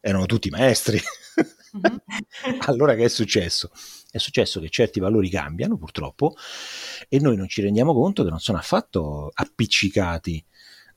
erano 0.00 0.26
tutti 0.26 0.50
maestri. 0.50 0.98
Mm-hmm. 1.76 2.58
allora 2.66 2.96
che 2.96 3.04
è 3.04 3.08
successo? 3.08 3.70
È 4.10 4.18
successo 4.18 4.58
che 4.58 4.68
certi 4.68 4.98
valori 4.98 5.30
cambiano 5.30 5.76
purtroppo 5.76 6.34
e 7.08 7.20
noi 7.20 7.36
non 7.36 7.48
ci 7.48 7.62
rendiamo 7.62 7.94
conto 7.94 8.24
che 8.24 8.30
non 8.30 8.40
sono 8.40 8.58
affatto 8.58 9.30
appiccicati 9.32 10.44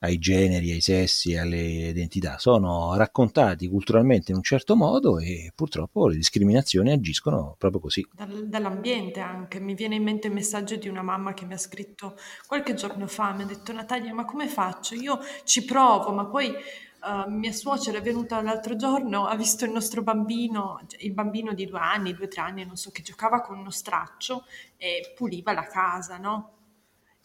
ai 0.00 0.18
generi, 0.18 0.70
ai 0.72 0.80
sessi, 0.80 1.36
alle 1.36 1.88
identità, 1.88 2.38
sono 2.38 2.94
raccontati 2.96 3.68
culturalmente 3.68 4.30
in 4.30 4.36
un 4.36 4.42
certo 4.42 4.76
modo 4.76 5.18
e 5.18 5.52
purtroppo 5.54 6.08
le 6.08 6.16
discriminazioni 6.16 6.92
agiscono 6.92 7.54
proprio 7.58 7.80
così. 7.80 8.06
dall'ambiente 8.44 9.20
anche, 9.20 9.60
mi 9.60 9.74
viene 9.74 9.96
in 9.96 10.02
mente 10.02 10.28
il 10.28 10.34
messaggio 10.34 10.76
di 10.76 10.88
una 10.88 11.02
mamma 11.02 11.34
che 11.34 11.44
mi 11.44 11.54
ha 11.54 11.58
scritto 11.58 12.16
qualche 12.46 12.74
giorno 12.74 13.06
fa, 13.06 13.32
mi 13.32 13.42
ha 13.42 13.46
detto 13.46 13.72
Natalia 13.72 14.14
ma 14.14 14.24
come 14.24 14.48
faccio? 14.48 14.94
Io 14.94 15.18
ci 15.44 15.64
provo 15.64 16.12
ma 16.12 16.26
poi 16.26 16.52
Uh, 17.00 17.30
mia 17.30 17.52
suocera 17.52 17.98
è 17.98 18.02
venuta 18.02 18.42
l'altro 18.42 18.74
giorno, 18.74 19.26
ha 19.26 19.36
visto 19.36 19.64
il 19.64 19.70
nostro 19.70 20.02
bambino, 20.02 20.80
il 20.98 21.12
bambino 21.12 21.54
di 21.54 21.64
due 21.64 21.78
anni, 21.78 22.12
due 22.12 22.24
o 22.24 22.28
tre 22.28 22.40
anni, 22.40 22.66
non 22.66 22.74
so, 22.74 22.90
che 22.90 23.02
giocava 23.02 23.40
con 23.40 23.56
uno 23.56 23.70
straccio 23.70 24.44
e 24.76 25.12
puliva 25.14 25.52
la 25.52 25.68
casa, 25.68 26.18
no? 26.18 26.57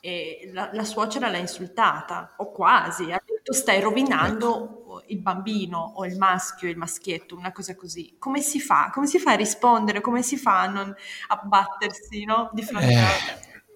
E 0.05 0.49
la, 0.51 0.69
la, 0.73 0.83
suocera 0.83 1.29
l'ha 1.29 1.37
insultata, 1.37 2.35
o 2.39 2.51
quasi, 2.51 3.09
ha 3.13 3.23
detto 3.25 3.53
stai 3.53 3.79
rovinando 3.79 4.49
ecco. 4.49 5.03
il 5.07 5.21
bambino 5.21 5.93
o 5.95 6.05
il 6.05 6.17
maschio, 6.17 6.67
il 6.67 6.75
maschietto, 6.75 7.37
una 7.37 7.53
cosa 7.53 7.73
così. 7.73 8.17
Come 8.19 8.41
si 8.41 8.59
fa? 8.59 8.89
Come 8.91 9.07
si 9.07 9.17
fa 9.17 9.31
a 9.31 9.35
rispondere? 9.35 10.01
Come 10.01 10.21
si 10.21 10.35
fa 10.35 10.59
a 10.59 10.67
non 10.67 10.93
abbattersi 11.27 12.25
no? 12.25 12.49
di 12.51 12.63
fronte 12.63 12.91
eh, 12.91 12.95
a... 12.97 13.11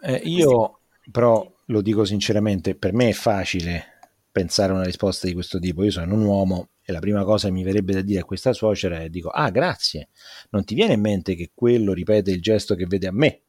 Eh, 0.02 0.22
io 0.26 0.82
però 1.10 1.50
lo 1.68 1.82
dico 1.82 2.04
sinceramente, 2.04 2.76
per 2.76 2.92
me 2.92 3.08
è 3.08 3.14
facile 3.14 4.00
pensare 4.30 4.74
a 4.74 4.76
una 4.76 4.84
risposta 4.84 5.28
di 5.28 5.34
questo 5.34 5.60
tipo. 5.60 5.82
Io 5.86 5.92
sono 5.92 6.14
un 6.14 6.26
uomo 6.26 6.72
e 6.84 6.92
la 6.92 7.00
prima 7.00 7.24
cosa 7.24 7.48
che 7.48 7.54
mi 7.54 7.64
verrebbe 7.64 7.94
da 7.94 8.02
dire 8.02 8.20
a 8.20 8.26
questa 8.26 8.52
suocera 8.52 9.00
è 9.00 9.08
dico, 9.08 9.30
ah 9.30 9.50
grazie, 9.50 10.10
non 10.50 10.66
ti 10.66 10.76
viene 10.76 10.96
in 10.96 11.00
mente 11.00 11.36
che 11.36 11.52
quello 11.56 11.94
ripete 11.94 12.32
il 12.32 12.42
gesto 12.42 12.76
che 12.76 12.86
vede 12.86 13.08
a 13.08 13.14
me 13.14 13.44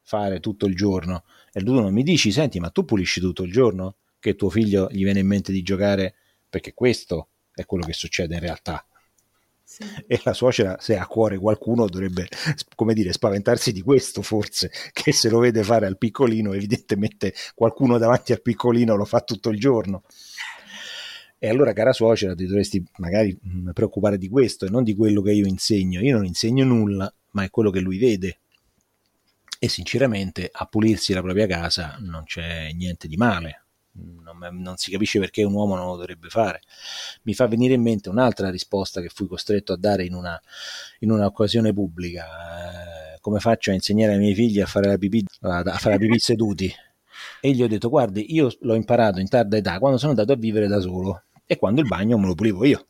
fare 0.00 0.40
tutto 0.40 0.64
il 0.64 0.74
giorno? 0.74 1.24
E 1.52 1.62
tu 1.62 1.72
non 1.72 1.92
mi 1.92 2.02
dici, 2.02 2.32
senti, 2.32 2.58
ma 2.60 2.70
tu 2.70 2.84
pulisci 2.84 3.20
tutto 3.20 3.42
il 3.42 3.52
giorno? 3.52 3.96
Che 4.18 4.34
tuo 4.36 4.48
figlio 4.48 4.88
gli 4.90 5.04
viene 5.04 5.20
in 5.20 5.26
mente 5.26 5.52
di 5.52 5.62
giocare? 5.62 6.14
Perché 6.48 6.72
questo 6.72 7.28
è 7.52 7.66
quello 7.66 7.84
che 7.84 7.92
succede 7.92 8.34
in 8.34 8.40
realtà. 8.40 8.86
Sì. 9.62 9.84
E 10.06 10.20
la 10.24 10.32
suocera, 10.32 10.76
se 10.80 10.96
ha 10.96 11.02
a 11.02 11.06
cuore 11.06 11.38
qualcuno, 11.38 11.86
dovrebbe, 11.86 12.28
come 12.74 12.94
dire, 12.94 13.12
spaventarsi 13.12 13.72
di 13.72 13.80
questo 13.80 14.22
forse, 14.22 14.70
che 14.92 15.12
se 15.12 15.28
lo 15.28 15.38
vede 15.38 15.62
fare 15.62 15.86
al 15.86 15.98
piccolino, 15.98 16.52
evidentemente 16.52 17.34
qualcuno 17.54 17.98
davanti 17.98 18.32
al 18.32 18.42
piccolino 18.42 18.96
lo 18.96 19.04
fa 19.04 19.20
tutto 19.20 19.50
il 19.50 19.58
giorno. 19.58 20.04
E 21.38 21.48
allora, 21.48 21.72
cara 21.72 21.92
suocera, 21.92 22.34
ti 22.34 22.46
dovresti 22.46 22.84
magari 22.98 23.36
mm, 23.46 23.70
preoccupare 23.70 24.16
di 24.16 24.28
questo 24.28 24.64
e 24.64 24.70
non 24.70 24.84
di 24.84 24.94
quello 24.94 25.22
che 25.22 25.32
io 25.32 25.46
insegno. 25.46 26.00
Io 26.00 26.16
non 26.16 26.24
insegno 26.24 26.64
nulla, 26.64 27.12
ma 27.32 27.42
è 27.42 27.50
quello 27.50 27.70
che 27.70 27.80
lui 27.80 27.98
vede 27.98 28.41
e 29.64 29.68
sinceramente 29.68 30.50
a 30.52 30.66
pulirsi 30.66 31.12
la 31.12 31.22
propria 31.22 31.46
casa 31.46 31.96
non 32.00 32.24
c'è 32.24 32.72
niente 32.72 33.06
di 33.06 33.16
male, 33.16 33.62
non, 33.92 34.36
non, 34.60 34.76
si 34.76 34.90
capisce 34.90 35.20
perché 35.20 35.44
un 35.44 35.52
uomo 35.52 35.76
non 35.76 35.86
lo 35.86 35.94
dovrebbe 35.94 36.28
fare. 36.30 36.62
Mi 37.22 37.32
fa 37.32 37.46
venire 37.46 37.74
in 37.74 37.80
mente 37.80 38.08
un'altra 38.08 38.50
risposta 38.50 39.00
che 39.00 39.08
fui 39.08 39.28
costretto 39.28 39.72
a 39.72 39.76
dare 39.76 40.04
in, 40.04 40.14
una, 40.14 40.36
in 40.98 41.12
un'occasione 41.12 41.72
pubblica. 41.72 42.24
Eh, 43.14 43.18
come 43.20 43.38
faccio 43.38 43.70
a 43.70 43.74
insegnare 43.74 44.14
ai 44.14 44.18
miei 44.18 44.34
figli 44.34 44.60
a 44.60 44.66
fare 44.66 44.88
la 44.88 44.98
pipì, 44.98 45.24
a 45.42 45.62
fare 45.62 45.94
la 45.94 45.98
pipì 45.98 46.18
seduti? 46.18 46.74
E 47.40 47.52
gli 47.52 47.62
ho 47.62 47.68
detto, 47.68 47.88
guardi, 47.88 48.34
io 48.34 48.50
l'ho 48.62 48.74
imparato 48.74 49.20
in 49.20 49.28
tarda 49.28 49.58
età 49.58 49.78
quando 49.78 49.96
sono 49.96 50.10
andato 50.10 50.32
a 50.32 50.36
vivere 50.36 50.66
da 50.66 50.80
solo 50.80 51.22
e 51.46 51.56
quando 51.56 51.82
il 51.82 51.86
bagno 51.86 52.18
me 52.18 52.26
lo 52.26 52.34
pulivo 52.34 52.64
io. 52.64 52.84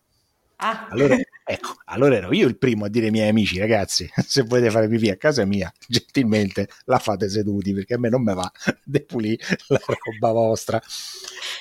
Ah. 0.57 0.89
Allora, 0.89 1.19
ecco, 1.45 1.77
allora 1.87 2.17
ero 2.17 2.33
io 2.33 2.47
il 2.47 2.57
primo 2.57 2.85
a 2.85 2.89
dire 2.89 3.07
ai 3.07 3.11
miei 3.11 3.29
amici, 3.29 3.59
ragazzi, 3.59 4.09
se 4.27 4.43
volete 4.43 4.71
fare 4.71 4.89
pipì 4.89 5.11
a 5.11 5.17
casa 5.17 5.45
mia, 5.45 5.73
gentilmente 5.89 6.69
la 6.85 6.99
fate 6.99 7.29
seduti, 7.29 7.73
perché 7.73 7.95
a 7.95 7.99
me 7.99 8.09
non 8.09 8.23
me 8.23 8.35
va 8.35 8.51
depulì 8.85 9.39
la 9.69 9.81
roba 9.87 10.33
vostra. 10.33 10.81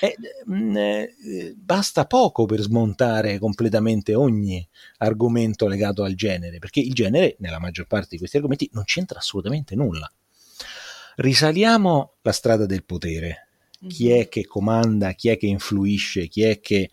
E, 0.00 0.16
mh, 0.46 0.54
mm, 0.54 0.76
eh, 0.76 1.54
basta 1.56 2.06
poco 2.06 2.46
per 2.46 2.60
smontare 2.60 3.38
completamente 3.38 4.14
ogni 4.14 4.66
argomento 4.98 5.66
legato 5.66 6.04
al 6.04 6.14
genere, 6.14 6.58
perché 6.58 6.80
il 6.80 6.92
genere, 6.92 7.36
nella 7.38 7.58
maggior 7.58 7.86
parte 7.86 8.08
di 8.10 8.18
questi 8.18 8.36
argomenti, 8.36 8.70
non 8.72 8.84
c'entra 8.84 9.18
assolutamente 9.18 9.74
nulla. 9.74 10.10
Risaliamo 11.16 12.14
la 12.22 12.32
strada 12.32 12.66
del 12.66 12.84
potere. 12.84 13.48
Chi 13.88 14.10
è 14.10 14.18
mhm. 14.18 14.28
che 14.28 14.46
comanda, 14.46 15.12
chi 15.12 15.28
è 15.28 15.36
che 15.36 15.46
influisce, 15.46 16.28
chi 16.28 16.42
è 16.42 16.60
che 16.60 16.90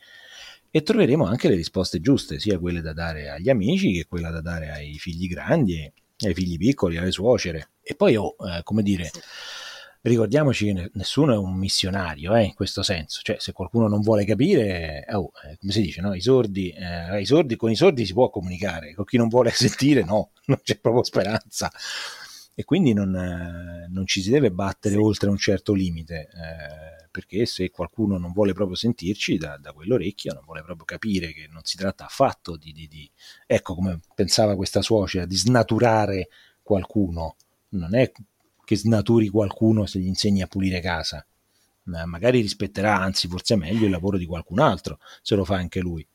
e 0.71 0.81
troveremo 0.83 1.25
anche 1.25 1.49
le 1.49 1.55
risposte 1.55 1.99
giuste, 1.99 2.39
sia 2.39 2.59
quelle 2.59 2.81
da 2.81 2.93
dare 2.93 3.29
agli 3.29 3.49
amici 3.49 3.91
che 3.93 4.05
quelle 4.07 4.29
da 4.29 4.41
dare 4.41 4.69
ai 4.71 4.97
figli 4.97 5.27
grandi, 5.27 5.91
ai 6.19 6.33
figli 6.33 6.57
piccoli, 6.57 6.97
alle 6.97 7.11
suocere. 7.11 7.71
E 7.81 7.95
poi, 7.95 8.15
oh, 8.15 8.35
eh, 8.39 8.61
come 8.63 8.83
dire, 8.83 9.09
ricordiamoci 10.01 10.73
che 10.73 10.91
nessuno 10.93 11.33
è 11.33 11.37
un 11.37 11.57
missionario 11.57 12.35
eh, 12.35 12.43
in 12.43 12.53
questo 12.53 12.83
senso, 12.83 13.21
cioè 13.23 13.37
se 13.39 13.51
qualcuno 13.51 13.87
non 13.87 14.01
vuole 14.01 14.25
capire, 14.25 15.05
oh, 15.11 15.31
eh, 15.43 15.57
come 15.59 15.71
si 15.71 15.81
dice, 15.81 16.01
no? 16.01 16.13
I, 16.13 16.21
sordi, 16.21 16.69
eh, 16.69 17.19
i 17.19 17.25
sordi, 17.25 17.55
con 17.55 17.71
i 17.71 17.75
sordi 17.75 18.05
si 18.05 18.13
può 18.13 18.29
comunicare, 18.29 18.93
con 18.93 19.05
chi 19.05 19.17
non 19.17 19.27
vuole 19.27 19.51
sentire 19.51 20.03
no, 20.03 20.31
non 20.45 20.59
c'è 20.63 20.77
proprio 20.77 21.03
speranza. 21.03 21.71
E 22.53 22.65
quindi 22.65 22.91
non, 22.91 23.15
eh, 23.15 23.87
non 23.89 24.05
ci 24.05 24.21
si 24.21 24.29
deve 24.29 24.51
battere 24.51 24.95
sì. 24.95 24.99
oltre 24.99 25.29
un 25.29 25.37
certo 25.37 25.73
limite 25.73 26.27
eh, 26.27 26.98
perché 27.09 27.45
se 27.45 27.69
qualcuno 27.69 28.17
non 28.17 28.31
vuole 28.31 28.53
proprio 28.53 28.75
sentirci 28.75 29.37
da, 29.37 29.57
da 29.57 29.73
quell'orecchio, 29.73 30.33
non 30.33 30.43
vuole 30.45 30.63
proprio 30.63 30.85
capire 30.85 31.33
che 31.33 31.47
non 31.49 31.61
si 31.63 31.77
tratta 31.77 32.05
affatto 32.05 32.55
di, 32.55 32.71
di, 32.71 32.87
di, 32.87 33.09
ecco 33.45 33.75
come 33.75 33.99
pensava 34.15 34.55
questa 34.55 34.81
suocera, 34.81 35.25
di 35.25 35.35
snaturare 35.35 36.29
qualcuno, 36.61 37.35
non 37.69 37.95
è 37.95 38.11
che 38.63 38.75
snaturi 38.77 39.29
qualcuno 39.29 39.85
se 39.85 39.99
gli 39.99 40.05
insegni 40.05 40.41
a 40.41 40.47
pulire 40.47 40.79
casa, 40.79 41.25
ma 41.83 42.05
magari 42.05 42.41
rispetterà, 42.41 42.99
anzi 42.99 43.27
forse 43.27 43.55
meglio 43.55 43.85
il 43.85 43.91
lavoro 43.91 44.17
di 44.17 44.25
qualcun 44.25 44.59
altro, 44.59 44.99
se 45.21 45.35
lo 45.35 45.43
fa 45.43 45.55
anche 45.55 45.79
lui. 45.79 46.07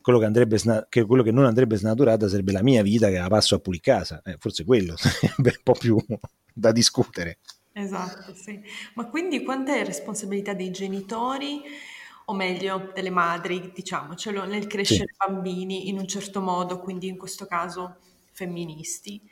Quello 0.00 0.18
che, 0.18 0.24
andrebbe, 0.24 0.58
che, 0.88 1.04
quello 1.04 1.22
che 1.22 1.30
non 1.30 1.44
andrebbe 1.44 1.76
snaturata 1.76 2.28
sarebbe 2.28 2.50
la 2.50 2.62
mia 2.62 2.82
vita 2.82 3.08
che 3.08 3.18
la 3.18 3.28
passo 3.28 3.54
a 3.54 3.60
pulire 3.60 3.82
casa, 3.84 4.20
eh, 4.24 4.36
forse 4.40 4.64
quello 4.64 4.96
sarebbe 4.98 5.54
un 5.56 5.62
po' 5.62 5.74
più 5.74 5.96
da 6.52 6.72
discutere. 6.72 7.38
Esatto, 7.74 8.34
sì. 8.34 8.62
Ma 8.94 9.08
quindi 9.08 9.42
quanta 9.42 9.74
è 9.74 9.84
responsabilità 9.84 10.52
dei 10.52 10.70
genitori, 10.70 11.62
o 12.26 12.34
meglio 12.34 12.90
delle 12.94 13.08
madri, 13.10 13.72
diciamocelo, 13.72 14.44
nel 14.44 14.66
crescere 14.66 15.08
Sì. 15.08 15.16
bambini 15.16 15.88
in 15.88 15.98
un 15.98 16.06
certo 16.06 16.40
modo, 16.42 16.80
quindi 16.80 17.08
in 17.08 17.16
questo 17.16 17.46
caso 17.46 17.96
femministi? 18.30 19.22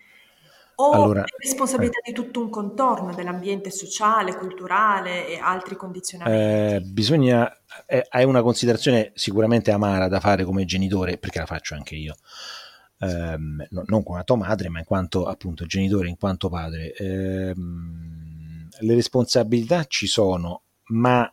O 0.77 0.97
Allora, 0.97 1.23
è 1.23 1.43
responsabilità 1.43 1.99
di 2.05 2.13
tutto 2.15 2.41
un 2.41 2.49
contorno 2.51 3.13
dell'ambiente 3.15 3.71
sociale, 3.71 4.35
culturale 4.37 5.29
e 5.29 5.39
altri 5.39 5.77
condizionamenti? 5.77 6.55
eh, 6.63 6.81
bisogna, 6.85 7.51
eh, 7.87 8.05
hai 8.11 8.25
una 8.25 8.43
considerazione 8.43 9.13
sicuramente 9.15 9.71
amara 9.71 10.07
da 10.09 10.21
fare 10.21 10.45
come 10.45 10.65
genitore, 10.67 11.17
perché 11.19 11.39
la 11.39 11.47
faccio 11.47 11.75
anche 11.75 11.95
io, 11.97 12.15
ehm, 12.99 13.67
no- 13.71 13.83
non 13.87 14.03
come 14.03 14.23
tua 14.25 14.37
madre, 14.37 14.69
ma 14.69 14.79
in 14.81 14.85
quanto 14.85 15.27
appunto 15.27 15.65
genitore, 15.67 16.09
in 16.09 16.17
quanto 16.19 16.49
padre. 16.51 16.93
Ehm, 16.95 18.30
le 18.81 18.95
responsabilità 18.95 19.85
ci 19.85 20.07
sono, 20.07 20.63
ma 20.89 21.33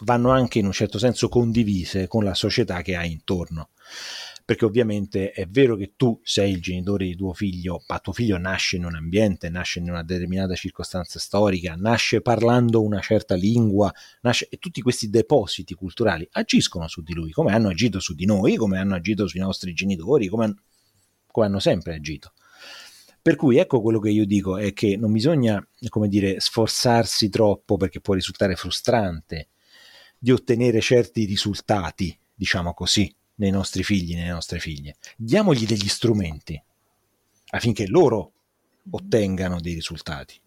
vanno 0.00 0.30
anche 0.30 0.58
in 0.58 0.66
un 0.66 0.72
certo 0.72 0.98
senso 0.98 1.28
condivise 1.28 2.06
con 2.06 2.24
la 2.24 2.34
società 2.34 2.82
che 2.82 2.96
hai 2.96 3.12
intorno. 3.12 3.70
Perché 4.44 4.64
ovviamente 4.64 5.30
è 5.30 5.46
vero 5.46 5.76
che 5.76 5.92
tu 5.96 6.18
sei 6.24 6.50
il 6.52 6.60
genitore 6.60 7.04
di 7.04 7.14
tuo 7.14 7.32
figlio, 7.32 7.84
ma 7.86 8.00
tuo 8.00 8.12
figlio 8.12 8.36
nasce 8.36 8.76
in 8.76 8.84
un 8.84 8.96
ambiente, 8.96 9.48
nasce 9.48 9.78
in 9.78 9.88
una 9.88 10.02
determinata 10.02 10.56
circostanza 10.56 11.20
storica, 11.20 11.76
nasce 11.76 12.20
parlando 12.20 12.82
una 12.82 13.00
certa 13.00 13.36
lingua, 13.36 13.92
nasce, 14.22 14.48
e 14.48 14.56
tutti 14.56 14.82
questi 14.82 15.08
depositi 15.08 15.74
culturali 15.74 16.26
agiscono 16.32 16.88
su 16.88 17.02
di 17.02 17.14
lui, 17.14 17.30
come 17.30 17.52
hanno 17.52 17.68
agito 17.68 18.00
su 18.00 18.14
di 18.14 18.24
noi, 18.24 18.56
come 18.56 18.78
hanno 18.78 18.96
agito 18.96 19.28
sui 19.28 19.38
nostri 19.38 19.72
genitori, 19.72 20.26
come, 20.26 20.52
come 21.30 21.46
hanno 21.46 21.60
sempre 21.60 21.94
agito. 21.94 22.32
Per 23.22 23.36
cui 23.36 23.58
ecco 23.58 23.82
quello 23.82 23.98
che 23.98 24.10
io 24.10 24.24
dico 24.24 24.56
è 24.56 24.72
che 24.72 24.96
non 24.96 25.12
bisogna, 25.12 25.64
come 25.88 26.08
dire, 26.08 26.40
sforzarsi 26.40 27.28
troppo 27.28 27.76
perché 27.76 28.00
può 28.00 28.14
risultare 28.14 28.56
frustrante 28.56 29.48
di 30.18 30.30
ottenere 30.30 30.80
certi 30.80 31.26
risultati, 31.26 32.16
diciamo 32.34 32.72
così, 32.72 33.14
nei 33.36 33.50
nostri 33.50 33.82
figli, 33.82 34.14
nelle 34.14 34.30
nostre 34.30 34.58
figlie. 34.58 34.96
Diamogli 35.16 35.66
degli 35.66 35.88
strumenti 35.88 36.62
affinché 37.50 37.86
loro 37.86 38.32
ottengano 38.90 39.60
dei 39.60 39.74
risultati. 39.74 40.40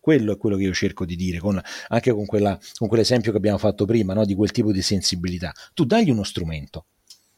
Quello 0.00 0.32
è 0.32 0.36
quello 0.36 0.56
che 0.56 0.64
io 0.64 0.74
cerco 0.74 1.04
di 1.04 1.16
dire, 1.16 1.38
con, 1.38 1.60
anche 1.88 2.12
con, 2.12 2.26
quella, 2.26 2.58
con, 2.76 2.88
quell'esempio 2.88 3.30
che 3.30 3.36
abbiamo 3.36 3.58
fatto 3.58 3.84
prima, 3.84 4.14
no? 4.14 4.24
di 4.24 4.34
quel 4.34 4.50
tipo 4.50 4.72
di 4.72 4.82
sensibilità. 4.82 5.52
Tu 5.74 5.84
dagli 5.84 6.10
uno 6.10 6.24
strumento 6.24 6.86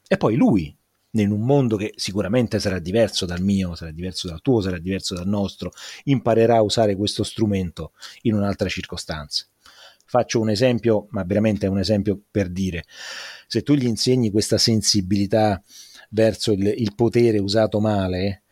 e 0.06 0.16
poi 0.16 0.36
lui 0.36 0.74
in 1.22 1.30
un 1.30 1.42
mondo 1.42 1.76
che 1.76 1.92
sicuramente 1.96 2.58
sarà 2.58 2.78
diverso 2.78 3.26
dal 3.26 3.40
mio, 3.40 3.74
sarà 3.74 3.90
diverso 3.90 4.28
dal 4.28 4.40
tuo, 4.40 4.60
sarà 4.60 4.78
diverso 4.78 5.14
dal 5.14 5.26
nostro, 5.28 5.72
imparerà 6.04 6.56
a 6.56 6.62
usare 6.62 6.96
questo 6.96 7.22
strumento 7.22 7.92
in 8.22 8.34
un'altra 8.34 8.68
circostanza. 8.68 9.46
Faccio 10.06 10.40
un 10.40 10.50
esempio, 10.50 11.06
ma 11.10 11.22
veramente 11.24 11.66
è 11.66 11.68
un 11.68 11.78
esempio 11.78 12.20
per 12.30 12.50
dire, 12.50 12.84
se 13.46 13.62
tu 13.62 13.74
gli 13.74 13.86
insegni 13.86 14.30
questa 14.30 14.58
sensibilità 14.58 15.62
verso 16.10 16.52
il, 16.52 16.66
il 16.66 16.94
potere 16.94 17.38
usato 17.38 17.80
male, 17.80 18.42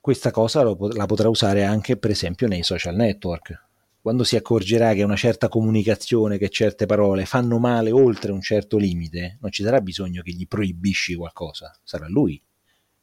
questa 0.00 0.30
cosa 0.30 0.62
lo, 0.62 0.76
la 0.92 1.06
potrà 1.06 1.28
usare 1.28 1.64
anche 1.64 1.96
per 1.96 2.10
esempio 2.10 2.46
nei 2.46 2.62
social 2.62 2.94
network 2.94 3.66
quando 4.08 4.24
si 4.24 4.36
accorgerà 4.36 4.94
che 4.94 5.02
una 5.02 5.16
certa 5.16 5.50
comunicazione, 5.50 6.38
che 6.38 6.48
certe 6.48 6.86
parole 6.86 7.26
fanno 7.26 7.58
male 7.58 7.90
oltre 7.90 8.32
un 8.32 8.40
certo 8.40 8.78
limite, 8.78 9.36
non 9.42 9.50
ci 9.50 9.62
sarà 9.62 9.82
bisogno 9.82 10.22
che 10.22 10.32
gli 10.32 10.48
proibisci 10.48 11.14
qualcosa, 11.14 11.78
sarà 11.84 12.08
lui 12.08 12.40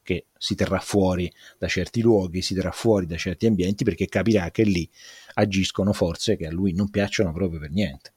che 0.02 0.26
si 0.36 0.56
terrà 0.56 0.80
fuori 0.80 1.32
da 1.60 1.68
certi 1.68 2.02
luoghi, 2.02 2.42
si 2.42 2.56
terrà 2.56 2.72
fuori 2.72 3.06
da 3.06 3.18
certi 3.18 3.46
ambienti 3.46 3.84
perché 3.84 4.08
capirà 4.08 4.50
che 4.50 4.64
lì 4.64 4.90
agiscono 5.36 5.94
forze 5.94 6.38
che 6.38 6.48
a 6.48 6.52
lui 6.52 6.74
non 6.74 6.90
piacciono 6.90 7.32
proprio 7.32 7.60
per 7.60 7.70
niente. 7.70 8.14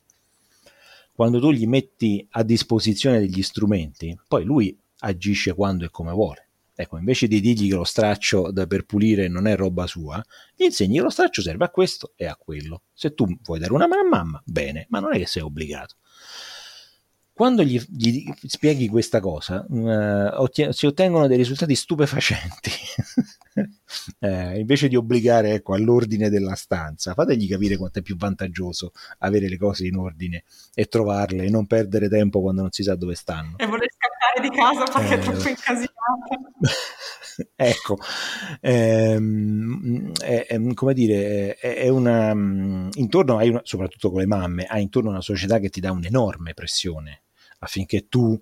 Quando 1.13 1.41
tu 1.41 1.53
gli 1.53 1.67
metti 1.67 2.27
a 2.31 2.43
disposizione 2.43 3.19
degli 3.19 3.43
strumenti, 3.43 4.19
poi 4.27 4.45
lui 4.45 4.75
agisce 5.01 5.53
quando 5.53 5.85
e 5.85 5.91
come 5.91 6.13
vuole. 6.13 6.48
Ecco, 6.81 6.97
invece 6.97 7.27
di 7.27 7.41
dirgli 7.41 7.71
che 7.71 7.75
lo 7.75 7.83
straccio 7.83 8.53
da, 8.53 8.69
per 8.69 8.85
pulire 8.85 9.27
non 9.27 9.49
è 9.49 9.57
roba 9.57 9.89
sua, 9.89 10.25
gli 10.55 10.63
insegni 10.63 10.99
che 10.99 11.03
lo 11.03 11.11
straccio 11.11 11.43
serve 11.43 11.65
a 11.65 11.71
questo 11.71 12.13
e 12.15 12.25
a 12.25 12.37
quello. 12.37 12.83
Se 12.93 13.15
tu 13.15 13.27
vuoi 13.43 13.59
dare 13.59 13.73
una 13.73 13.89
mano 13.89 14.03
a 14.03 14.09
mamma, 14.09 14.41
bene, 14.45 14.87
ma 14.89 15.01
non 15.01 15.13
è 15.13 15.19
che 15.19 15.27
sei 15.27 15.43
obbligato. 15.43 15.97
Quando 17.33 17.65
gli, 17.65 17.81
gli 17.89 18.33
spieghi 18.47 18.87
questa 18.87 19.19
cosa, 19.19 19.67
eh, 19.69 20.27
ottie- 20.37 20.73
si 20.73 20.87
ottengono 20.87 21.27
dei 21.27 21.37
risultati 21.37 21.75
stupefacenti. 21.75 22.71
eh, 24.21 24.61
invece 24.61 24.87
di 24.87 24.95
obbligare 24.95 25.55
ecco, 25.55 25.75
all'ordine 25.75 26.31
della 26.31 26.55
stanza, 26.55 27.15
fategli 27.15 27.49
capire 27.49 27.77
quanto 27.77 27.99
è 27.99 28.03
più 28.03 28.17
vantaggioso 28.17 28.93
avere 29.19 29.49
le 29.49 29.59
cose 29.59 29.85
in 29.85 29.97
ordine 29.97 30.45
e 30.75 30.85
trovarle 30.87 31.45
e 31.45 31.51
non 31.51 31.67
perdere 31.67 32.09
tempo 32.09 32.41
quando 32.41 32.63
non 32.63 32.71
si 32.71 32.85
sa 32.85 32.95
dove 32.95 33.17
stanno. 33.17 33.57
E 33.57 33.67
voler 33.67 33.89
scappare 33.91 34.49
di 34.49 34.57
casa 34.57 34.85
perché 34.85 35.15
eh, 35.15 35.19
è 35.19 35.21
troppo 35.21 35.49
incasinato. 35.49 35.98
ecco, 37.55 37.99
ehm, 38.61 40.13
è, 40.15 40.47
è, 40.49 40.75
come 40.75 40.95
dire, 40.95 41.55
è, 41.57 41.77
è 41.77 41.89
una, 41.89 42.31
intorno 42.31 43.39
hai 43.39 43.49
una, 43.51 43.61
soprattutto 43.65 44.11
con 44.11 44.21
le 44.21 44.27
mamme, 44.27 44.65
hai 44.65 44.83
intorno 44.83 45.11
una 45.11 45.21
società 45.21 45.59
che 45.59 45.69
ti 45.71 45.81
dà 45.81 45.93
un'enorme 45.93 46.55
pressione 46.55 47.23
affinché 47.61 48.09
tu 48.09 48.41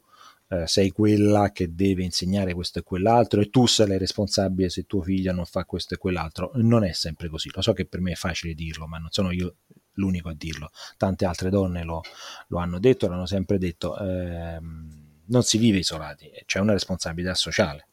eh, 0.49 0.67
sei 0.67 0.91
quella 0.91 1.51
che 1.51 1.75
deve 1.75 2.05
insegnare 2.05 2.55
questo 2.55 2.79
e 2.79 2.83
quell'altro 2.83 3.41
e 3.41 3.51
tu 3.51 3.67
sei 3.67 3.99
responsabile 3.99 4.69
se 4.69 4.85
tuo 4.85 5.03
figlio 5.03 5.33
non 5.33 5.45
fa 5.45 5.65
questo 5.65 5.95
e 5.95 5.99
quell'altro. 5.99 6.53
Non 6.55 6.85
è 6.85 6.93
sempre 6.93 7.29
così. 7.29 7.51
Lo 7.53 7.63
so 7.63 7.73
che 7.73 7.87
per 7.87 8.01
me 8.01 8.13
è 8.13 8.15
facile 8.15 8.55
dirlo, 8.55 8.87
ma 8.87 8.99
non 8.99 9.09
sono 9.11 9.31
io 9.33 9.57
l'unico 9.95 10.29
a 10.29 10.35
dirlo. 10.35 10.71
Tante 10.97 11.25
altre 11.25 11.51
donne 11.51 11.83
lo, 11.83 12.03
lo 12.49 12.59
hanno 12.59 12.79
detto, 12.79 13.09
l'hanno 13.09 13.27
sempre 13.27 13.59
detto. 13.59 13.99
Ehm, 13.99 15.06
non 15.29 15.43
si 15.43 15.59
vive 15.59 15.79
isolati, 15.79 16.31
c'è 16.45 16.59
una 16.61 16.73
responsabilità 16.73 17.35
sociale. 17.35 17.89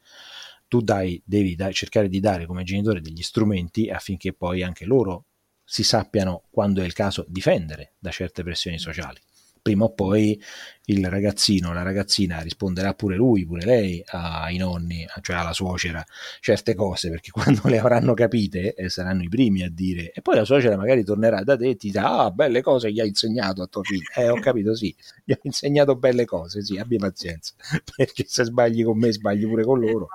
Tu 0.67 0.81
dai, 0.81 1.21
devi 1.25 1.55
dai, 1.55 1.73
cercare 1.73 2.09
di 2.09 2.19
dare 2.19 2.45
come 2.45 2.63
genitore 2.63 3.01
degli 3.01 3.21
strumenti 3.21 3.89
affinché 3.89 4.33
poi 4.33 4.63
anche 4.63 4.85
loro 4.85 5.25
si 5.63 5.83
sappiano, 5.83 6.43
quando 6.49 6.81
è 6.81 6.85
il 6.85 6.93
caso, 6.93 7.25
difendere 7.27 7.93
da 7.99 8.11
certe 8.11 8.43
pressioni 8.43 8.77
sociali. 8.79 9.19
Prima 9.63 9.85
o 9.85 9.93
poi 9.93 10.39
il 10.87 11.07
ragazzino, 11.07 11.71
la 11.71 11.83
ragazzina 11.83 12.41
risponderà 12.41 12.93
pure 12.93 13.15
lui, 13.15 13.45
pure 13.45 13.63
lei 13.63 14.03
ai 14.07 14.57
nonni, 14.57 15.05
cioè 15.21 15.37
alla 15.37 15.53
suocera, 15.53 16.03
certe 16.41 16.75
cose, 16.75 17.09
perché 17.09 17.31
quando 17.31 17.61
le 17.69 17.79
avranno 17.79 18.13
capite 18.13 18.73
eh, 18.73 18.89
saranno 18.89 19.23
i 19.23 19.29
primi 19.29 19.63
a 19.63 19.69
dire, 19.71 20.11
e 20.11 20.21
poi 20.21 20.35
la 20.35 20.43
suocera 20.43 20.75
magari 20.75 21.05
tornerà 21.05 21.41
da 21.43 21.55
te 21.55 21.69
e 21.69 21.75
ti 21.77 21.89
dirà, 21.89 22.19
ah, 22.19 22.31
belle 22.31 22.61
cose 22.61 22.91
gli 22.91 22.99
hai 22.99 23.07
insegnato 23.07 23.61
a 23.61 23.67
tuo 23.67 23.81
figlio. 23.83 24.09
Eh, 24.15 24.27
ho 24.27 24.39
capito, 24.41 24.75
sì, 24.75 24.93
gli 25.23 25.31
ho 25.31 25.39
insegnato 25.43 25.95
belle 25.95 26.25
cose, 26.25 26.61
sì, 26.61 26.77
abbi 26.77 26.97
pazienza, 26.97 27.53
perché 27.95 28.25
se 28.27 28.43
sbagli 28.43 28.83
con 28.83 28.97
me 28.97 29.13
sbagli 29.13 29.47
pure 29.47 29.63
con 29.63 29.79
loro. 29.79 30.07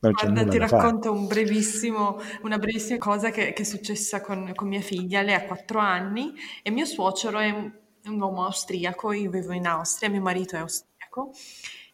Non 0.00 0.12
c'è 0.14 0.26
Guarda, 0.26 0.50
ti 0.50 0.58
racconto 0.58 1.12
un 1.12 1.28
brevissimo, 1.28 2.20
una 2.42 2.58
brevissima 2.58 2.98
cosa 2.98 3.30
che, 3.30 3.52
che 3.52 3.62
è 3.62 3.64
successa 3.64 4.20
con, 4.20 4.50
con 4.56 4.66
mia 4.66 4.80
figlia, 4.80 5.22
lei 5.22 5.34
ha 5.34 5.44
quattro 5.44 5.78
anni 5.78 6.32
e 6.64 6.72
mio 6.72 6.84
suocero 6.84 7.38
è 7.38 7.50
un 7.50 7.70
un 8.10 8.20
uomo 8.20 8.44
austriaco, 8.44 9.12
io 9.12 9.30
vivo 9.30 9.52
in 9.52 9.66
Austria, 9.66 10.08
mio 10.08 10.20
marito 10.20 10.56
è 10.56 10.60
austriaco, 10.60 11.30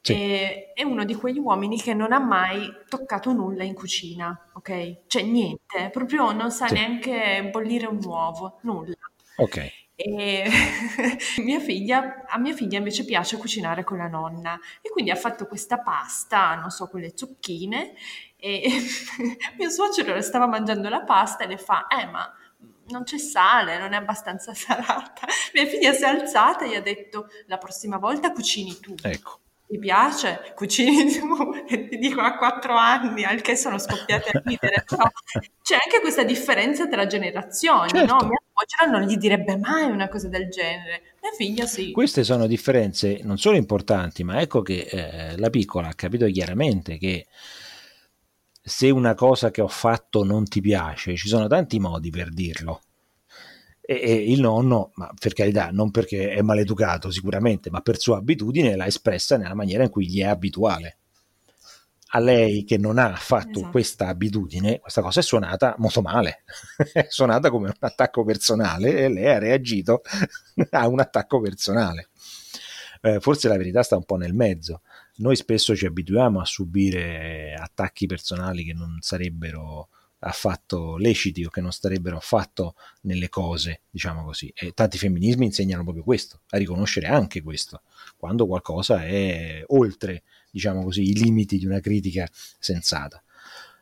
sì. 0.01 0.13
e 0.13 0.73
è 0.75 0.83
uno 0.83 1.05
di 1.05 1.15
quegli 1.15 1.39
uomini 1.39 1.81
che 1.81 1.95
non 1.95 2.13
ha 2.13 2.19
mai 2.19 2.71
toccato 2.89 3.33
nulla 3.33 3.65
in 3.65 3.75
cucina, 3.75 4.51
ok? 4.55 5.07
Cioè 5.07 5.23
niente, 5.23 5.91
proprio 5.93 6.33
non 6.33 6.51
sa 6.51 6.69
sì. 6.69 6.75
neanche 6.75 7.49
bollire 7.51 7.87
un 7.87 8.01
uovo, 8.05 8.59
nulla. 8.63 8.97
Ok. 9.37 9.73
E 9.97 10.45
mia 11.45 11.61
figlia, 11.61 12.25
a 12.27 12.39
mia 12.39 12.55
figlia 12.55 12.79
invece 12.79 13.05
piace 13.05 13.37
cucinare 13.37 13.85
con 13.85 13.99
la 13.99 14.09
nonna 14.09 14.59
e 14.83 14.91
quindi 14.91 15.11
ha 15.11 15.17
fatto 15.17 15.47
questa 15.47 15.79
pasta, 15.79 16.57
non 16.57 16.71
so, 16.71 16.89
con 16.89 17.01
le 17.01 17.13
zucchine 17.15 17.95
e 18.37 18.69
mio 19.57 19.71
suocero 19.71 20.21
stava 20.21 20.47
mangiando 20.47 20.89
la 20.89 21.03
pasta 21.03 21.45
e 21.45 21.47
le 21.47 21.59
fa, 21.59 21.87
eh 21.87 22.07
ma 22.07 22.31
non 22.89 23.05
c'è 23.05 23.19
sale, 23.19 23.79
non 23.79 23.93
è 23.93 23.97
abbastanza 23.97 24.53
salata. 24.55 25.27
Mia 25.53 25.67
figlia 25.67 25.93
si 25.93 26.03
è 26.03 26.07
alzata 26.07 26.65
e 26.65 26.71
gli 26.71 26.75
ha 26.75 26.83
detto 26.83 27.29
la 27.47 27.59
prossima 27.59 27.99
volta 27.99 28.33
cucini 28.33 28.79
tu. 28.81 28.95
Ecco. 29.03 29.39
Ti 29.67 29.79
piace? 29.79 30.53
Cucini 30.55 31.11
tu? 31.11 31.53
E 31.67 31.89
ti 31.89 31.97
dico 31.97 32.21
a 32.21 32.37
quattro 32.37 32.77
anni, 32.77 33.25
al 33.25 33.41
che 33.41 33.57
sono 33.57 33.79
scoppiate 33.79 34.31
a 34.31 34.43
ridere. 34.45 34.85
Però 34.87 35.11
c'è 35.63 35.75
anche 35.75 36.01
questa 36.01 36.23
differenza 36.23 36.87
tra 36.87 37.07
generazioni, 37.07 37.89
certo. 37.89 38.13
no? 38.13 38.29
Mia 38.29 38.41
suocera 38.53 38.91
non 38.91 39.09
gli 39.09 39.17
direbbe 39.17 39.57
mai 39.57 39.91
una 39.91 40.09
cosa 40.09 40.29
del 40.29 40.49
genere. 40.49 41.15
Mia 41.23 41.33
figlia 41.33 41.67
sì. 41.67 41.93
Queste 41.93 42.25
sono 42.25 42.47
differenze 42.47 43.21
non 43.23 43.39
solo 43.39 43.57
importanti, 43.57 44.23
ma 44.23 44.41
ecco 44.41 44.61
che 44.61 44.87
eh, 44.89 45.39
la 45.39 45.51
piccola 45.51 45.89
ha 45.89 45.95
capito 45.95 46.27
chiaramente 46.27 46.99
che 46.99 47.27
se 48.67 48.89
una 48.89 49.15
cosa 49.15 49.51
che 49.51 49.61
ho 49.61 49.69
fatto 49.69 50.25
non 50.25 50.45
ti 50.45 50.63
piace, 50.63 51.17
ci 51.17 51.29
sono 51.29 51.47
tanti 51.49 51.79
modi 51.79 52.09
per 52.09 52.33
dirlo. 52.33 52.81
E, 53.79 54.01
e 54.01 54.31
il 54.33 54.41
nonno, 54.41 54.93
ma 54.95 55.13
per 55.21 55.35
carità, 55.35 55.69
non 55.71 55.91
perché 55.91 56.31
è 56.31 56.41
maleducato 56.41 57.11
sicuramente, 57.11 57.69
ma 57.69 57.83
per 57.83 57.99
sua 57.99 58.17
abitudine 58.17 58.75
l'ha 58.75 58.87
espressa 58.87 59.37
nella 59.37 59.55
maniera 59.55 59.83
in 59.83 59.91
cui 59.91 60.09
gli 60.09 60.23
è 60.23 60.25
abituale. 60.25 60.97
A 62.15 62.21
lei 62.21 62.65
che 62.65 62.79
non 62.79 62.97
ha 62.97 63.15
fatto 63.17 63.59
esatto. 63.59 63.71
questa 63.71 64.09
abitudine, 64.09 64.81
questa 64.81 65.03
cosa 65.03 65.21
è 65.21 65.23
suonata 65.23 65.75
molto 65.77 66.01
male, 66.01 66.45
è 66.91 67.07
suonata 67.11 67.51
come 67.51 67.67
un 67.67 67.77
attacco 67.81 68.25
personale 68.25 68.97
e 68.97 69.09
lei 69.11 69.27
ha 69.27 69.39
reagito 69.39 70.01
a 70.71 70.89
un 70.89 71.01
attacco 71.01 71.39
personale. 71.41 72.09
Eh, 73.03 73.21
forse 73.21 73.49
la 73.49 73.59
verità 73.59 73.83
sta 73.83 73.97
un 73.97 74.05
po' 74.05 74.17
nel 74.17 74.33
mezzo 74.33 74.81
noi 75.17 75.37
spesso 75.37 75.77
ci 75.77 75.87
abituiamo 75.87 76.41
a 76.41 76.45
subire 76.45 77.55
attacchi 77.55 78.07
personali 78.07 78.65
che 78.65 78.73
non 78.73 78.99
sarebbero 79.01 79.89
affatto 80.27 80.97
leciti 80.97 81.45
o 81.45 81.51
che 81.51 81.61
non 81.61 81.71
starebbero 81.71 82.17
affatto 82.17 82.75
nelle 83.03 83.29
cose, 83.29 83.83
diciamo 83.91 84.25
così. 84.25 84.51
E 84.55 84.73
tanti 84.73 84.99
femminismi 84.99 85.45
insegnano 85.45 85.83
proprio 85.83 86.03
questo, 86.03 86.41
a 86.49 86.57
riconoscere 86.57 87.07
anche 87.07 87.43
questo, 87.43 87.83
quando 88.17 88.47
qualcosa 88.47 89.05
è 89.05 89.63
oltre, 89.69 90.23
diciamo 90.51 90.83
così, 90.83 91.11
i 91.11 91.15
limiti 91.15 91.59
di 91.59 91.67
una 91.67 91.81
critica 91.81 92.29
sensata. 92.33 93.23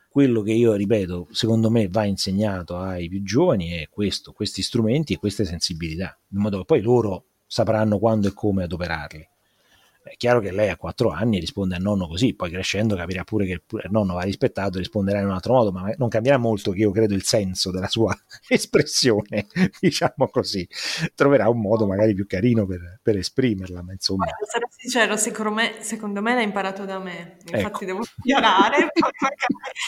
Quello 0.08 0.42
che 0.42 0.52
io 0.52 0.74
ripeto, 0.74 1.28
secondo 1.30 1.70
me 1.70 1.88
va 1.88 2.04
insegnato 2.04 2.76
ai 2.76 3.08
più 3.08 3.22
giovani 3.22 3.70
è 3.70 3.88
questo, 3.88 4.32
questi 4.32 4.62
strumenti 4.62 5.14
e 5.14 5.18
queste 5.18 5.46
sensibilità, 5.46 6.18
in 6.32 6.40
modo 6.40 6.58
che 6.58 6.64
poi 6.66 6.82
loro 6.82 7.24
sapranno 7.46 7.98
quando 7.98 8.28
e 8.28 8.34
come 8.34 8.64
adoperarli. 8.64 9.28
È 10.04 10.16
chiaro 10.16 10.40
che 10.40 10.50
lei 10.50 10.68
a 10.68 10.76
quattro 10.76 11.10
anni 11.10 11.38
risponde 11.38 11.76
al 11.76 11.82
nonno 11.82 12.08
così, 12.08 12.34
poi 12.34 12.50
crescendo 12.50 12.96
capirà 12.96 13.22
pure 13.22 13.46
che 13.46 13.52
il 13.52 13.90
nonno 13.90 14.14
va 14.14 14.22
rispettato, 14.22 14.78
risponderà 14.78 15.20
in 15.20 15.26
un 15.26 15.32
altro 15.32 15.54
modo, 15.54 15.70
ma 15.70 15.92
non 15.96 16.08
cambierà 16.08 16.38
molto 16.38 16.72
che 16.72 16.80
io 16.80 16.90
credo 16.90 17.14
il 17.14 17.22
senso 17.22 17.70
della 17.70 17.86
sua 17.86 18.12
espressione, 18.48 19.46
diciamo 19.80 20.28
così. 20.28 20.66
Troverà 21.14 21.48
un 21.48 21.60
modo 21.60 21.86
magari 21.86 22.14
più 22.14 22.26
carino 22.26 22.66
per, 22.66 22.98
per 23.00 23.16
esprimerla, 23.16 23.82
ma 23.82 23.92
insomma... 23.92 24.24
Guarda, 24.24 24.44
sarò 24.46 24.66
sincero, 24.70 25.16
secondo 25.16 25.52
me, 25.52 25.76
secondo 25.80 26.20
me 26.20 26.34
l'ha 26.34 26.42
imparato 26.42 26.84
da 26.84 26.98
me, 26.98 27.36
infatti 27.44 27.66
ecco. 27.66 27.84
devo 27.84 28.00
migliorare, 28.24 28.88
poi 28.98 29.10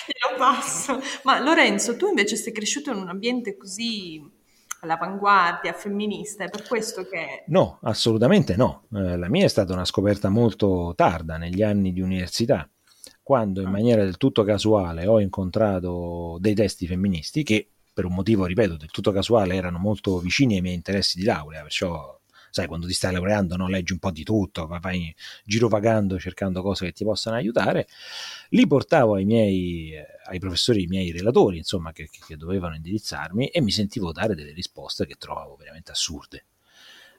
glielo 0.06 0.38
passo. 0.38 1.00
Ma 1.24 1.40
Lorenzo, 1.40 1.96
tu 1.96 2.06
invece 2.06 2.36
sei 2.36 2.52
cresciuto 2.52 2.92
in 2.92 2.98
un 2.98 3.08
ambiente 3.08 3.56
così 3.56 4.42
all'avanguardia 4.84 5.72
femminista, 5.72 6.44
è 6.44 6.48
per 6.48 6.66
questo 6.66 7.02
che... 7.04 7.44
No, 7.48 7.78
assolutamente 7.82 8.56
no. 8.56 8.84
Eh, 8.94 9.16
la 9.16 9.28
mia 9.28 9.44
è 9.44 9.48
stata 9.48 9.72
una 9.72 9.84
scoperta 9.84 10.28
molto 10.28 10.92
tarda, 10.96 11.36
negli 11.36 11.62
anni 11.62 11.92
di 11.92 12.00
università, 12.00 12.68
quando 13.22 13.60
in 13.60 13.66
ah. 13.66 13.70
maniera 13.70 14.04
del 14.04 14.16
tutto 14.16 14.44
casuale 14.44 15.06
ho 15.06 15.20
incontrato 15.20 16.38
dei 16.40 16.54
testi 16.54 16.86
femministi 16.86 17.42
che, 17.42 17.68
per 17.92 18.04
un 18.04 18.14
motivo, 18.14 18.46
ripeto, 18.46 18.76
del 18.76 18.90
tutto 18.90 19.10
casuale, 19.10 19.54
erano 19.54 19.78
molto 19.78 20.18
vicini 20.18 20.56
ai 20.56 20.60
miei 20.60 20.74
interessi 20.74 21.18
di 21.18 21.24
laurea, 21.24 21.62
perciò 21.62 22.18
sai, 22.54 22.68
quando 22.68 22.86
ti 22.86 22.92
stai 22.92 23.12
laureando, 23.12 23.56
no? 23.56 23.66
leggi 23.66 23.92
un 23.92 23.98
po' 23.98 24.12
di 24.12 24.22
tutto, 24.22 24.68
vai 24.80 25.12
girovagando 25.44 26.20
cercando 26.20 26.62
cose 26.62 26.84
che 26.86 26.92
ti 26.92 27.02
possano 27.02 27.34
aiutare. 27.34 27.88
Li 28.54 28.68
portavo 28.68 29.16
ai 29.16 29.24
miei, 29.24 29.92
eh, 29.92 30.06
ai 30.26 30.38
professori, 30.38 30.82
ai 30.82 30.86
miei 30.86 31.10
relatori, 31.10 31.58
insomma, 31.58 31.90
che, 31.90 32.08
che 32.08 32.36
dovevano 32.36 32.76
indirizzarmi 32.76 33.48
e 33.48 33.60
mi 33.60 33.72
sentivo 33.72 34.12
dare 34.12 34.36
delle 34.36 34.52
risposte 34.52 35.06
che 35.06 35.16
trovavo 35.18 35.56
veramente 35.56 35.90
assurde. 35.90 36.46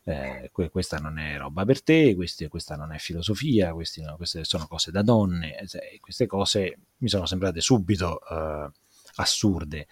Eh, 0.06 0.50
questa 0.52 0.98
non 0.98 1.18
è 1.18 1.38
roba 1.38 1.66
per 1.66 1.84
te, 1.84 2.16
questi, 2.16 2.48
questa 2.48 2.76
non 2.78 2.94
è 2.94 3.00
filosofia, 3.00 3.72
no, 3.72 4.16
queste 4.16 4.46
sono 4.46 4.66
cose 4.68 4.92
da 4.92 5.02
donne, 5.02 5.58
eh, 5.58 6.00
queste 6.00 6.26
cose 6.26 6.78
mi 6.98 7.10
sono 7.10 7.26
sembrate 7.26 7.60
subito 7.60 8.22
eh, 8.30 8.72
assurde, 9.16 9.88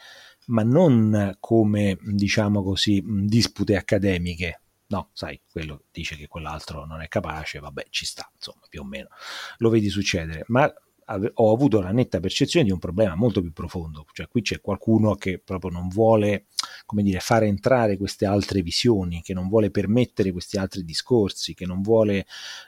ma 0.45 0.63
non 0.63 1.35
come, 1.41 1.97
diciamo 1.99 2.63
così, 2.63 3.03
dispute 3.05 3.75
accademiche, 3.75 4.61
no, 4.87 5.09
sai, 5.11 5.41
quello 5.51 5.85
dice 5.91 6.15
che 6.15 6.27
quell'altro 6.27 6.85
non 6.85 7.01
è 7.01 7.09
capace, 7.09 7.59
vabbè, 7.59 7.87
ci 7.89 8.05
sta, 8.05 8.31
insomma, 8.33 8.61
più 8.69 8.81
o 8.81 8.85
meno, 8.85 9.09
lo 9.57 9.69
vedi 9.69 9.89
succedere, 9.89 10.43
ma 10.47 10.71
ho 11.05 11.53
avuto 11.53 11.81
la 11.81 11.91
netta 11.91 12.19
percezione 12.19 12.65
di 12.65 12.71
un 12.71 12.79
problema 12.79 13.15
molto 13.15 13.41
più 13.41 13.51
profondo, 13.51 14.05
cioè 14.13 14.27
qui 14.27 14.41
c'è 14.41 14.61
qualcuno 14.61 15.15
che 15.15 15.39
proprio 15.39 15.71
non 15.71 15.87
vuole, 15.87 16.45
come 16.85 17.03
dire, 17.03 17.19
fare 17.19 17.47
entrare 17.47 17.97
queste 17.97 18.25
altre 18.25 18.61
visioni, 18.61 19.21
che 19.21 19.33
non 19.33 19.47
vuole 19.47 19.71
permettere 19.71 20.31
questi 20.31 20.57
altri 20.57 20.83
discorsi, 20.83 21.53
che 21.53 21.65
non 21.65 21.81
vuole 21.81 22.25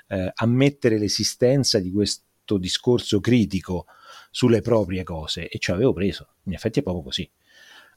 eh, 0.08 0.32
ammettere 0.34 0.98
l'esistenza 0.98 1.80
di 1.80 1.92
questo 1.92 2.58
discorso 2.58 3.20
critico 3.20 3.86
sulle 4.32 4.62
proprie 4.62 5.04
cose. 5.04 5.48
E 5.48 5.60
ci 5.60 5.72
avevo 5.72 5.94
preso, 5.94 6.36
in 6.44 6.54
effetti 6.54 6.80
è 6.80 6.84
proprio 6.84 7.04
così 7.04 7.30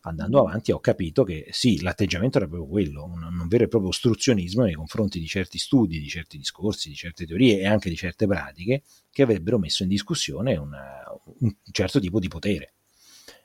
andando 0.02 0.40
avanti 0.40 0.72
ho 0.72 0.80
capito 0.80 1.24
che 1.24 1.48
sì, 1.50 1.80
l'atteggiamento 1.80 2.38
era 2.38 2.46
proprio 2.46 2.68
quello, 2.68 3.04
un, 3.04 3.22
un, 3.22 3.48
vero 3.48 3.64
e 3.64 3.68
proprio 3.68 3.90
ostruzionismo 3.90 4.64
nei 4.64 4.74
confronti 4.74 5.18
di 5.18 5.26
certi 5.26 5.58
studi, 5.58 5.98
di 5.98 6.08
certi 6.08 6.38
discorsi, 6.38 6.88
di 6.88 6.94
certe 6.94 7.26
teorie 7.26 7.58
e 7.58 7.66
anche 7.66 7.88
di 7.88 7.96
certe 7.96 8.26
pratiche 8.26 8.82
che 9.10 9.22
avrebbero 9.22 9.58
messo 9.58 9.82
in 9.82 9.88
discussione 9.88 10.56
una, 10.56 11.04
un 11.40 11.54
certo 11.70 12.00
tipo 12.00 12.18
di 12.20 12.28
potere. 12.28 12.74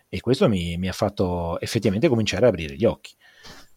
E 0.08 0.20
questo 0.20 0.48
mi, 0.48 0.78
mi, 0.78 0.88
ha 0.88 0.94
fatto 0.94 1.60
effettivamente 1.60 2.08
cominciare 2.08 2.46
ad 2.46 2.54
aprire 2.54 2.76
gli 2.76 2.86
occhi. 2.86 3.16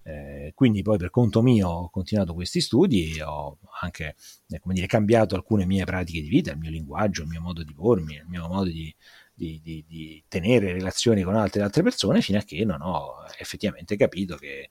Eh, 0.02 0.52
quindi 0.54 0.82
poi 0.82 0.98
per 0.98 1.10
conto 1.10 1.42
mio 1.42 1.68
ho 1.68 1.90
continuato 1.90 2.32
questi 2.34 2.60
studi, 2.60 3.20
ho 3.20 3.58
anche 3.80 4.14
eh, 4.48 4.60
dire, 4.66 4.86
cambiato 4.86 5.34
alcune 5.34 5.66
mie 5.66 5.84
pratiche 5.84 6.20
di 6.20 6.28
vita, 6.28 6.52
il 6.52 6.58
mio 6.58 6.70
linguaggio, 6.70 7.22
il 7.22 7.28
mio 7.28 7.40
modo 7.40 7.64
di 7.64 7.74
pormi, 7.74 8.14
il 8.14 8.26
mio 8.28 8.46
modo 8.46 8.70
di, 8.70 8.94
di, 9.36 9.60
di, 9.62 9.84
di, 9.86 10.24
tenere 10.28 10.72
relazioni 10.72 11.20
con 11.22 11.36
altre, 11.36 11.60
altre 11.60 11.82
persone 11.82 12.22
fino 12.22 12.38
a 12.38 12.42
che 12.42 12.64
non 12.64 12.80
ho 12.80 13.22
effettivamente 13.38 13.94
capito 13.94 14.36
che 14.36 14.70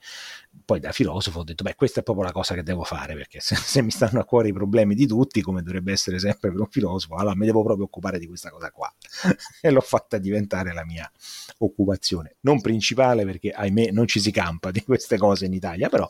poi 0.66 0.80
da 0.80 0.92
filosofo 0.92 1.40
ho 1.40 1.44
detto 1.44 1.64
beh 1.64 1.76
questa 1.76 2.00
è 2.00 2.04
proprio 2.04 2.26
la 2.26 2.32
cosa 2.32 2.56
che 2.56 2.64
devo 2.64 2.84
fare 2.84 3.14
perché 3.14 3.40
se, 3.40 3.56
se 3.56 3.84
mi 3.84 3.92
stanno 3.92 4.20
a 4.20 4.26
cuore 4.26 4.48
i 4.48 4.54
problemi 4.54 4.96
di 4.96 5.06
tutti 5.06 5.42
come 5.42 5.62
dovrebbe 5.62 5.92
essere 5.92 6.18
sempre 6.18 6.50
per 6.50 6.60
un 6.60 6.68
filosofo 6.68 7.14
allora 7.14 7.36
mi 7.36 7.46
devo 7.46 7.64
proprio 7.64 7.86
occupare 7.86 8.18
di 8.18 8.26
questa 8.26 8.50
cosa 8.50 8.72
qua. 8.72 8.92
E 9.62 9.72
l'ho 9.72 9.82
fatta 9.82 10.18
diventare 10.18 10.74
la 10.74 10.86
mia 10.86 11.10
occupazione. 11.60 12.36
Non 12.42 12.62
principale 12.62 13.26
perché 13.26 13.50
ahimè 13.50 13.90
non 13.92 14.08
ci 14.08 14.20
si 14.20 14.32
campa 14.32 14.70
di 14.72 14.84
queste 14.84 15.18
cose 15.18 15.46
in 15.46 15.54
Italia 15.54 15.90
però 15.90 16.10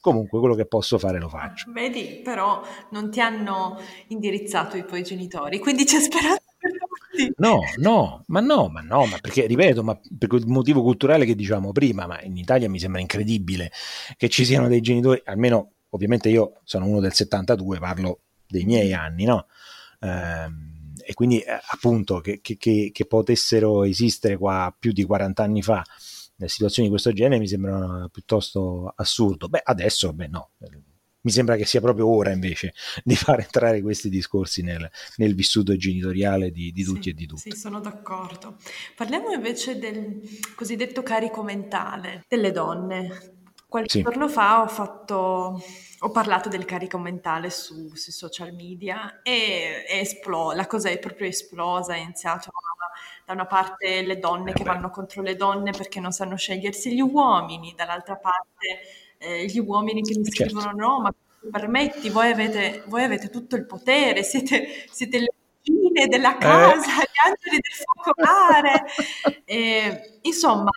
comunque 0.00 0.38
quello 0.38 0.54
che 0.54 0.66
posso 0.66 0.98
fare 0.98 1.18
lo 1.18 1.28
faccio. 1.28 1.70
Vedi 1.72 2.20
però 2.22 2.62
non 2.90 3.10
ti 3.10 3.20
hanno 3.20 3.78
indirizzato 4.08 4.76
i 4.76 4.84
tuoi 4.84 5.02
genitori 5.02 5.58
quindi 5.58 5.84
c'è 5.84 6.00
speranza 6.00 6.45
No, 7.36 7.60
no, 7.76 8.24
ma 8.26 8.40
no, 8.40 8.68
ma 8.68 8.80
no, 8.80 9.06
ma 9.06 9.18
perché, 9.20 9.46
ripeto, 9.46 9.82
ma 9.82 9.98
per 10.18 10.28
quel 10.28 10.46
motivo 10.46 10.82
culturale 10.82 11.24
che 11.24 11.34
diciamo 11.34 11.72
prima, 11.72 12.06
ma 12.06 12.20
in 12.22 12.36
Italia 12.36 12.68
mi 12.68 12.78
sembra 12.78 13.00
incredibile 13.00 13.70
che 14.16 14.28
ci 14.28 14.44
siano 14.44 14.68
dei 14.68 14.80
genitori, 14.80 15.20
almeno 15.24 15.72
ovviamente 15.90 16.28
io 16.28 16.60
sono 16.64 16.86
uno 16.86 17.00
del 17.00 17.12
72, 17.12 17.78
parlo 17.78 18.20
dei 18.46 18.64
miei 18.64 18.92
anni, 18.92 19.24
no? 19.24 19.46
Ehm, 20.00 20.94
e 21.04 21.14
quindi 21.14 21.40
eh, 21.40 21.58
appunto 21.70 22.20
che, 22.20 22.40
che, 22.42 22.56
che, 22.56 23.06
potessero 23.06 23.84
esistere 23.84 24.36
qua 24.36 24.74
più 24.76 24.92
di 24.92 25.04
40 25.04 25.42
anni 25.42 25.62
fa 25.62 25.82
situazioni 26.44 26.88
di 26.88 26.94
questo 26.94 27.12
genere 27.12 27.40
mi 27.40 27.48
sembrano 27.48 28.08
piuttosto 28.10 28.92
assurdo. 28.96 29.48
Beh, 29.48 29.62
adesso, 29.64 30.12
beh, 30.12 30.28
no, 30.28 30.50
mi 31.26 31.32
sembra 31.32 31.56
che 31.56 31.66
sia 31.66 31.80
proprio 31.80 32.06
ora 32.06 32.30
invece 32.30 32.72
di 33.02 33.16
far 33.16 33.40
entrare 33.40 33.82
questi 33.82 34.08
discorsi 34.08 34.62
nel, 34.62 34.88
nel 35.16 35.34
vissuto 35.34 35.76
genitoriale 35.76 36.52
di, 36.52 36.70
di 36.70 36.84
tutti 36.84 37.02
sì, 37.02 37.08
e 37.08 37.14
di 37.14 37.26
tutti. 37.26 37.50
Sì, 37.50 37.56
sono 37.56 37.80
d'accordo. 37.80 38.56
Parliamo 38.94 39.32
invece 39.32 39.76
del 39.76 40.22
cosiddetto 40.54 41.02
carico 41.02 41.42
mentale 41.42 42.24
delle 42.28 42.52
donne. 42.52 43.34
Qualche 43.68 43.90
sì. 43.90 44.02
giorno 44.02 44.28
fa 44.28 44.62
ho, 44.62 44.68
fatto, 44.68 45.60
ho, 45.98 46.10
parlato 46.12 46.48
del 46.48 46.64
carico 46.64 46.96
mentale 46.96 47.50
su, 47.50 47.92
sui 47.96 48.12
social 48.12 48.52
media 48.54 49.20
e 49.22 49.84
esplo, 49.88 50.52
la 50.52 50.68
cosa 50.68 50.90
è 50.90 50.98
proprio 51.00 51.26
esplosa, 51.26 51.94
è 51.94 51.98
iniziato 51.98 52.52
da 53.24 53.32
una 53.32 53.46
parte 53.46 54.02
le 54.02 54.20
donne 54.20 54.52
eh 54.52 54.54
che 54.54 54.62
vanno 54.62 54.90
contro 54.90 55.20
le 55.22 55.34
donne 55.34 55.72
perché 55.72 55.98
non 55.98 56.12
sanno 56.12 56.36
scegliersi 56.36 56.94
gli 56.94 57.00
uomini, 57.00 57.74
dall'altra 57.76 58.16
parte 58.16 59.05
eh, 59.26 59.46
gli 59.46 59.58
uomini 59.58 60.02
che 60.02 60.16
mi 60.16 60.24
certo. 60.24 60.54
scrivono 60.54 60.72
no, 60.72 61.00
ma 61.00 61.14
permetti, 61.50 62.10
voi 62.10 62.30
avete, 62.30 62.84
voi 62.86 63.02
avete 63.02 63.28
tutto 63.28 63.56
il 63.56 63.66
potere, 63.66 64.22
siete, 64.22 64.86
siete 64.90 65.18
le 65.18 65.34
regine 65.62 66.06
della 66.06 66.36
eh. 66.36 66.38
casa, 66.38 67.02
eh. 67.02 67.08
gli 67.10 67.28
angeli 67.28 67.60
del 67.60 67.84
focolare. 67.84 68.84
e, 69.44 70.18
insomma, 70.22 70.70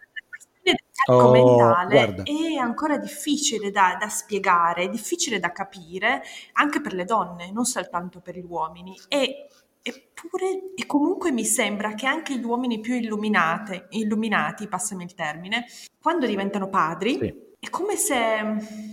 oh, 1.08 1.32
mentale 1.32 2.24
è 2.24 2.56
ancora 2.56 2.98
difficile 2.98 3.72
da, 3.72 3.98
da, 4.00 4.10
spiegare, 4.10 4.90
difficile 4.90 5.40
da 5.40 5.52
capire 5.52 6.24
anche 6.54 6.82
per 6.82 6.94
le 6.94 7.06
donne, 7.06 7.52
non 7.52 7.66
soltanto 7.66 8.20
per 8.20 8.36
gli 8.36 8.46
uomini. 8.48 9.00
E, 9.08 9.48
eppure, 9.82 10.74
e 10.76 10.86
comunque 10.86 11.32
mi 11.32 11.46
sembra 11.46 11.94
che 11.94 12.06
anche 12.06 12.38
gli 12.38 12.44
uomini 12.44 12.80
più 12.80 12.96
illuminati, 12.96 14.68
passami 14.68 15.04
il 15.04 15.14
termine, 15.14 15.66
quando 16.02 16.26
diventano 16.26 16.70
padri, 16.70 17.18
sì 17.18 17.48
è 17.60 17.70
come 17.70 17.98
se, 17.98 18.16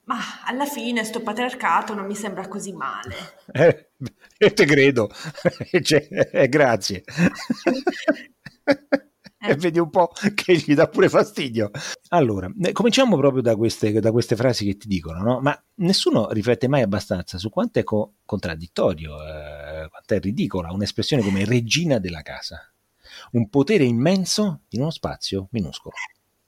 ma 0.05 0.19
alla 0.45 0.67
fine 0.67 1.05
sto 1.05 1.21
patriarcato 1.21 1.95
non 1.95 2.07
mi 2.07 2.17
sembra 2.17 2.49
così 2.49 2.73
male. 2.73 3.15
Eh, 4.39 4.53
te 4.53 4.67
credo, 4.67 5.09
cioè, 5.81 6.07
eh, 6.11 6.49
grazie. 6.51 7.03
E 9.39 9.55
vedi 9.55 9.79
un 9.79 9.89
po' 9.91 10.11
che 10.35 10.57
gli 10.57 10.75
dà 10.75 10.89
pure 10.89 11.09
fastidio. 11.09 11.71
Allora, 12.09 12.51
eh, 12.63 12.73
cominciamo 12.73 13.17
proprio 13.17 13.43
da 13.43 13.55
queste, 13.55 13.93
da 14.01 14.11
queste 14.11 14.35
frasi 14.35 14.65
che 14.65 14.77
ti 14.77 14.89
dicono, 14.89 15.23
no? 15.23 15.41
Ma 15.41 15.59
nessuno 15.77 16.31
riflette 16.33 16.67
mai 16.67 16.83
abbastanza 16.83 17.39
su 17.39 17.49
quanto 17.49 17.79
è 17.79 17.85
co- 17.85 18.15
contraddittorio, 18.25 19.15
eh, 19.23 19.89
quanto 19.89 20.15
è 20.15 20.21
ridicola 20.21 20.73
un'espressione 20.73 21.23
come 21.23 21.45
regina 21.45 21.99
della 21.99 22.23
casa. 22.23 22.61
Un 23.33 23.49
potere 23.49 23.85
immenso 23.85 24.63
in 24.71 24.81
uno 24.81 24.91
spazio 24.91 25.47
minuscolo 25.53 25.95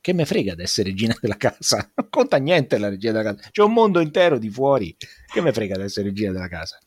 che 0.01 0.13
me 0.13 0.25
frega 0.25 0.55
di 0.55 0.63
essere 0.63 0.91
regina 0.91 1.17
della 1.21 1.37
casa, 1.37 1.91
non 1.95 2.09
conta 2.09 2.37
niente 2.39 2.79
la 2.79 2.89
regina 2.89 3.13
della 3.13 3.35
casa, 3.35 3.49
c'è 3.51 3.63
un 3.63 3.73
mondo 3.73 4.01
intero 4.01 4.39
di 4.39 4.51
fuori, 4.51 4.97
che 5.33 5.41
me 5.41 5.53
frega 5.53 5.77
di 5.77 5.83
essere 5.83 6.09
regina 6.09 6.33
della 6.33 6.49
casa. 6.49 6.79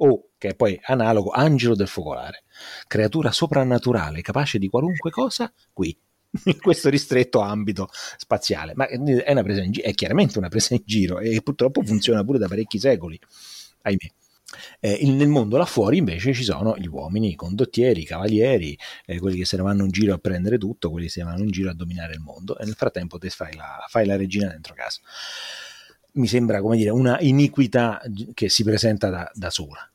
O, 0.00 0.30
che 0.38 0.50
è 0.50 0.54
poi 0.54 0.78
analogo, 0.84 1.30
angelo 1.30 1.74
del 1.74 1.88
focolare, 1.88 2.44
creatura 2.86 3.32
soprannaturale, 3.32 4.20
capace 4.20 4.58
di 4.58 4.68
qualunque 4.68 5.10
cosa, 5.10 5.52
qui, 5.72 5.96
in 6.44 6.58
questo 6.60 6.88
ristretto 6.88 7.40
ambito 7.40 7.88
spaziale. 8.16 8.74
Ma 8.74 8.86
è, 8.86 9.42
presa 9.42 9.62
in 9.62 9.70
gi- 9.70 9.80
è 9.80 9.92
chiaramente 9.94 10.38
una 10.38 10.48
presa 10.48 10.74
in 10.74 10.82
giro 10.84 11.18
e 11.18 11.40
purtroppo 11.42 11.82
funziona 11.82 12.22
pure 12.24 12.38
da 12.38 12.48
parecchi 12.48 12.78
secoli, 12.78 13.18
ahimè. 13.82 14.12
Eh, 14.80 15.00
nel 15.04 15.28
mondo 15.28 15.56
là 15.56 15.66
fuori 15.66 15.98
invece 15.98 16.32
ci 16.32 16.42
sono 16.42 16.76
gli 16.78 16.86
uomini, 16.86 17.30
i 17.30 17.34
condottieri, 17.34 18.02
i 18.02 18.04
cavalieri, 18.04 18.78
eh, 19.04 19.18
quelli 19.18 19.36
che 19.36 19.44
se 19.44 19.56
ne 19.56 19.62
vanno 19.62 19.84
in 19.84 19.90
giro 19.90 20.14
a 20.14 20.18
prendere 20.18 20.56
tutto, 20.58 20.90
quelli 20.90 21.06
che 21.06 21.12
se 21.12 21.22
ne 21.22 21.30
vanno 21.30 21.42
in 21.42 21.50
giro 21.50 21.70
a 21.70 21.74
dominare 21.74 22.14
il 22.14 22.20
mondo 22.20 22.58
e 22.58 22.64
nel 22.64 22.74
frattempo 22.74 23.18
te 23.18 23.28
fai 23.30 23.54
la, 23.54 23.84
fai 23.88 24.06
la 24.06 24.16
regina 24.16 24.48
dentro 24.48 24.74
casa. 24.74 25.00
Mi 26.12 26.26
sembra 26.26 26.60
come 26.60 26.76
dire 26.76 26.90
una 26.90 27.18
iniquità 27.20 28.00
che 28.34 28.48
si 28.48 28.64
presenta 28.64 29.10
da, 29.10 29.30
da 29.34 29.50
sola. 29.50 29.88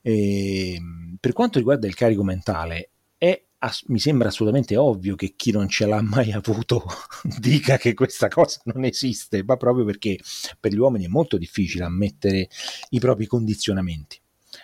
E, 0.00 0.74
ehm, 0.74 1.16
per 1.20 1.32
quanto 1.32 1.58
riguarda 1.58 1.86
il 1.86 1.94
carico 1.94 2.24
mentale, 2.24 2.90
è 3.18 3.40
ass- 3.58 3.84
mi 3.86 3.98
sembra 3.98 4.28
assolutamente 4.28 4.76
ovvio 4.76 5.14
che 5.16 5.34
chi 5.36 5.50
non 5.50 5.68
ce 5.68 5.86
l'ha 5.86 6.02
mai 6.02 6.32
avuto 6.32 6.84
dica 7.38 7.76
che 7.76 7.94
questa 7.94 8.28
cosa 8.28 8.60
non 8.64 8.84
esiste, 8.84 9.42
ma 9.44 9.56
proprio 9.56 9.84
perché 9.84 10.18
per 10.58 10.72
gli 10.72 10.78
uomini 10.78 11.04
è 11.04 11.08
molto 11.08 11.36
difficile 11.36 11.84
ammettere 11.84 12.48
i 12.90 12.98
propri 12.98 13.26
condizionamenti. 13.26 14.20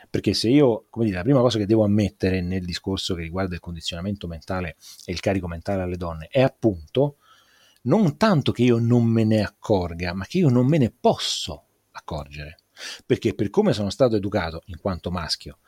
Perché 0.09 0.33
se 0.33 0.49
io, 0.49 0.87
come 0.91 1.07
dire, 1.07 1.19
la 1.19 1.23
prima 1.23 1.41
cosa 1.41 1.59
che 1.59 1.67
devo 1.67 1.85
ammettere 1.85 2.41
nel 2.41 2.65
discorso 2.65 3.15
che 3.15 3.23
riguarda 3.23 3.55
il 3.55 3.61
condizionamento 3.61 4.27
mentale 4.27 4.77
e 5.05 5.13
il 5.13 5.21
carico 5.21 5.47
mentale 5.47 5.83
alle 5.83 5.97
donne 5.97 6.29
è 6.31 6.41
appunto 6.41 7.17
non 7.83 8.17
tanto 8.17 8.53
che 8.53 8.63
io 8.63 8.79
non 8.79 9.05
me 9.05 9.25
ne 9.25 9.43
accorga, 9.43 10.15
ma 10.15 10.25
che 10.25 10.39
io 10.39 10.49
non 10.49 10.67
me 10.67 10.79
ne 10.79 10.91
posso 10.91 11.67
accorgere. 11.93 12.59
Perché 13.07 13.35
per 13.35 13.51
come 13.51 13.73
sono 13.73 13.91
stato 13.91 14.17
educato 14.17 14.63
in 14.67 14.79
quanto 14.79 15.11
maschio, 15.11 15.59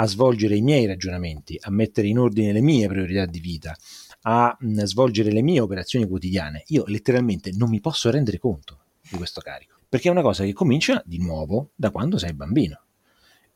a 0.00 0.06
svolgere 0.06 0.56
i 0.56 0.62
miei 0.62 0.86
ragionamenti, 0.86 1.58
a 1.60 1.70
mettere 1.70 2.06
in 2.06 2.18
ordine 2.18 2.52
le 2.52 2.60
mie 2.60 2.86
priorità 2.86 3.26
di 3.26 3.40
vita, 3.40 3.76
a 4.22 4.56
mh, 4.58 4.84
svolgere 4.84 5.32
le 5.32 5.42
mie 5.42 5.60
operazioni 5.60 6.06
quotidiane, 6.06 6.62
io 6.66 6.84
letteralmente 6.86 7.50
non 7.52 7.68
mi 7.68 7.80
posso 7.80 8.10
rendere 8.10 8.38
conto 8.38 8.84
di 9.10 9.16
questo 9.16 9.40
carico, 9.40 9.80
perché 9.88 10.08
è 10.08 10.12
una 10.12 10.22
cosa 10.22 10.44
che 10.44 10.52
comincia 10.52 11.02
di 11.04 11.18
nuovo 11.18 11.70
da 11.74 11.90
quando 11.90 12.16
sei 12.16 12.32
bambino. 12.32 12.82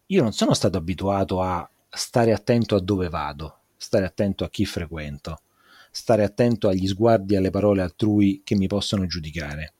Io 0.07 0.23
non 0.23 0.33
sono 0.33 0.55
stato 0.55 0.79
abituato 0.79 1.41
a 1.41 1.69
stare 1.89 2.33
attento 2.33 2.75
a 2.75 2.81
dove 2.81 3.09
vado, 3.09 3.61
stare 3.77 4.05
attento 4.05 4.43
a 4.43 4.51
chi 4.51 4.65
frequento, 4.65 5.43
stare 5.93 6.25
attento 6.25 6.69
agli 6.69 6.89
sguardi 6.89 7.35
e 7.35 7.37
alle 7.37 7.51
parole 7.51 7.83
altrui 7.83 8.43
che 8.43 8.57
mi 8.57 8.67
possono 8.67 9.07
giudicare. 9.07 9.75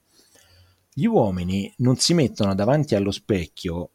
Gli 0.95 1.07
uomini 1.07 1.73
non 1.79 1.97
si 1.97 2.15
mettono 2.15 2.55
davanti 2.55 2.95
allo 2.95 3.11
specchio 3.11 3.93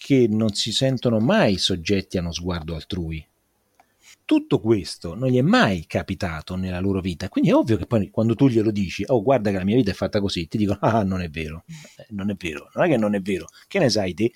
perché 0.00 0.26
non 0.28 0.54
si 0.54 0.72
sentono 0.72 1.20
mai 1.20 1.58
soggetti 1.58 2.16
a 2.16 2.22
uno 2.22 2.32
sguardo 2.32 2.74
altrui. 2.74 3.24
Tutto 4.24 4.58
questo 4.58 5.14
non 5.14 5.28
gli 5.28 5.36
è 5.36 5.42
mai 5.42 5.84
capitato 5.86 6.56
nella 6.56 6.80
loro 6.80 7.00
vita, 7.00 7.28
quindi 7.28 7.50
è 7.50 7.54
ovvio 7.54 7.76
che 7.76 7.86
poi 7.86 8.10
quando 8.10 8.34
tu 8.34 8.48
glielo 8.48 8.70
dici, 8.70 9.04
oh 9.06 9.22
guarda 9.22 9.50
che 9.50 9.58
la 9.58 9.64
mia 9.64 9.76
vita 9.76 9.90
è 9.90 9.94
fatta 9.94 10.20
così, 10.20 10.48
ti 10.48 10.56
dicono, 10.56 10.78
ah 10.80 11.02
non 11.02 11.20
è 11.20 11.28
vero, 11.28 11.64
eh, 11.96 12.06
non 12.10 12.30
è 12.30 12.34
vero, 12.34 12.70
non 12.74 12.84
è 12.84 12.88
che 12.88 12.96
non 12.96 13.14
è 13.14 13.20
vero, 13.20 13.48
che 13.68 13.78
ne 13.78 13.90
sai 13.90 14.14
te? 14.14 14.32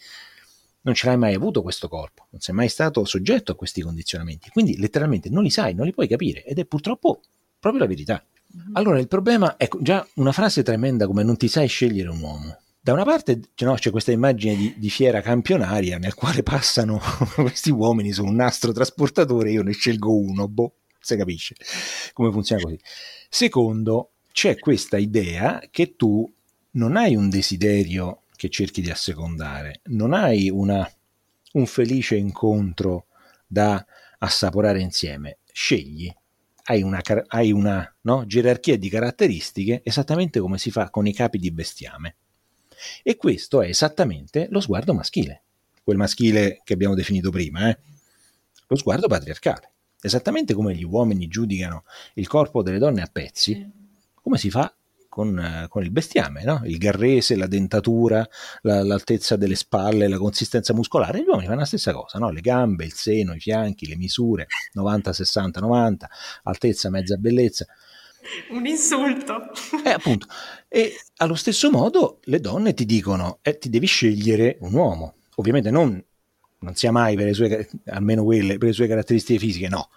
Non 0.82 0.94
ce 0.94 1.06
l'hai 1.06 1.16
mai 1.16 1.32
avuto 1.32 1.62
questo 1.62 1.88
corpo, 1.88 2.26
non 2.30 2.40
sei 2.40 2.54
mai 2.54 2.68
stato 2.68 3.04
soggetto 3.04 3.52
a 3.52 3.54
questi 3.54 3.80
condizionamenti, 3.80 4.50
quindi 4.50 4.76
letteralmente 4.76 5.30
non 5.30 5.44
li 5.44 5.50
sai, 5.50 5.74
non 5.74 5.86
li 5.86 5.92
puoi 5.92 6.08
capire 6.08 6.44
ed 6.44 6.58
è 6.58 6.66
purtroppo 6.66 7.20
proprio 7.58 7.82
la 7.82 7.88
verità. 7.88 8.22
Mm-hmm. 8.56 8.76
Allora 8.76 8.98
il 8.98 9.08
problema 9.08 9.56
è 9.56 9.64
ecco, 9.64 9.80
già 9.80 10.06
una 10.16 10.32
frase 10.32 10.62
tremenda 10.62 11.06
come 11.06 11.22
non 11.22 11.36
ti 11.36 11.48
sai 11.48 11.68
scegliere 11.68 12.10
un 12.10 12.20
uomo 12.20 12.58
da 12.84 12.92
una 12.92 13.04
parte 13.04 13.40
no, 13.60 13.74
c'è 13.76 13.90
questa 13.90 14.12
immagine 14.12 14.56
di, 14.56 14.74
di, 14.76 14.90
fiera 14.90 15.22
campionaria 15.22 15.96
nel 15.96 16.12
quale 16.12 16.42
passano 16.42 17.00
questi 17.34 17.70
uomini 17.70 18.12
su 18.12 18.22
un 18.22 18.34
nastro 18.34 18.72
trasportatore, 18.72 19.52
io 19.52 19.62
ne 19.62 19.72
scelgo 19.72 20.14
uno, 20.14 20.48
boh, 20.48 20.74
si 21.00 21.16
capisce 21.16 21.54
come 22.12 22.30
funziona 22.30 22.60
così. 22.60 22.78
Secondo, 23.30 24.10
c'è 24.30 24.58
questa 24.58 24.98
idea 24.98 25.62
che 25.70 25.96
tu 25.96 26.30
non 26.72 26.96
hai 26.96 27.16
un 27.16 27.30
desiderio 27.30 28.24
che 28.36 28.50
cerchi 28.50 28.82
di 28.82 28.90
assecondare, 28.90 29.80
non 29.84 30.12
hai 30.12 30.50
una, 30.50 30.86
un 31.52 31.64
felice 31.64 32.16
incontro 32.16 33.06
da 33.46 33.82
assaporare 34.18 34.82
insieme, 34.82 35.38
scegli, 35.50 36.14
hai 36.64 36.82
una, 36.82 37.00
hai 37.28 37.50
una 37.50 37.96
no, 38.02 38.26
gerarchia 38.26 38.76
di 38.76 38.90
caratteristiche 38.90 39.80
esattamente 39.82 40.38
come 40.38 40.58
si 40.58 40.70
fa 40.70 40.90
con 40.90 41.06
i 41.06 41.14
capi 41.14 41.38
di 41.38 41.50
bestiame 41.50 42.16
e 43.02 43.16
questo 43.16 43.62
è 43.62 43.68
esattamente 43.68 44.48
lo 44.50 44.60
sguardo 44.60 44.94
maschile, 44.94 45.42
quel 45.82 45.96
maschile 45.96 46.60
che 46.64 46.74
abbiamo 46.74 46.94
definito 46.94 47.30
prima, 47.30 47.68
eh? 47.68 47.78
lo 48.66 48.76
sguardo 48.76 49.06
patriarcale. 49.06 49.70
Esattamente 50.00 50.52
come 50.52 50.74
gli 50.74 50.84
uomini 50.84 51.28
giudicano 51.28 51.84
il 52.14 52.26
corpo 52.26 52.62
delle 52.62 52.78
donne 52.78 53.02
a 53.02 53.08
pezzi, 53.10 53.70
come 54.14 54.36
si 54.36 54.50
fa 54.50 54.74
con, 55.14 55.62
uh, 55.64 55.68
con 55.68 55.84
il 55.84 55.92
bestiame, 55.92 56.42
no? 56.42 56.60
il 56.64 56.76
garrese, 56.76 57.36
la 57.36 57.46
dentatura, 57.46 58.28
la, 58.62 58.82
l'altezza 58.82 59.36
delle 59.36 59.54
spalle, 59.54 60.08
la 60.08 60.18
consistenza 60.18 60.74
muscolare, 60.74 61.20
gli 61.20 61.28
uomini 61.28 61.46
fanno 61.46 61.60
la 61.60 61.66
stessa 61.66 61.92
cosa, 61.92 62.18
no? 62.18 62.30
le 62.30 62.40
gambe, 62.40 62.84
il 62.84 62.94
seno, 62.94 63.32
i 63.32 63.38
fianchi, 63.38 63.86
le 63.86 63.94
misure, 63.94 64.46
90, 64.72 65.12
60, 65.12 65.60
90, 65.60 66.10
altezza, 66.42 66.90
mezza 66.90 67.16
bellezza. 67.16 67.64
Un 68.50 68.66
insulto. 68.66 69.50
Eh, 69.84 69.90
appunto. 69.90 70.26
E 70.68 70.96
allo 71.16 71.34
stesso 71.34 71.70
modo 71.70 72.20
le 72.24 72.40
donne 72.40 72.74
ti 72.74 72.84
dicono, 72.84 73.38
eh, 73.42 73.58
ti 73.58 73.68
devi 73.68 73.86
scegliere 73.86 74.56
un 74.60 74.74
uomo. 74.74 75.14
Ovviamente 75.36 75.70
non 75.70 76.02
non 76.64 76.74
sia 76.74 76.90
mai 76.90 77.14
per 77.14 77.26
le 77.26 77.34
sue, 77.34 77.68
almeno 77.88 78.24
quelle, 78.24 78.56
per 78.56 78.68
le 78.68 78.72
sue 78.72 78.86
caratteristiche 78.86 79.38
fisiche, 79.38 79.68
no. 79.68 79.90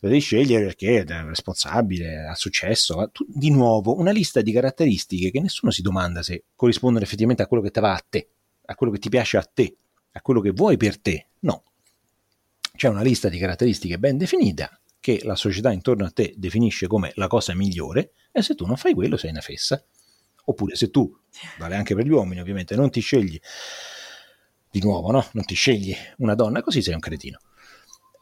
Devi 0.00 0.18
scegliere 0.18 0.64
perché 0.64 1.04
è 1.04 1.04
responsabile, 1.04 2.26
ha 2.26 2.34
successo. 2.34 3.12
di 3.24 3.50
nuovo, 3.50 3.96
una 3.96 4.10
lista 4.10 4.40
di 4.40 4.50
caratteristiche 4.50 5.30
che 5.30 5.40
nessuno 5.40 5.70
si 5.70 5.80
domanda 5.80 6.22
se 6.24 6.42
corrispondono 6.56 7.04
effettivamente 7.04 7.42
a 7.42 7.46
quello 7.46 7.62
che 7.62 7.70
ti 7.70 7.78
va 7.78 7.94
a 7.94 8.04
te, 8.06 8.28
a 8.66 8.74
quello 8.74 8.92
che 8.92 8.98
ti 8.98 9.08
piace 9.08 9.36
a 9.36 9.42
te, 9.42 9.76
a 10.12 10.20
quello 10.20 10.40
che 10.40 10.50
vuoi 10.50 10.76
per 10.76 10.98
te. 10.98 11.28
No. 11.40 11.62
C'è 12.74 12.88
una 12.88 13.02
lista 13.02 13.28
di 13.28 13.38
caratteristiche 13.38 13.98
ben 13.98 14.18
definita 14.18 14.78
che 15.00 15.20
la 15.22 15.36
società 15.36 15.72
intorno 15.72 16.04
a 16.04 16.10
te 16.10 16.34
definisce 16.36 16.86
come 16.86 17.12
la 17.14 17.26
cosa 17.26 17.54
migliore 17.54 18.12
e 18.32 18.42
se 18.42 18.54
tu 18.54 18.66
non 18.66 18.76
fai 18.76 18.94
quello 18.94 19.16
sei 19.16 19.30
una 19.30 19.40
fessa. 19.40 19.82
Oppure 20.44 20.76
se 20.76 20.90
tu, 20.90 21.14
vale 21.58 21.76
anche 21.76 21.94
per 21.94 22.06
gli 22.06 22.10
uomini 22.10 22.40
ovviamente, 22.40 22.74
non 22.74 22.90
ti 22.90 23.00
scegli 23.00 23.38
di 24.70 24.80
nuovo, 24.80 25.10
no? 25.10 25.26
Non 25.32 25.44
ti 25.44 25.54
scegli 25.54 25.94
una 26.18 26.34
donna, 26.34 26.62
così 26.62 26.82
sei 26.82 26.94
un 26.94 27.00
cretino. 27.00 27.38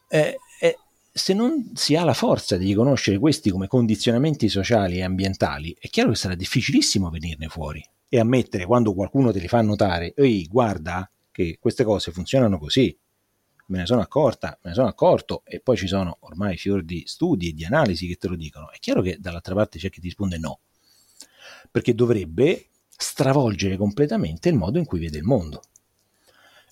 Eh, 0.09 0.37
eh, 0.61 0.79
se 1.13 1.35
non 1.35 1.73
si 1.75 1.97
ha 1.97 2.05
la 2.05 2.15
forza 2.15 2.57
di 2.57 2.67
riconoscere 2.67 3.19
questi 3.19 3.51
come 3.51 3.69
condizionamenti 3.69 4.49
sociali 4.49 4.99
e 4.99 5.03
ambientali, 5.03 5.77
è 5.79 5.89
chiaro 5.89 6.11
che 6.11 6.17
sarà 6.17 6.35
difficilissimo 6.35 7.11
venirne 7.11 7.49
fuori 7.49 7.83
e 8.09 8.19
ammettere 8.21 8.67
quando 8.67 8.95
qualcuno 8.95 9.33
te 9.33 9.39
li 9.39 9.49
fa 9.49 9.61
notare, 9.63 10.15
ehi, 10.15 10.47
guarda 10.47 11.11
che 11.31 11.59
queste 11.61 11.85
cose 11.85 12.13
funzionano 12.13 12.59
così, 12.59 12.97
me 13.67 13.79
ne 13.79 13.87
sono 13.87 14.01
accorta, 14.01 14.59
me 14.63 14.71
ne 14.71 14.75
sono 14.75 14.89
accorto 14.89 15.43
e 15.45 15.61
poi 15.61 15.77
ci 15.77 15.87
sono 15.87 16.19
ormai 16.21 16.57
fior 16.57 16.83
di 16.83 17.05
studi 17.07 17.49
e 17.49 17.53
di 17.53 17.65
analisi 17.65 18.07
che 18.07 18.17
te 18.17 18.29
lo 18.29 18.37
dicono. 18.37 18.71
È 18.71 18.79
chiaro 18.79 19.03
che 19.03 19.19
dall'altra 19.19 19.55
parte 19.55 19.79
c'è 19.79 19.91
chi 19.91 20.01
ti 20.01 20.07
risponde 20.07 20.39
no, 20.39 20.61
perché 21.71 21.95
dovrebbe 21.95 22.69
stravolgere 22.89 23.77
completamente 23.77 24.49
il 24.49 24.55
modo 24.55 24.79
in 24.79 24.85
cui 24.85 24.99
vede 24.99 25.19
il 25.19 25.25
mondo 25.25 25.63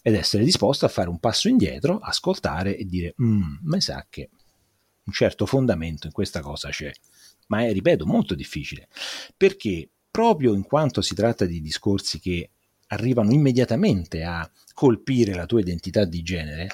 ed 0.02 0.14
essere 0.14 0.44
disposto 0.44 0.84
a 0.84 0.88
fare 0.88 1.08
un 1.08 1.18
passo 1.18 1.48
indietro, 1.48 1.98
ascoltare 1.98 2.76
e 2.76 2.84
dire, 2.84 3.14
mm, 3.20 3.56
mi 3.62 3.80
sa 3.80 4.06
che 4.08 4.28
un 5.04 5.12
certo 5.12 5.46
fondamento 5.46 6.06
in 6.06 6.12
questa 6.12 6.40
cosa 6.40 6.68
c'è. 6.68 6.92
Ma 7.46 7.64
è, 7.64 7.72
ripeto, 7.72 8.06
molto 8.06 8.34
difficile, 8.34 8.88
perché 9.36 9.88
proprio 10.10 10.54
in 10.54 10.62
quanto 10.62 11.00
si 11.00 11.14
tratta 11.14 11.46
di 11.46 11.60
discorsi 11.60 12.20
che 12.20 12.50
arrivano 12.88 13.32
immediatamente 13.32 14.22
a 14.22 14.48
colpire 14.72 15.34
la 15.34 15.46
tua 15.46 15.60
identità 15.60 16.04
di 16.04 16.22
genere, 16.22 16.68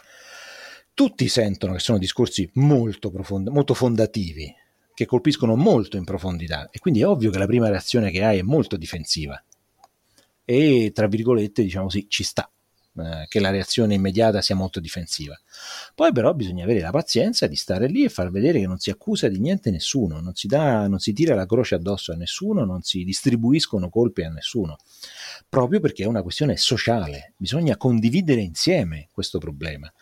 tutti 0.95 1.29
sentono 1.29 1.75
che 1.75 1.79
sono 1.79 1.99
discorsi 1.99 2.49
molto, 2.55 3.11
profondi, 3.11 3.51
molto 3.51 3.75
fondativi, 3.75 4.53
che 4.93 5.07
colpiscono 5.07 5.57
molto 5.57 5.97
in 5.97 6.05
profondità. 6.05 6.69
E 6.71 6.79
quindi 6.79 7.01
è 7.01 7.07
ovvio 7.07 7.31
che 7.31 7.39
la 7.39 7.47
prima 7.47 7.69
reazione 7.69 8.11
che 8.11 8.23
hai 8.23 8.39
è 8.39 8.43
molto 8.43 8.77
difensiva. 8.77 9.43
E 10.45 10.91
tra 10.93 11.07
virgolette 11.07 11.63
diciamo 11.63 11.89
sì, 11.89 12.07
ci 12.09 12.23
sta 12.23 12.51
eh, 12.97 13.27
che 13.29 13.39
la 13.39 13.51
reazione 13.51 13.95
immediata 13.95 14.41
sia 14.41 14.57
molto 14.57 14.81
difensiva. 14.81 15.39
Poi 15.95 16.13
però 16.13 16.35
bisogna 16.35 16.65
avere 16.65 16.81
la 16.81 16.91
pazienza 16.91 17.47
di 17.47 17.55
stare 17.55 17.87
lì 17.87 18.03
e 18.03 18.09
far 18.09 18.33
vedere 18.33 18.59
che 18.59 18.67
non 18.67 18.79
si 18.79 18.91
accusa 18.91 19.29
di 19.29 19.39
niente 19.39 19.71
nessuno, 19.71 20.21
non 20.21 20.35
si, 20.35 20.49
dà, 20.49 20.89
non 20.89 20.99
si 20.99 21.13
tira 21.13 21.37
la 21.37 21.47
croce 21.47 21.77
addosso 21.77 22.13
a 22.13 22.17
nessuno, 22.17 22.65
non 22.65 22.83
si 22.83 23.05
distribuiscono 23.05 23.89
colpe 23.91 24.25
a 24.25 24.31
nessuno, 24.31 24.77
proprio 25.49 25.79
perché 25.79 26.03
è 26.03 26.07
una 26.07 26.23
questione 26.23 26.57
sociale, 26.57 27.35
bisogna 27.37 27.77
condividere 27.77 28.41
insieme 28.41 29.09
questo 29.13 29.39
problema, 29.39 29.93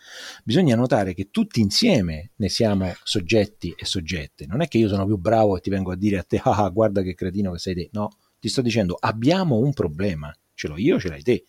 bisogna 0.43 0.75
notare 0.75 1.13
che 1.13 1.29
tutti 1.29 1.59
insieme 1.61 2.31
ne 2.37 2.49
siamo 2.49 2.91
soggetti 3.03 3.71
e 3.77 3.85
soggette, 3.85 4.47
non 4.47 4.61
è 4.61 4.67
che 4.67 4.79
io 4.79 4.87
sono 4.87 5.05
più 5.05 5.17
bravo 5.17 5.57
e 5.57 5.59
ti 5.61 5.69
vengo 5.69 5.91
a 5.91 5.95
dire 5.95 6.17
a 6.17 6.23
te, 6.23 6.41
ah 6.43 6.67
guarda 6.69 7.03
che 7.03 7.13
cretino 7.13 7.51
che 7.51 7.59
sei 7.59 7.75
te, 7.75 7.89
no, 7.91 8.09
ti 8.39 8.49
sto 8.49 8.61
dicendo 8.61 8.97
abbiamo 8.99 9.57
un 9.57 9.73
problema, 9.73 10.35
ce 10.55 10.67
l'ho 10.67 10.77
io, 10.77 10.99
ce 10.99 11.09
l'hai 11.09 11.21
te 11.21 11.43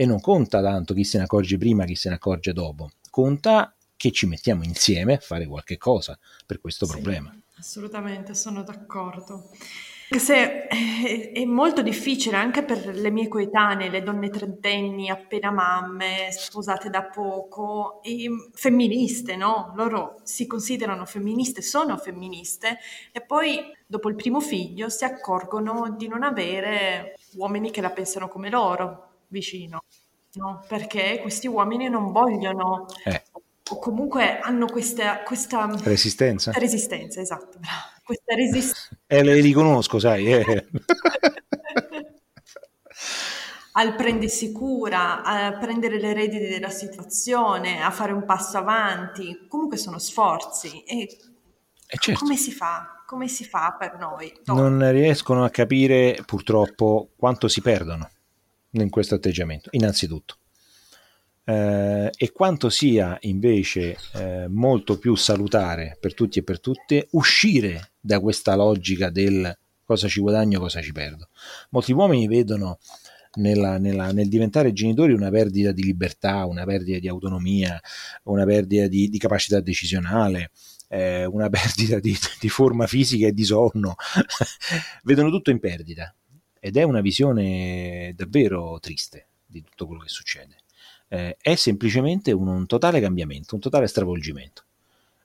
e 0.00 0.06
non 0.06 0.20
conta 0.20 0.62
tanto 0.62 0.94
chi 0.94 1.02
se 1.02 1.18
ne 1.18 1.24
accorge 1.24 1.58
prima, 1.58 1.84
chi 1.84 1.96
se 1.96 2.08
ne 2.08 2.14
accorge 2.14 2.52
dopo, 2.52 2.92
conta 3.10 3.74
che 3.96 4.12
ci 4.12 4.26
mettiamo 4.26 4.62
insieme 4.62 5.14
a 5.14 5.18
fare 5.18 5.44
qualche 5.44 5.76
cosa 5.76 6.16
per 6.46 6.60
questo 6.60 6.86
sì, 6.86 6.92
problema. 6.92 7.36
Assolutamente, 7.58 8.32
sono 8.34 8.62
d'accordo. 8.62 9.50
Se 10.16 10.68
è, 10.68 11.32
è, 11.32 11.44
molto 11.46 11.82
difficile 11.82 12.36
anche 12.36 12.62
per 12.62 12.94
le 12.94 13.10
mie 13.10 13.26
coetanee, 13.26 13.90
le 13.90 14.04
donne 14.04 14.30
trentenni, 14.30 15.10
appena 15.10 15.50
mamme, 15.50 16.28
sposate 16.30 16.90
da 16.90 17.02
poco, 17.02 18.00
e 18.04 18.28
femministe, 18.52 19.34
no? 19.34 19.72
Loro 19.74 20.20
si 20.22 20.46
considerano 20.46 21.06
femministe, 21.06 21.60
sono 21.60 21.96
femministe 21.96 22.78
e 23.10 23.20
poi 23.20 23.58
dopo 23.84 24.08
il 24.08 24.14
primo 24.14 24.38
figlio 24.38 24.88
si 24.90 25.02
accorgono 25.02 25.92
di 25.98 26.06
non 26.06 26.22
avere 26.22 27.18
uomini 27.34 27.72
che 27.72 27.80
la 27.80 27.90
pensano 27.90 28.28
come 28.28 28.48
loro 28.48 29.07
vicino, 29.28 29.84
no? 30.34 30.64
perché 30.66 31.18
questi 31.20 31.46
uomini 31.46 31.88
non 31.88 32.12
vogliono 32.12 32.86
eh. 33.04 33.24
o 33.70 33.78
comunque 33.78 34.38
hanno 34.38 34.66
questa, 34.66 35.22
questa 35.22 35.68
resistenza. 35.82 36.52
Resistenza, 36.52 37.20
esatto, 37.20 37.58
questa 38.02 38.34
resistenza. 38.34 38.88
eh, 39.06 39.22
le 39.22 39.40
riconosco, 39.40 39.98
sai. 39.98 40.32
Eh. 40.32 40.66
al 43.72 43.94
prendersi 43.94 44.50
cura, 44.50 45.22
a 45.22 45.52
prendere 45.58 46.00
le 46.00 46.12
redini 46.12 46.48
della 46.48 46.70
situazione, 46.70 47.82
a 47.82 47.90
fare 47.90 48.12
un 48.12 48.24
passo 48.24 48.58
avanti, 48.58 49.46
comunque 49.48 49.76
sono 49.76 49.98
sforzi. 49.98 50.82
E 50.82 51.02
eh 51.90 51.96
certo. 51.98 52.20
come 52.20 52.36
si 52.36 52.50
fa? 52.52 53.02
Come 53.06 53.28
si 53.28 53.44
fa 53.44 53.76
per 53.78 53.96
noi? 53.98 54.30
Non 54.46 54.90
riescono 54.90 55.44
a 55.44 55.48
capire 55.48 56.20
purtroppo 56.26 57.10
quanto 57.16 57.48
si 57.48 57.62
perdono 57.62 58.10
in 58.72 58.90
questo 58.90 59.14
atteggiamento, 59.14 59.68
innanzitutto. 59.72 60.36
Eh, 61.44 62.10
e 62.14 62.32
quanto 62.32 62.68
sia 62.68 63.16
invece 63.22 63.96
eh, 64.14 64.46
molto 64.48 64.98
più 64.98 65.14
salutare 65.14 65.96
per 65.98 66.12
tutti 66.12 66.40
e 66.40 66.42
per 66.42 66.60
tutte 66.60 67.08
uscire 67.12 67.92
da 67.98 68.20
questa 68.20 68.54
logica 68.54 69.08
del 69.08 69.56
cosa 69.88 70.06
ci 70.06 70.20
guadagno, 70.20 70.60
cosa 70.60 70.82
ci 70.82 70.92
perdo. 70.92 71.30
Molti 71.70 71.92
uomini 71.92 72.28
vedono 72.28 72.78
nella, 73.36 73.78
nella, 73.78 74.12
nel 74.12 74.28
diventare 74.28 74.74
genitori 74.74 75.14
una 75.14 75.30
perdita 75.30 75.72
di 75.72 75.82
libertà, 75.82 76.44
una 76.44 76.64
perdita 76.64 76.98
di 76.98 77.08
autonomia, 77.08 77.80
una 78.24 78.44
perdita 78.44 78.86
di, 78.86 79.08
di 79.08 79.18
capacità 79.18 79.60
decisionale, 79.60 80.50
eh, 80.88 81.24
una 81.24 81.48
perdita 81.50 81.98
di, 81.98 82.14
di, 82.38 82.48
forma 82.50 82.86
fisica 82.86 83.26
e 83.28 83.32
di 83.32 83.44
sonno. 83.44 83.94
vedono 85.04 85.30
tutto 85.30 85.50
in 85.50 85.60
perdita 85.60 86.14
ed 86.60 86.76
è 86.76 86.82
una 86.82 87.00
visione 87.00 88.12
davvero 88.16 88.78
triste 88.80 89.26
di 89.46 89.62
tutto 89.62 89.86
quello 89.86 90.02
che 90.02 90.08
succede. 90.08 90.56
Eh, 91.08 91.36
è 91.40 91.54
semplicemente 91.54 92.32
un, 92.32 92.48
un, 92.48 92.66
totale 92.66 93.00
cambiamento, 93.00 93.54
un 93.54 93.60
totale 93.60 93.86
stravolgimento. 93.86 94.64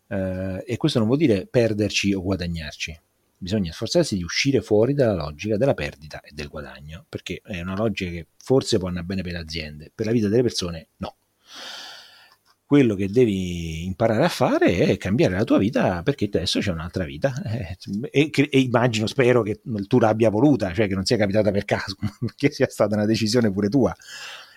Eh, 0.08 0.64
e 0.66 0.78
questo 0.78 1.00
non 1.00 1.08
vuol 1.08 1.20
dire 1.20 1.46
perderci 1.46 2.14
o 2.14 2.22
guadagnarci. 2.22 3.00
Bisogna 3.38 3.74
sforzarsi 3.74 4.16
di 4.16 4.24
uscire 4.24 4.62
fuori 4.62 4.94
dalla 4.94 5.16
logica 5.16 5.58
della 5.58 5.74
perdita 5.74 6.22
e 6.22 6.32
del 6.34 6.48
guadagno, 6.48 7.06
perché 7.10 7.42
è 7.44 7.60
una 7.62 7.76
logica 7.76 8.10
che 8.10 8.28
forse 8.38 8.78
può 8.78 8.88
andare 8.88 9.06
bene 9.06 9.22
per 9.22 9.34
le 9.34 9.40
aziende, 9.40 9.92
per 9.94 10.06
la 10.06 10.14
vita 10.14 10.30
delle 10.30 10.44
persone 10.44 10.88
no 10.98 11.16
quello 12.74 12.96
che 12.96 13.08
devi 13.08 13.86
imparare 13.86 14.26
a 14.26 14.30
fare 14.30 14.78
è 14.78 14.98
cambiare 14.98 15.36
la 15.36 15.44
tua 15.44 15.60
vita 15.60 16.02
perché 16.02 16.26
adesso 16.26 16.60
c'è 16.60 16.72
un'altra 16.72 17.04
vita 17.04 17.32
eh, 17.46 17.78
e, 18.10 18.32
e, 18.34 18.60
immagino, 18.62 19.06
spero 19.06 19.44
che 19.44 19.62
tu 19.88 20.00
l'abbia 20.00 20.32
voluta, 20.32 20.74
cioè 20.74 20.88
che 20.88 20.96
non 20.96 21.06
sia 21.06 21.16
capitata 21.16 21.52
per 21.52 21.66
caso, 21.66 21.96
che 22.36 22.50
sia 22.50 22.68
stata 22.68 22.96
una 22.96 23.06
decisione 23.06 23.52
pure 23.52 23.70
tua. 23.70 23.96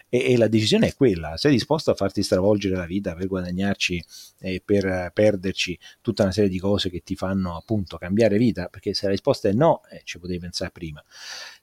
E, 0.09 0.33
e, 0.33 0.39
la 0.39 0.49
decisione 0.49 0.87
è 0.87 0.95
quella, 0.95 1.37
sei 1.37 1.53
disposto 1.53 1.91
a 1.91 1.95
farti 1.95 2.23
stravolgere 2.23 2.75
la 2.75 2.87
vita 2.87 3.15
per 3.15 3.27
guadagnarci 3.27 4.03
e 4.39 4.63
per 4.65 5.11
perderci 5.13 5.79
tutta 6.01 6.23
una 6.23 6.33
serie 6.33 6.49
di 6.49 6.59
cose 6.59 6.89
che 6.89 7.03
ti 7.05 7.17
fanno 7.17 7.55
appunto 7.55 7.99
cambiare 7.99 8.39
vita, 8.39 8.69
perché 8.69 8.95
se 8.95 9.05
la 9.05 9.11
risposta 9.11 9.51
è 9.51 9.53
no, 9.53 9.83
eh, 9.91 10.01
ci 10.05 10.19
potevi 10.19 10.39
pensare 10.39 10.71
prima. 10.71 11.05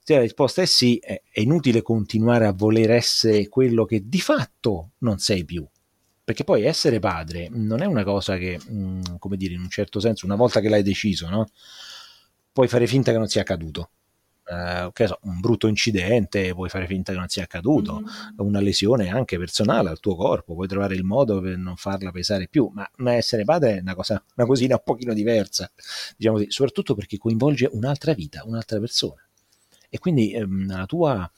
Se 0.04 0.14
la 0.14 0.22
risposta 0.22 0.62
è 0.62 0.66
sì, 0.66 0.98
è, 0.98 1.20
è 1.32 1.40
inutile 1.40 1.82
continuare 1.82 2.46
a 2.46 2.54
voler 2.54 2.92
essere 2.92 3.50
quello 3.50 3.86
che 3.86 4.04
di 4.08 4.22
fatto 4.22 4.92
non 5.00 5.18
sei 5.18 5.46
più 5.46 5.68
perché 6.24 6.44
poi 6.44 6.64
essere 6.64 7.00
padre 7.00 7.50
non 7.52 7.82
è 7.82 7.86
una 7.86 8.04
cosa 8.04 8.38
che, 8.38 8.60
mh, 8.66 8.76
mm, 8.76 9.02
come 9.20 9.38
dire, 9.38 9.54
in 9.54 9.62
un 9.62 9.70
certo 9.70 10.00
senso, 10.00 10.26
una 10.26 10.36
volta 10.36 10.60
che 10.60 10.70
l'hai 10.70 10.84
deciso, 10.84 11.30
no? 11.30 11.48
puoi 12.54 12.68
fare 12.68 12.88
finta 12.88 13.12
che 13.12 13.18
non 13.18 13.28
sia 13.28 13.42
accaduto. 13.42 13.90
Uh, 14.46 14.92
che 14.92 15.08
so, 15.08 15.20
un 15.24 15.40
brutto 15.40 15.68
incidente, 15.68 16.54
puoi 16.54 16.68
fare 16.68 16.86
finta 16.86 17.14
che 17.14 17.18
non 17.18 17.30
sia 17.30 17.44
accaduto, 17.44 18.02
mm-hmm. 18.02 18.46
una 18.46 18.60
lesione 18.60 19.10
anche 19.10 19.38
personale 19.38 19.90
al 19.90 20.02
tuo 20.02 20.16
corpo, 20.16 20.54
puoi 20.54 20.68
trovare 20.68 20.96
il 20.96 21.04
modo 21.06 21.40
per 21.40 21.58
non 21.58 21.78
farla 21.78 22.12
pesare 22.12 22.50
più, 22.50 22.70
ma, 22.74 22.88
ma 22.98 23.14
essere 23.14 23.46
padre 23.46 23.78
è 23.78 23.80
una, 23.80 23.96
cosa, 23.96 24.22
una 24.36 24.46
cosina 24.46 24.76
un 24.76 24.82
pochino 24.84 25.14
diversa, 25.14 25.72
diciamo 26.18 26.38
così, 26.38 26.52
soprattutto 26.52 26.94
perché 26.94 27.18
coinvolge 27.18 27.70
un'altra 27.72 28.14
vita, 28.14 28.44
un'altra 28.46 28.80
persona. 28.80 29.26
E 29.90 29.98
quindi 29.98 30.34
ehm, 30.34 30.68
la 30.76 30.86
tua 30.86 31.32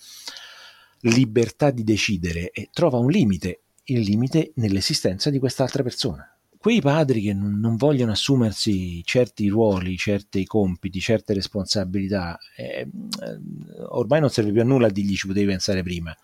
libertà 1.02 1.70
di 1.70 1.84
decidere 1.84 2.50
eh, 2.50 2.70
trova 2.74 2.98
un 2.98 3.10
limite 3.12 3.64
il 3.86 4.02
limite 4.02 4.52
nell'esistenza 4.56 5.30
di 5.30 5.40
quest'altra 5.40 5.84
persona. 5.84 6.30
Quei 6.58 6.82
padri 6.82 7.22
che 7.22 7.34
non, 7.34 7.76
vogliono 7.76 8.12
assumersi 8.12 9.04
certi 9.04 9.48
ruoli, 9.50 9.98
certi 9.98 10.46
compiti, 10.46 11.00
certe 11.00 11.36
responsabilità, 11.36 12.40
eh, 12.58 12.88
ormai 13.90 14.20
non 14.20 14.32
serve 14.32 14.52
più 14.52 14.62
a 14.62 14.64
nulla 14.64 14.88
a 14.88 14.90
dirgli 14.90 15.16
ci 15.16 15.28
potevi 15.28 15.46
pensare 15.46 15.84
prima. 15.84 16.16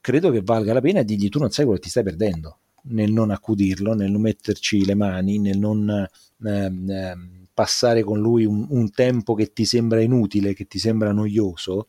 credo 0.00 0.30
che 0.30 0.42
valga 0.42 0.74
la 0.74 0.80
pena 0.80 1.02
dirgli 1.02 1.28
tu 1.28 1.38
non 1.38 1.50
sai 1.50 1.64
quello 1.64 1.78
che 1.78 1.84
ti 1.84 1.90
stai 1.90 2.02
perdendo 2.02 2.58
nel 2.84 3.12
non 3.12 3.30
accudirlo, 3.30 3.94
nel 3.94 4.10
non 4.10 4.20
metterci 4.20 4.84
le 4.84 4.94
mani, 4.94 5.38
nel 5.38 5.58
non 5.58 6.08
eh, 6.44 7.14
passare 7.54 8.02
con 8.02 8.18
lui 8.18 8.44
un, 8.44 8.66
un, 8.70 8.90
tempo 8.90 9.34
che 9.34 9.52
ti 9.52 9.64
sembra 9.64 10.00
inutile, 10.00 10.54
che 10.54 10.66
ti 10.66 10.78
sembra 10.78 11.12
noioso, 11.12 11.88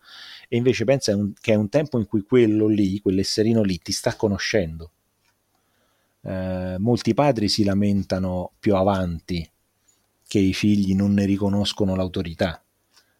e 0.54 0.58
invece 0.58 0.84
pensa 0.86 1.18
che 1.42 1.54
è 1.54 1.56
un 1.56 1.68
tempo 1.68 1.98
in 1.98 2.06
cui 2.06 2.22
quello 2.22 2.68
lì, 2.68 3.00
quell'esserino 3.00 3.64
lì, 3.64 3.80
ti 3.80 3.92
sta 3.92 4.16
conoscendo. 4.16 4.92
Eh, 6.22 6.76
molti 6.78 7.16
padri 7.16 7.50
si 7.50 7.64
lamentano 7.64 8.52
più 8.60 8.76
avanti 8.76 9.50
che 10.28 10.38
i 10.38 10.54
figli 10.54 10.94
non 10.94 11.14
ne 11.14 11.26
riconoscono 11.26 11.96
l'autorità, 11.96 12.64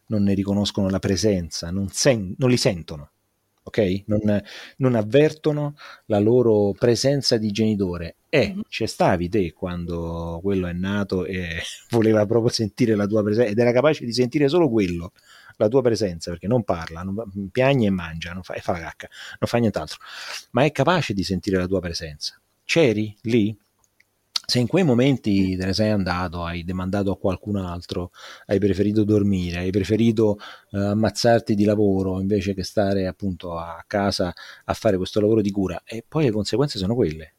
non 0.06 0.22
ne 0.22 0.32
riconoscono 0.34 0.88
la 0.88 1.00
presenza, 1.00 1.72
non, 1.72 1.88
sen- 1.88 2.36
non 2.38 2.50
li 2.50 2.56
sentono 2.56 3.10
ok? 3.64 4.02
Non, 4.06 4.42
non, 4.76 4.94
avvertono 4.94 5.74
la 6.06 6.18
loro 6.18 6.72
presenza 6.78 7.36
di 7.36 7.50
genitore. 7.50 8.16
E 8.28 8.50
mm-hmm. 8.50 8.60
ci 8.68 8.86
stavi 8.86 9.28
te 9.28 9.52
quando 9.52 10.38
quello 10.42 10.66
è 10.66 10.72
nato 10.72 11.24
e 11.24 11.62
voleva 11.90 12.26
proprio 12.26 12.52
sentire 12.52 12.94
la 12.94 13.06
tua 13.06 13.22
presenza 13.22 13.50
ed 13.50 13.58
era 13.58 13.72
capace 13.72 14.04
di 14.04 14.12
sentire 14.12 14.48
solo 14.48 14.68
quello, 14.68 15.12
la 15.56 15.68
tua 15.68 15.82
presenza, 15.82 16.30
perché 16.30 16.46
non 16.46 16.64
parla, 16.64 17.02
non, 17.02 17.50
piagne 17.50 17.86
e 17.86 17.90
mangia 17.90 18.32
non 18.32 18.42
fa, 18.42 18.54
e 18.54 18.60
fa 18.60 18.72
la 18.72 18.80
cacca, 18.80 19.08
non 19.38 19.48
fa 19.48 19.58
nient'altro, 19.58 19.98
ma 20.52 20.64
è 20.64 20.72
capace 20.72 21.14
di 21.14 21.24
sentire 21.24 21.58
la 21.58 21.66
tua 21.66 21.80
presenza. 21.80 22.40
C'eri 22.64 23.16
lì? 23.22 23.56
se 24.46 24.58
in 24.58 24.66
quei 24.66 24.84
momenti 24.84 25.56
te 25.56 25.64
ne 25.64 25.72
sei 25.72 25.90
andato, 25.90 26.44
hai 26.44 26.64
demandato 26.64 27.10
a 27.10 27.18
qualcun 27.18 27.56
altro, 27.56 28.10
hai 28.46 28.58
preferito 28.58 29.04
dormire, 29.04 29.58
hai 29.58 29.70
preferito 29.70 30.38
eh, 30.72 30.78
ammazzarti 30.78 31.54
di 31.54 31.64
lavoro 31.64 32.20
invece 32.20 32.54
che 32.54 32.62
stare 32.62 33.06
appunto 33.06 33.56
a 33.56 33.82
casa 33.86 34.32
a 34.64 34.74
fare 34.74 34.96
questo 34.96 35.20
lavoro 35.20 35.40
di 35.40 35.50
cura, 35.50 35.82
e 35.84 36.04
poi 36.06 36.24
le 36.24 36.30
conseguenze 36.30 36.78
sono 36.78 36.94
quelle. 36.94 37.34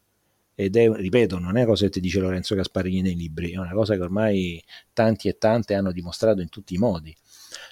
Ed 0.56 0.78
è, 0.78 0.90
ripeto, 0.90 1.38
non 1.38 1.58
è 1.58 1.62
una 1.62 1.66
cosa 1.66 1.86
che 1.86 1.92
ti 1.92 2.00
dice 2.00 2.20
Lorenzo 2.20 2.56
Gasparini 2.56 3.02
nei 3.02 3.16
libri, 3.16 3.52
è 3.52 3.58
una 3.58 3.74
cosa 3.74 3.96
che 3.96 4.02
ormai 4.02 4.64
tanti 4.94 5.28
e 5.28 5.38
tante 5.38 5.74
hanno 5.74 5.92
dimostrato 5.92 6.42
in 6.42 6.50
tutti 6.50 6.76
i 6.76 6.78
modi. 6.78 7.16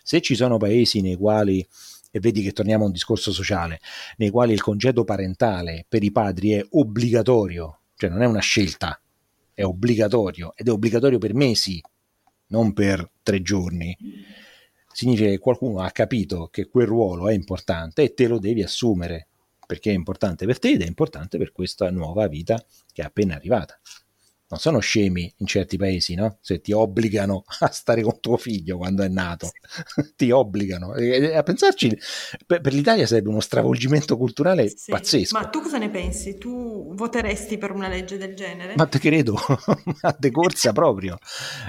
Se 0.06 0.20
ci 0.20 0.36
sono 0.36 0.58
paesi 0.58 1.00
nei 1.00 1.16
quali 1.16 1.66
e 2.12 2.20
vedi 2.20 2.44
che 2.44 2.52
torniamo 2.52 2.84
a 2.84 2.88
un 2.88 2.92
discorso 2.92 3.32
sociale, 3.32 3.80
nei 4.18 4.30
quali 4.30 4.52
il 4.52 4.62
congedo 4.62 5.06
parentale 5.06 5.86
per 5.88 6.04
i 6.04 6.12
padri 6.12 6.52
è 6.52 6.64
obbligatorio, 6.72 7.80
cioè 7.96 8.10
non 8.10 8.22
è 8.22 8.26
una 8.26 8.42
scelta, 8.42 9.00
è 9.54 9.64
obbligatorio 9.64 10.54
ed 10.56 10.68
è 10.68 10.72
obbligatorio 10.72 11.18
per 11.18 11.34
mesi, 11.34 11.82
non 12.48 12.74
per 12.74 13.10
tre 13.24 13.42
giorni, 13.42 13.98
significa 14.92 15.30
che 15.30 15.40
qualcuno 15.40 15.80
ha 15.80 15.90
capito 15.90 16.50
che 16.52 16.68
quel 16.68 16.86
ruolo 16.86 17.30
è 17.30 17.34
importante 17.34 18.04
e 18.04 18.14
te 18.14 18.28
lo 18.28 18.40
devi 18.40 18.62
assumere 18.62 19.28
perché 19.66 19.90
è 19.90 19.94
importante 19.94 20.46
per 20.46 20.60
te 20.60 20.72
ed 20.72 20.82
è 20.82 20.86
importante 20.86 21.38
per 21.38 21.54
questa 21.54 21.90
nuova 21.90 22.28
vita 22.28 22.64
che 22.92 23.02
è 23.02 23.06
appena 23.06 23.36
arrivata 23.36 23.80
non 24.54 24.62
sono 24.62 24.80
scemi 24.80 25.34
in 25.38 25.48
certi 25.48 25.78
paesi, 25.78 26.14
no? 26.14 26.38
Se 26.42 26.62
ti 26.62 26.72
obbligano 26.72 27.44
a 27.60 27.72
stare 27.72 28.02
con 28.04 28.20
tuo 28.20 28.38
figlio 28.38 28.78
quando 28.78 29.04
è 29.04 29.08
nato, 29.08 29.52
ti 30.16 30.30
obbligano. 30.32 30.94
E, 30.96 31.36
a 31.36 31.44
pensarci, 31.44 31.98
per, 32.46 32.62
per, 32.62 32.74
l'Italia 32.74 33.08
sarebbe 33.08 33.30
uno 33.30 33.40
stravolgimento 33.40 34.16
culturale 34.16 34.70
sì. 34.70 34.92
pazzesco. 34.92 35.38
Ma 35.38 35.48
tu 35.48 35.62
cosa 35.62 35.78
ne 35.78 35.90
pensi? 35.90 36.38
Tu 36.38 36.94
voteresti 36.94 37.58
per 37.58 37.72
una 37.72 37.88
legge 37.88 38.18
del 38.18 38.36
genere? 38.36 38.76
Ma 38.76 38.86
te 38.86 39.00
credo, 39.00 39.36
a 40.02 40.16
decorsa 40.18 40.72
proprio. 40.72 41.18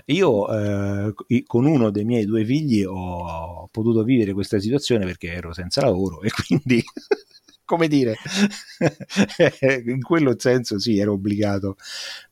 Io 0.07 0.49
eh, 0.49 1.15
con 1.47 1.65
uno 1.65 1.91
dei 1.91 2.05
miei 2.05 2.27
due 2.27 2.45
figli 2.45 2.85
ho 2.85 3.69
potuto 3.71 4.03
vivere 4.05 4.33
questa 4.33 4.59
situazione 4.61 5.07
perché 5.07 5.33
ero 5.33 5.53
senza 5.53 5.81
lavoro 5.81 6.21
e 6.23 6.31
quindi 6.31 6.83
come 7.65 7.89
dire, 7.89 8.17
in 9.87 10.03
quello 10.03 10.35
senso 10.39 10.79
sì, 10.79 10.99
ero 10.99 11.13
obbligato 11.13 11.77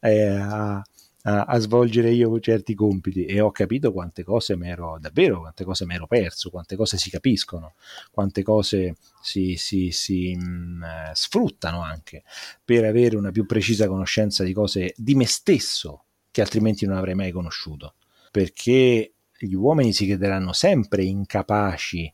eh, 0.00 0.26
a, 0.26 0.74
a, 1.22 1.44
a, 1.44 1.58
svolgere 1.58 2.10
io 2.10 2.38
certi 2.40 2.74
compiti 2.74 3.24
e 3.24 3.40
ho 3.40 3.50
capito 3.50 3.92
quante 3.92 4.24
cose 4.24 4.56
mi 4.56 4.68
ero 4.68 4.98
davvero, 5.00 5.40
quante 5.40 5.64
cose 5.64 5.86
mi 5.86 5.94
ero 5.94 6.06
perso, 6.06 6.50
quante 6.50 6.76
cose 6.76 6.96
si 6.98 7.10
capiscono, 7.10 7.74
quante 8.10 8.42
cose 8.42 8.96
si, 9.22 9.56
si, 9.56 9.90
si 9.90 10.34
mh, 10.34 10.42
mm, 10.44 10.82
sfruttano 11.12 11.82
anche 11.82 12.24
per 12.64 12.84
avere 12.84 13.16
una 13.16 13.30
più 13.30 13.46
precisa 13.46 13.86
conoscenza 13.86 14.44
di 14.44 14.52
cose 14.52 14.94
di 14.96 15.14
me 15.14 15.26
stesso 15.26 16.04
che 16.30 16.40
altrimenti 16.40 16.86
non 16.86 16.96
avrei 16.96 17.14
mai 17.14 17.30
conosciuto. 17.30 17.94
Perché 18.30 19.12
gli 19.38 19.54
uomini 19.54 19.92
si 19.92 20.06
crederanno 20.06 20.52
sempre 20.52 21.04
incapaci 21.04 22.12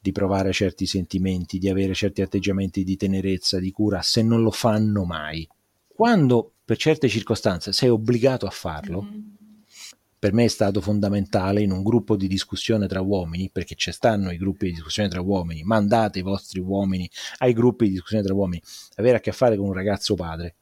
di 0.00 0.12
provare 0.12 0.52
certi 0.52 0.86
sentimenti, 0.86 1.58
di 1.58 1.68
avere 1.68 1.94
certi 1.94 2.22
atteggiamenti 2.22 2.84
di 2.84 2.96
tenerezza, 2.96 3.58
di 3.58 3.70
cura, 3.70 4.02
se 4.02 4.22
non 4.22 4.42
lo 4.42 4.50
fanno 4.50 5.04
mai. 5.04 5.46
Quando 5.86 6.52
per 6.64 6.76
certe 6.76 7.08
circostanze 7.08 7.72
sei 7.72 7.88
obbligato 7.88 8.46
a 8.46 8.50
farlo, 8.50 9.02
mm-hmm. 9.02 9.20
per 10.18 10.32
me 10.32 10.44
è 10.44 10.48
stato 10.48 10.80
fondamentale 10.80 11.62
in 11.62 11.72
un 11.72 11.82
gruppo 11.82 12.16
di 12.16 12.28
discussione 12.28 12.86
tra 12.86 13.00
uomini, 13.00 13.50
perché 13.50 13.74
ci 13.74 13.90
stanno 13.90 14.30
i 14.30 14.36
gruppi 14.36 14.66
di 14.66 14.72
discussione 14.74 15.08
tra 15.08 15.20
uomini, 15.20 15.62
mandate 15.64 16.20
i 16.20 16.22
vostri 16.22 16.60
uomini 16.60 17.10
ai 17.38 17.52
gruppi 17.52 17.86
di 17.86 17.92
discussione 17.92 18.22
tra 18.22 18.34
uomini, 18.34 18.62
avere 18.96 19.16
a 19.16 19.20
che 19.20 19.32
fare 19.32 19.56
con 19.56 19.66
un 19.66 19.72
ragazzo 19.72 20.14
padre 20.14 20.57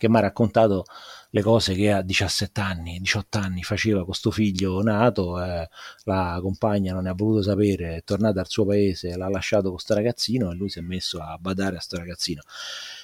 che 0.00 0.08
mi 0.08 0.16
ha 0.16 0.20
raccontato 0.20 0.86
le 1.28 1.42
cose 1.42 1.74
che 1.74 1.92
a 1.92 2.00
17 2.00 2.58
anni, 2.58 3.00
18 3.00 3.36
anni 3.36 3.62
faceva 3.62 4.02
con 4.02 4.14
sto 4.14 4.30
figlio 4.30 4.80
nato, 4.82 5.38
eh, 5.42 5.68
la 6.04 6.38
compagna 6.40 6.94
non 6.94 7.02
ne 7.02 7.10
ha 7.10 7.14
voluto 7.14 7.42
sapere, 7.42 7.96
è 7.96 8.02
tornata 8.02 8.40
al 8.40 8.48
suo 8.48 8.64
paese, 8.64 9.14
l'ha 9.14 9.28
lasciato 9.28 9.68
con 9.68 9.78
sto 9.78 9.92
ragazzino 9.92 10.50
e 10.50 10.54
lui 10.54 10.70
si 10.70 10.78
è 10.78 10.82
messo 10.82 11.18
a 11.18 11.36
badare 11.38 11.76
a 11.76 11.80
sto 11.80 11.98
ragazzino. 11.98 12.40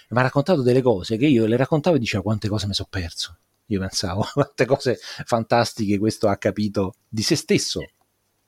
Mi 0.08 0.18
ha 0.18 0.22
raccontato 0.22 0.62
delle 0.62 0.80
cose 0.80 1.18
che 1.18 1.26
io 1.26 1.44
le 1.44 1.58
raccontavo 1.58 1.96
e 1.96 1.98
diceva 1.98 2.22
quante 2.22 2.48
cose 2.48 2.66
mi 2.66 2.72
sono 2.72 2.88
perso. 2.90 3.36
Io 3.66 3.78
pensavo, 3.78 4.26
quante 4.32 4.64
cose 4.64 4.98
fantastiche 5.26 5.98
questo 5.98 6.28
ha 6.28 6.36
capito 6.38 6.94
di 7.06 7.20
se 7.20 7.36
stesso, 7.36 7.82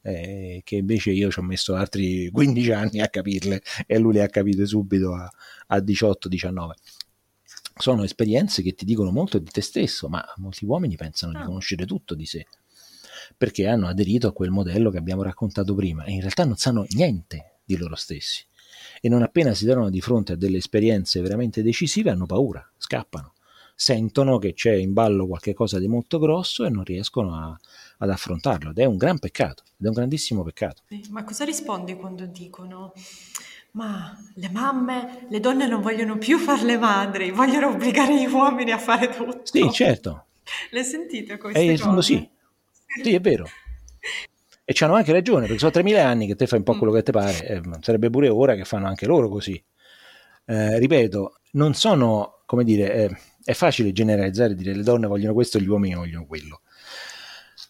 eh, 0.01 0.63
che 0.65 0.77
invece 0.77 1.11
io 1.11 1.31
ci 1.31 1.39
ho 1.39 1.43
messo 1.43 1.75
altri 1.75 2.31
15 2.31 2.71
anni 2.73 3.01
a 3.03 3.09
capirle 3.09 3.61
e 3.87 3.99
lui 3.99 4.15
le 4.15 4.23
ha 4.23 4.29
capite 4.29 4.65
subito 4.65 5.13
a, 5.15 5.31
a 5.67 5.77
18-19 5.77 6.71
sono 7.79 8.05
esperienze 8.05 8.63
che 8.63 8.75
ti 8.75 8.85
dicono 8.85 9.11
molto 9.11 9.39
di 9.39 9.51
te 9.51 9.61
stesso, 9.61 10.09
ma 10.09 10.25
molti 10.37 10.65
uomini 10.65 10.97
pensano 10.97 11.33
di 11.33 11.39
ah. 11.39 11.45
conoscere 11.45 11.87
tutto 11.87 12.15
di 12.15 12.27
sé, 12.27 12.47
perché 13.37 13.67
hanno 13.67 13.87
aderito 13.87 14.29
a 14.29 14.33
quel 14.33 14.51
modello 14.51 14.91
che 14.91 14.99
abbiamo 14.99 15.23
raccontato 15.23 15.75
prima 15.75 16.05
e 16.05 16.13
in 16.13 16.21
realtà 16.21 16.45
non 16.45 16.57
sanno 16.57 16.85
niente 16.91 17.61
di 17.65 17.77
loro 17.77 17.95
stessi. 17.95 18.45
E 19.01 19.09
non 19.09 19.23
appena 19.23 19.55
si 19.55 19.65
trovano 19.65 19.91
di 19.91 20.01
fronte 20.01 20.33
a 20.33 20.37
delle 20.37 20.59
esperienze 20.59 21.21
veramente 21.21 21.63
decisive 21.63 22.11
hanno 22.11 22.27
paura, 22.27 22.69
scappano, 22.77 23.35
sentono 23.75 24.39
che 24.39 24.55
c'è 24.55 24.75
in 24.75 24.93
ballo 24.93 25.29
qualcosa 25.29 25.79
di 25.79 25.87
molto 25.87 26.19
grosso 26.19 26.65
e 26.65 26.69
non 26.69 26.83
riescono 26.83 27.35
a, 27.35 27.57
ad 27.99 28.11
affrontarlo 28.11 28.71
ed 28.71 28.79
è 28.79 28.85
un 28.85 28.97
gran 28.97 29.21
peccato, 29.21 29.63
ed 29.79 29.87
è 29.87 29.89
un 29.89 29.95
grandissimo 29.95 30.43
peccato. 30.43 30.83
Ma 31.11 31.23
cosa 31.23 31.45
rispondi 31.45 31.95
quando 31.95 32.27
dicono 32.27 32.93
ma 33.73 34.17
le 34.35 34.51
mamme, 34.51 35.27
le 35.29 35.41
donne 35.41 35.67
non 35.67 35.81
vogliono 35.81 36.19
più 36.19 36.39
fare 36.39 36.65
le 36.65 36.79
madri, 36.79 37.31
vogliono 37.31 37.69
obbligare 37.69 38.19
gli 38.21 38.27
uomini 38.27 38.71
a 38.73 38.79
fare 38.79 39.09
tutto. 39.09 39.43
Sì, 39.45 39.71
certo. 39.71 40.27
Le 40.71 40.83
sentite 40.83 41.37
queste 41.37 41.73
eh, 41.73 41.79
cose? 41.79 42.03
Sì. 42.03 42.31
sì, 43.03 43.15
è 43.15 43.21
vero. 43.21 43.47
E 44.65 44.75
hanno 44.81 44.95
anche 44.95 45.13
ragione, 45.13 45.47
perché 45.47 45.59
sono 45.59 45.73
3.000 45.73 46.05
anni 46.05 46.27
che 46.27 46.35
te 46.35 46.47
fai 46.47 46.59
un 46.59 46.65
po' 46.65 46.77
quello 46.77 46.93
che 46.93 47.03
ti 47.03 47.11
pare, 47.11 47.47
eh, 47.47 47.63
sarebbe 47.81 48.11
pure 48.11 48.29
ora 48.29 48.55
che 48.55 48.65
fanno 48.65 48.87
anche 48.87 49.07
loro 49.07 49.29
così. 49.29 49.63
Eh, 50.45 50.79
ripeto, 50.79 51.41
non 51.53 51.75
sono, 51.75 52.43
come 52.45 52.65
dire, 52.65 52.93
eh, 52.93 53.17
è 53.45 53.53
facile 53.55 53.93
generalizzare 53.93 54.53
e 54.53 54.57
dire 54.57 54.75
le 54.75 54.83
donne 54.83 55.07
vogliono 55.07 55.33
questo 55.33 55.59
e 55.59 55.63
gli 55.63 55.69
uomini 55.69 55.95
vogliono 55.95 56.27
quello 56.27 56.61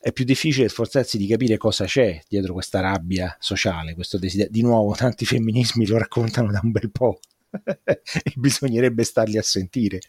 è 0.01 0.13
più 0.13 0.25
difficile 0.25 0.69
sforzarsi 0.69 1.19
di 1.19 1.27
capire 1.27 1.57
cosa 1.57 1.85
c'è 1.85 2.21
dietro 2.29 2.53
questa 2.53 2.81
rabbia 2.81 3.37
sociale, 3.41 3.95
questo 3.95 4.19
desiderio. 4.19 4.53
Di 4.53 4.63
nuovo, 4.63 4.95
tanti 4.95 5.25
femminismi 5.25 5.87
lo 5.87 5.99
raccontano 5.99 6.51
da 6.51 6.61
un 6.63 6.71
bel 6.71 6.91
po'. 6.91 7.21
e 7.85 8.33
bisognerebbe 8.37 9.05
starli 9.05 9.39
a 9.39 9.43
sentire. 9.43 10.01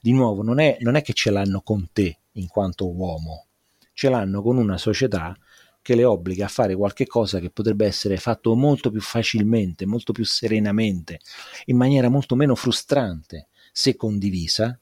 Di 0.00 0.12
nuovo, 0.12 0.42
non 0.42 0.58
è, 0.58 0.78
non 0.80 0.96
è 0.96 1.02
che 1.02 1.12
ce 1.12 1.30
l'hanno 1.30 1.60
con 1.60 1.88
te 1.92 2.18
in 2.32 2.48
quanto 2.48 2.90
uomo, 2.90 3.46
ce 3.92 4.08
l'hanno 4.08 4.42
con 4.42 4.56
una 4.56 4.78
società 4.78 5.36
che 5.80 5.94
le 5.94 6.04
obbliga 6.04 6.46
a 6.46 6.48
fare 6.48 6.74
qualche 6.74 7.06
cosa 7.06 7.38
che 7.38 7.50
potrebbe 7.50 7.86
essere 7.86 8.16
fatto 8.16 8.54
molto 8.56 8.90
più 8.90 9.00
facilmente, 9.00 9.86
molto 9.86 10.12
più 10.12 10.24
serenamente, 10.24 11.20
in 11.66 11.76
maniera 11.76 12.08
molto 12.08 12.34
meno 12.34 12.56
frustrante 12.56 13.48
se 13.72 13.94
condivisa, 13.94 14.78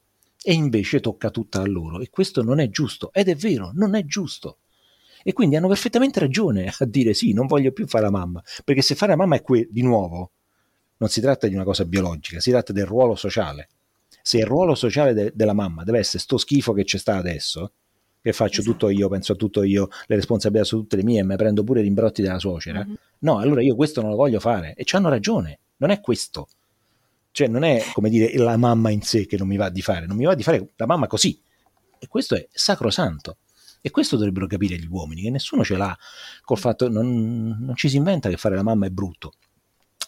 e 0.47 0.53
invece 0.53 1.01
tocca 1.01 1.31
tutta 1.31 1.63
a 1.63 1.67
loro 1.67 2.01
e 2.01 2.11
questo 2.11 2.43
non 2.43 2.61
è 2.61 2.69
giusto 2.69 3.11
ed 3.15 3.29
è 3.29 3.35
vero, 3.35 3.71
non 3.73 3.95
è 3.95 4.05
giusto. 4.05 4.59
E 5.23 5.33
quindi 5.33 5.57
hanno 5.57 5.69
perfettamente 5.69 6.21
ragione 6.21 6.71
a 6.79 6.85
dire 6.85 7.15
sì, 7.15 7.33
non 7.33 7.47
voglio 7.47 7.73
più 7.73 7.87
fare 7.87 8.05
la 8.05 8.11
mamma, 8.11 8.43
perché 8.63 8.83
se 8.83 8.95
fare 8.95 9.13
la 9.13 9.17
mamma 9.17 9.37
è 9.37 9.43
qui 9.43 9.67
di 9.71 9.81
nuovo, 9.81 10.33
non 10.99 11.09
si 11.09 11.23
tratta 11.23 11.47
di 11.47 11.55
una 11.55 11.65
cosa 11.65 11.87
biologica, 11.87 12.41
si 12.41 12.51
tratta 12.51 12.75
del 12.75 12.85
ruolo 12.85 13.15
sociale. 13.15 13.69
Se 14.21 14.37
il 14.37 14.45
ruolo 14.45 14.75
sociale 14.75 15.15
de- 15.15 15.33
della 15.35 15.55
mamma 15.55 15.83
deve 15.83 15.99
essere 15.99 16.19
sto 16.19 16.37
schifo 16.37 16.75
che 16.75 16.85
c'è 16.85 16.99
sta 16.99 17.17
adesso, 17.17 17.73
che 18.21 18.33
faccio 18.35 18.61
esatto. 18.61 18.77
tutto 18.77 18.89
io, 18.91 19.09
penso 19.09 19.33
a 19.33 19.37
tutto 19.37 19.63
io, 19.63 19.89
le 20.07 20.17
responsabilità 20.17 20.67
sono 20.67 20.83
tutte 20.83 20.97
le 20.97 21.05
mie 21.05 21.21
e 21.21 21.25
mi 21.25 21.37
prendo 21.37 21.65
pure 21.65 21.81
i 21.81 21.85
rimbrotti 21.85 22.21
della 22.21 22.39
suocera, 22.39 22.85
mm-hmm. 22.85 22.95
no, 23.21 23.39
allora 23.39 23.63
io 23.63 23.75
questo 23.75 24.03
non 24.03 24.11
lo 24.11 24.17
voglio 24.17 24.41
fare 24.41 24.75
e 24.75 24.85
ci 24.85 24.97
hanno 24.97 25.09
ragione, 25.09 25.61
non 25.79 25.89
è 25.89 26.01
questo 26.01 26.49
Cioè 27.35 27.49
non 27.49 27.65
è 27.65 27.85
come 27.93 28.11
dire 28.11 28.33
la 28.37 28.57
mamma 28.57 28.91
in 28.91 29.03
sé 29.03 29.27
che 29.27 29.37
non 29.37 29.49
mi 29.49 29.57
va 29.57 29.69
di 29.69 29.83
fare, 29.83 30.07
non 30.07 30.17
mi 30.17 30.25
va 30.25 30.37
di 30.37 30.45
fare 30.45 30.71
la 30.77 30.87
mamma 30.87 31.09
così. 31.09 31.43
E 31.99 32.07
questo 32.07 32.37
è 32.37 32.47
sacrosanto. 32.53 33.39
E 33.81 33.91
questo 33.91 34.15
dovrebbero 34.15 34.47
capire 34.47 34.79
gli 34.79 34.87
uomini, 34.89 35.23
che 35.23 35.31
nessuno 35.31 35.65
ce 35.65 35.77
l'ha 35.77 35.99
col 36.43 36.59
fatto, 36.59 36.89
non, 36.89 37.59
non 37.59 37.75
ci 37.75 37.89
si 37.89 37.97
inventa 37.97 38.29
che 38.29 38.37
fare 38.37 38.55
la 38.55 38.63
mamma 38.63 38.87
è 38.87 38.91
brutto. 38.91 39.33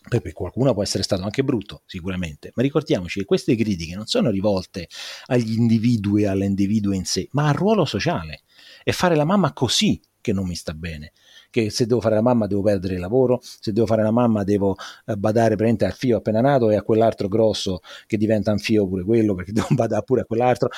Poi 0.09 0.21
per 0.21 0.35
qualcuno 0.35 0.73
può 0.73 0.85
essere 0.85 1.03
stato 1.03 1.25
anche 1.25 1.43
brutto, 1.43 1.83
sicuramente, 1.85 2.53
ma 2.55 2.63
ricordiamoci 2.63 3.19
che 3.19 3.25
queste 3.25 3.57
critiche 3.57 3.97
non 3.97 4.07
sono 4.07 4.31
rivolte 4.31 4.89
agli 5.27 5.55
individui 5.55 6.23
e 6.23 6.27
all'individuo 6.29 6.93
in 6.93 7.07
sé, 7.07 7.27
ma 7.33 7.49
al 7.49 7.55
ruolo 7.55 7.85
sociale. 7.85 8.43
E 8.85 8.93
fare 8.93 9.17
la 9.17 9.25
mamma 9.25 9.53
così 9.53 10.01
che 10.21 10.33
non 10.33 10.47
mi 10.47 10.55
sta 10.55 10.75
bene 10.75 11.13
che 11.51 11.71
se 11.71 11.87
devo 11.87 12.01
fare 12.01 12.15
la 12.15 12.23
mamma 12.23 12.47
devo 12.47 12.63
perdere 12.63 12.95
il 12.95 13.01
lavoro, 13.01 13.41
se 13.43 13.73
devo 13.73 13.87
fare 13.87 14.03
la 14.03 14.11
mamma 14.11 14.45
devo 14.45 14.77
eh, 15.07 15.17
badare 15.17 15.55
al 15.57 15.95
fio 15.95 16.19
appena 16.19 16.41
nato 16.41 16.71
e 16.71 16.77
a 16.77 16.83
quell'altro 16.83 17.29
grosso 17.29 17.81
che 18.07 18.17
diventa 18.17 18.53
un 18.53 18.59
fio 18.59 18.87
pure 18.87 19.05
quello 19.05 19.35
perché 19.35 19.53
devo 19.53 19.69
badare 19.75 20.03
pure 20.05 20.23
a 20.23 20.25
quell'altro. 20.25 20.69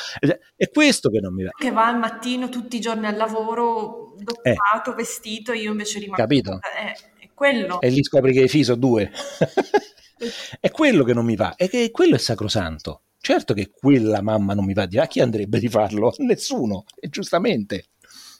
È 0.56 0.68
questo 0.68 1.10
che 1.10 1.20
non 1.20 1.34
mi 1.34 1.44
va. 1.44 1.50
Che 1.56 1.70
va 1.70 1.86
al 1.86 1.98
mattino 1.98 2.48
tutti 2.48 2.76
i 2.76 2.80
giorni 2.80 3.06
al 3.06 3.16
lavoro, 3.16 4.14
doppiato, 4.18 4.92
eh. 4.92 4.94
vestito, 4.94 5.52
io 5.52 5.70
invece 5.70 5.98
rimango... 5.98 6.22
Capito? 6.22 6.54
Eh, 6.54 7.24
è 7.24 7.28
quello. 7.34 7.80
E 7.80 7.88
lì 7.90 8.02
scopri 8.02 8.32
che 8.32 8.42
i 8.42 8.48
FI 8.48 8.64
sono 8.64 8.78
due. 8.78 9.10
è 10.60 10.70
quello 10.70 11.04
che 11.04 11.14
non 11.14 11.24
mi 11.24 11.36
va, 11.36 11.54
e 11.56 11.68
che 11.68 11.90
quello 11.90 12.14
è 12.14 12.18
sacrosanto. 12.18 13.02
Certo 13.20 13.52
che 13.52 13.70
quella 13.70 14.22
mamma 14.22 14.54
non 14.54 14.64
mi 14.64 14.74
va 14.74 14.86
di 14.86 14.98
a 14.98 15.06
chi 15.06 15.20
andrebbe 15.20 15.58
di 15.58 15.68
farlo? 15.68 16.12
Nessuno, 16.18 16.84
e 16.98 17.08
giustamente. 17.08 17.86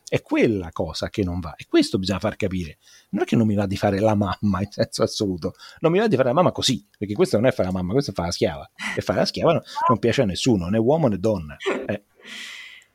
È 0.08 0.22
quella 0.22 0.70
cosa 0.72 1.10
che 1.10 1.22
non 1.22 1.38
va 1.38 1.54
e 1.54 1.66
questo 1.68 1.98
bisogna 1.98 2.18
far 2.18 2.36
capire. 2.36 2.78
Non 3.10 3.22
è 3.22 3.24
che 3.26 3.36
non 3.36 3.46
mi 3.46 3.54
va 3.54 3.66
di 3.66 3.76
fare 3.76 4.00
la 4.00 4.14
mamma 4.14 4.60
in 4.60 4.70
senso 4.70 5.02
assoluto, 5.02 5.54
non 5.80 5.92
mi 5.92 5.98
va 5.98 6.08
di 6.08 6.16
fare 6.16 6.28
la 6.28 6.34
mamma 6.34 6.50
così, 6.50 6.86
perché 6.96 7.14
questo 7.14 7.36
non 7.36 7.46
è 7.46 7.52
fare 7.52 7.68
la 7.68 7.74
mamma, 7.74 7.92
questo 7.92 8.12
è 8.12 8.14
fare 8.14 8.28
la 8.28 8.34
schiava. 8.34 8.70
E 8.96 9.00
fare 9.00 9.18
la 9.18 9.26
schiava 9.26 9.52
non, 9.52 9.62
non 9.88 9.98
piace 9.98 10.22
a 10.22 10.24
nessuno, 10.24 10.68
né 10.68 10.78
uomo 10.78 11.08
né 11.08 11.18
donna. 11.18 11.56
Eh. 11.86 12.04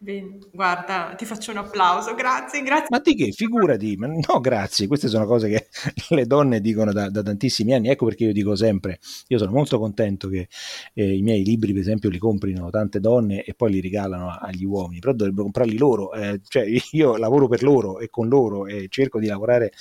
Bene, 0.03 0.37
guarda, 0.51 1.13
ti 1.15 1.23
faccio 1.23 1.51
un 1.51 1.57
applauso, 1.59 2.13
grazie, 2.13 2.61
grazie. 2.61 2.87
Ma 2.89 2.99
di 2.99 3.15
che, 3.15 3.31
figurati, 3.31 3.95
ma 3.95 4.07
no 4.07 4.41
grazie, 4.41 4.85
queste 4.85 5.07
sono 5.07 5.25
cose 5.25 5.47
che 5.47 5.67
le 6.13 6.25
donne 6.25 6.59
dicono 6.59 6.91
da, 6.91 7.09
da 7.09 7.21
tantissimi 7.21 7.73
anni, 7.73 7.87
ecco 7.87 8.07
perché 8.07 8.25
io 8.25 8.33
dico 8.33 8.53
sempre, 8.53 8.99
io 9.27 9.37
sono 9.37 9.51
molto 9.51 9.79
contento 9.79 10.27
che 10.27 10.49
eh, 10.93 11.15
i 11.15 11.21
miei 11.21 11.45
libri 11.45 11.71
per 11.71 11.79
esempio 11.79 12.09
li 12.09 12.17
comprino 12.17 12.69
tante 12.69 12.99
donne 12.99 13.45
e 13.45 13.53
poi 13.53 13.71
li 13.71 13.79
regalano 13.79 14.29
agli 14.29 14.65
uomini, 14.65 14.99
però 14.99 15.13
dovrebbero 15.13 15.43
comprarli 15.43 15.77
loro, 15.77 16.11
eh, 16.11 16.41
cioè 16.49 16.65
io 16.91 17.15
lavoro 17.15 17.47
per 17.47 17.63
loro 17.63 17.99
e 17.99 18.09
con 18.09 18.27
loro 18.27 18.67
e 18.67 18.87
cerco 18.89 19.19
di 19.19 19.27
lavorare 19.27 19.71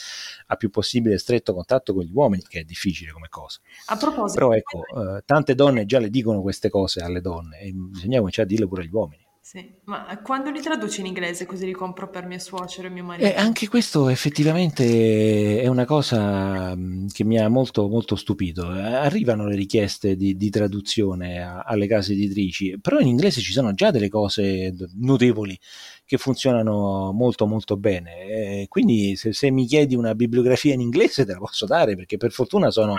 a 0.47 0.55
più 0.55 0.70
possibile 0.70 1.18
stretto 1.18 1.53
contatto 1.53 1.95
con 1.95 2.05
gli 2.05 2.12
uomini, 2.14 2.45
che 2.47 2.61
è 2.61 2.62
difficile 2.62 3.11
come 3.11 3.27
cosa. 3.29 3.59
A 3.87 3.97
proposito, 3.97 4.39
però 4.39 4.53
ecco, 4.53 4.85
eh, 4.87 5.23
tante 5.25 5.57
donne 5.57 5.85
già 5.85 5.99
le 5.99 6.11
dicono 6.11 6.43
queste 6.43 6.70
cose 6.70 7.01
alle 7.01 7.20
donne 7.20 7.59
e 7.59 7.73
bisogna 7.73 8.18
cominciare 8.18 8.47
a 8.47 8.51
dirle 8.51 8.68
pure 8.68 8.83
agli 8.83 8.93
uomini. 8.93 9.22
Sì, 9.45 9.68
ma 9.86 10.20
quando 10.22 10.51
li 10.51 10.61
traduci 10.61 11.01
in 11.01 11.07
inglese 11.07 11.47
così 11.47 11.66
li 11.66 11.72
compro 11.72 12.09
per 12.09 12.26
mia 12.26 12.38
suocero 12.38 12.86
e 12.86 12.90
mio 12.90 13.03
marito? 13.03 13.28
Eh, 13.28 13.34
anche 13.34 13.66
questo 13.66 14.09
effettivamente 14.09 15.61
è 15.61 15.66
una 15.66 15.84
cosa 15.84 16.76
mm, 16.76 17.09
che 17.09 17.24
mi 17.24 17.40
ha 17.40 17.49
molto, 17.49 17.88
molto 17.88 18.14
stupito. 18.14 18.68
Arrivano 18.68 19.49
le 19.49 19.57
richieste 19.57 20.14
di, 20.14 20.36
di 20.36 20.49
traduzione 20.49 21.43
a, 21.43 21.62
alle 21.62 21.88
case 21.88 22.12
editrici, 22.12 22.78
però 22.80 23.01
in 23.01 23.09
inglese 23.09 23.40
ci 23.40 23.51
sono 23.51 23.74
già 23.74 23.90
delle 23.90 24.09
cose 24.09 24.72
notevoli 25.01 25.59
che 26.05 26.18
funzionano 26.18 27.11
molto 27.11 27.45
molto 27.45 27.76
bene. 27.76 28.20
Eh, 28.20 28.66
quindi 28.68 29.16
se, 29.16 29.32
se, 29.32 29.51
mi 29.51 29.66
chiedi 29.66 29.97
una 29.97 30.14
bibliografia 30.14 30.72
in 30.72 30.80
inglese 30.80 31.24
te 31.24 31.32
la 31.32 31.38
posso 31.38 31.66
dare 31.66 31.97
perché 31.97 32.16
per 32.16 32.30
fortuna 32.30 32.70
sono, 32.70 32.95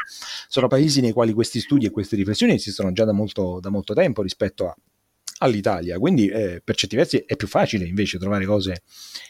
sono 0.49 0.67
paesi 0.67 0.99
nei 0.99 1.13
quali 1.13 1.31
questi 1.31 1.61
studi 1.61 1.85
e 1.85 1.89
queste 1.89 2.17
riflessioni 2.17 2.53
esistono 2.53 2.91
già 2.91 3.05
da 3.05 3.13
molto, 3.13 3.61
da 3.61 3.69
molto 3.69 3.93
tempo 3.93 4.21
rispetto 4.21 4.67
a 4.67 4.75
all'Italia, 5.43 5.99
quindi 5.99 6.27
eh, 6.27 6.61
per 6.63 6.75
certi 6.75 6.95
versi 6.95 7.17
è 7.25 7.35
più 7.35 7.47
facile 7.47 7.85
invece 7.85 8.17
trovare 8.17 8.45
cose 8.45 8.83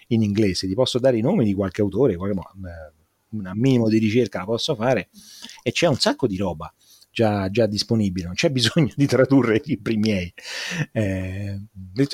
in 0.07 0.21
inglese. 0.21 0.67
Ti 0.67 0.73
posso 0.73 0.99
dare 0.99 1.17
i 1.17 1.21
nomi 1.21 1.43
di 1.43 1.53
qualche 1.53 1.81
autore, 1.81 2.15
qualche, 2.15 2.39
eh, 2.39 2.93
un 3.29 3.51
minimo 3.55 3.89
di 3.89 3.97
ricerca 3.97 4.39
la 4.39 4.45
posso 4.45 4.75
fare 4.75 5.09
e 5.61 5.71
c'è 5.71 5.87
un 5.87 5.97
sacco 5.97 6.27
di 6.27 6.37
roba. 6.37 6.73
Già, 7.13 7.47
già, 7.51 7.67
disponibile, 7.67 8.25
non 8.25 8.33
c'è 8.33 8.49
bisogno 8.49 8.91
di 8.95 9.05
tradurre 9.05 9.57
i 9.57 9.61
libri 9.63 9.97
miei. 9.97 10.33
Eh, 10.91 11.61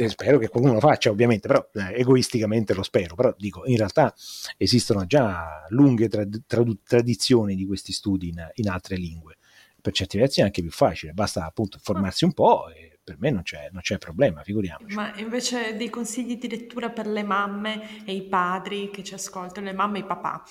spero 0.09 0.37
che 0.37 0.49
qualcuno 0.49 0.73
lo 0.73 0.81
faccia, 0.81 1.09
ovviamente, 1.09 1.47
però 1.47 1.69
eh, 1.73 2.01
egoisticamente 2.01 2.73
lo 2.73 2.83
spero. 2.83 3.15
Però 3.15 3.33
dico, 3.37 3.65
in 3.65 3.77
realtà 3.77 4.13
esistono 4.57 5.05
già 5.05 5.65
lunghe 5.69 6.09
trad- 6.09 6.43
trad- 6.45 6.79
tradizioni 6.83 7.55
di 7.55 7.65
questi 7.65 7.93
studi 7.93 8.27
in, 8.27 8.45
in, 8.55 8.67
altre 8.67 8.97
lingue. 8.97 9.37
Per 9.81 9.93
certi 9.93 10.17
versi 10.17 10.41
è 10.41 10.43
anche 10.43 10.61
più 10.61 10.71
facile, 10.71 11.13
basta 11.13 11.45
appunto 11.45 11.79
formarsi 11.81 12.25
un 12.25 12.33
po' 12.33 12.69
e 12.69 12.88
per 13.09 13.17
me 13.19 13.31
non 13.31 13.41
c'è, 13.41 13.69
non 13.71 13.81
c'è 13.81 13.97
problema, 13.97 14.43
figuriamoci. 14.43 14.93
Ma 14.93 15.11
invece 15.15 15.75
dei 15.75 15.89
consigli 15.89 16.37
di 16.37 16.49
lettura 16.49 16.89
per 16.89 17.07
le 17.07 17.23
mamme 17.23 18.05
e 18.05 18.13
i 18.13 18.21
padri 18.21 18.91
che 18.91 19.03
ci 19.03 19.13
ascoltano, 19.15 19.65
le 19.65 19.73
mamme 19.73 19.97
e 19.97 20.01
i 20.01 20.05
papà 20.05 20.43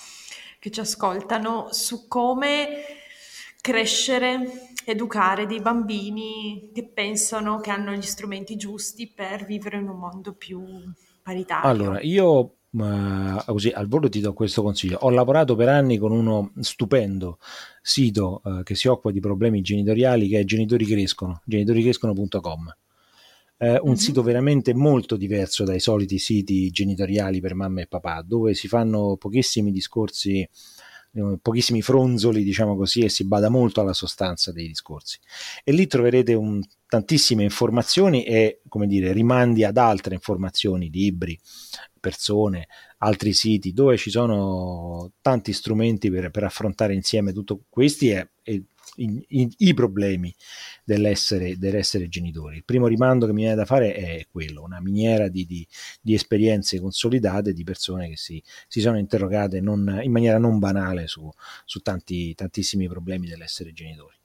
che 0.59 0.71
ci 0.71 0.81
ascoltano, 0.81 1.69
su 1.71 2.07
come 2.07 2.83
crescere, 3.61 4.73
educare 4.85 5.45
dei 5.45 5.61
bambini 5.61 6.71
che 6.73 6.85
pensano 6.85 7.59
che 7.59 7.71
hanno 7.71 7.93
gli 7.93 8.01
strumenti 8.01 8.57
giusti 8.57 9.07
per 9.07 9.45
vivere 9.45 9.77
in 9.77 9.87
un 9.87 9.97
mondo 9.97 10.33
più 10.33 10.61
paritario. 11.23 11.69
Allora, 11.69 12.01
io 12.01 12.55
ma 12.71 13.43
così 13.47 13.69
al 13.69 13.87
volo 13.87 14.09
ti 14.09 14.19
do 14.19 14.33
questo 14.33 14.61
consiglio. 14.61 14.99
Ho 15.01 15.09
lavorato 15.09 15.55
per 15.55 15.69
anni 15.69 15.97
con 15.97 16.11
uno 16.11 16.51
stupendo 16.59 17.39
sito 17.89 18.41
eh, 18.45 18.63
che 18.63 18.75
si 18.75 18.87
occupa 18.87 19.11
di 19.11 19.19
problemi 19.19 19.61
genitoriali 19.61 20.27
che 20.27 20.39
è 20.39 20.43
Genitori 20.43 20.85
Crescono, 20.85 21.41
genitoricrescono.com. 21.43 22.75
Eh, 23.61 23.71
un 23.71 23.89
mm-hmm. 23.89 23.93
sito 23.93 24.21
veramente 24.21 24.73
molto 24.73 25.17
diverso 25.17 25.63
dai 25.63 25.79
soliti 25.79 26.19
siti 26.19 26.69
genitoriali 26.69 27.41
per 27.41 27.55
mamma 27.55 27.81
e 27.81 27.87
papà, 27.87 28.23
dove 28.25 28.53
si 28.53 28.67
fanno 28.67 29.17
pochissimi 29.17 29.71
discorsi, 29.71 30.47
eh, 31.11 31.37
pochissimi 31.41 31.81
fronzoli, 31.81 32.43
diciamo 32.43 32.77
così, 32.77 33.01
e 33.01 33.09
si 33.09 33.25
bada 33.25 33.49
molto 33.49 33.81
alla 33.81 33.93
sostanza 33.93 34.51
dei 34.51 34.67
discorsi. 34.67 35.17
E 35.63 35.71
lì 35.71 35.87
troverete 35.87 36.35
un, 36.35 36.61
tantissime 36.87 37.43
informazioni 37.43 38.23
e, 38.23 38.61
come 38.67 38.85
dire, 38.87 39.11
rimandi 39.13 39.63
ad 39.63 39.77
altre 39.77 40.13
informazioni, 40.13 40.89
libri, 40.89 41.37
persone, 41.99 42.67
altri 42.99 43.33
siti 43.33 43.73
dove 43.73 43.97
ci 43.97 44.09
sono 44.09 45.11
tanti 45.21 45.53
strumenti 45.53 46.09
per, 46.09 46.31
per 46.31 46.43
affrontare 46.43 46.93
insieme 46.93 47.33
tutti 47.33 47.57
questi 47.69 48.11
e, 48.11 48.29
e 48.43 48.63
i, 48.95 49.25
i, 49.29 49.53
i, 49.57 49.73
problemi 49.73 50.33
dell'essere, 50.83 51.57
dell'essere, 51.57 52.09
genitori. 52.09 52.57
Il 52.57 52.65
primo 52.65 52.87
rimando 52.87 53.25
che 53.25 53.33
mi 53.33 53.41
viene 53.41 53.55
da 53.55 53.65
fare 53.65 53.93
è 53.93 54.27
quello, 54.29 54.63
una 54.63 54.81
miniera 54.81 55.27
di, 55.29 55.45
di, 55.45 55.65
di 56.01 56.13
esperienze 56.13 56.79
consolidate 56.79 57.53
di 57.53 57.63
persone 57.63 58.09
che 58.09 58.17
si, 58.17 58.41
si 58.67 58.81
sono 58.81 58.97
interrogate 58.97 59.61
non, 59.61 59.99
in 60.01 60.11
maniera 60.11 60.37
non 60.37 60.59
banale 60.59 61.07
su, 61.07 61.29
su 61.65 61.79
tanti, 61.81 62.33
tantissimi 62.35 62.87
problemi 62.87 63.27
dell'essere 63.27 63.71
genitori. 63.71 64.17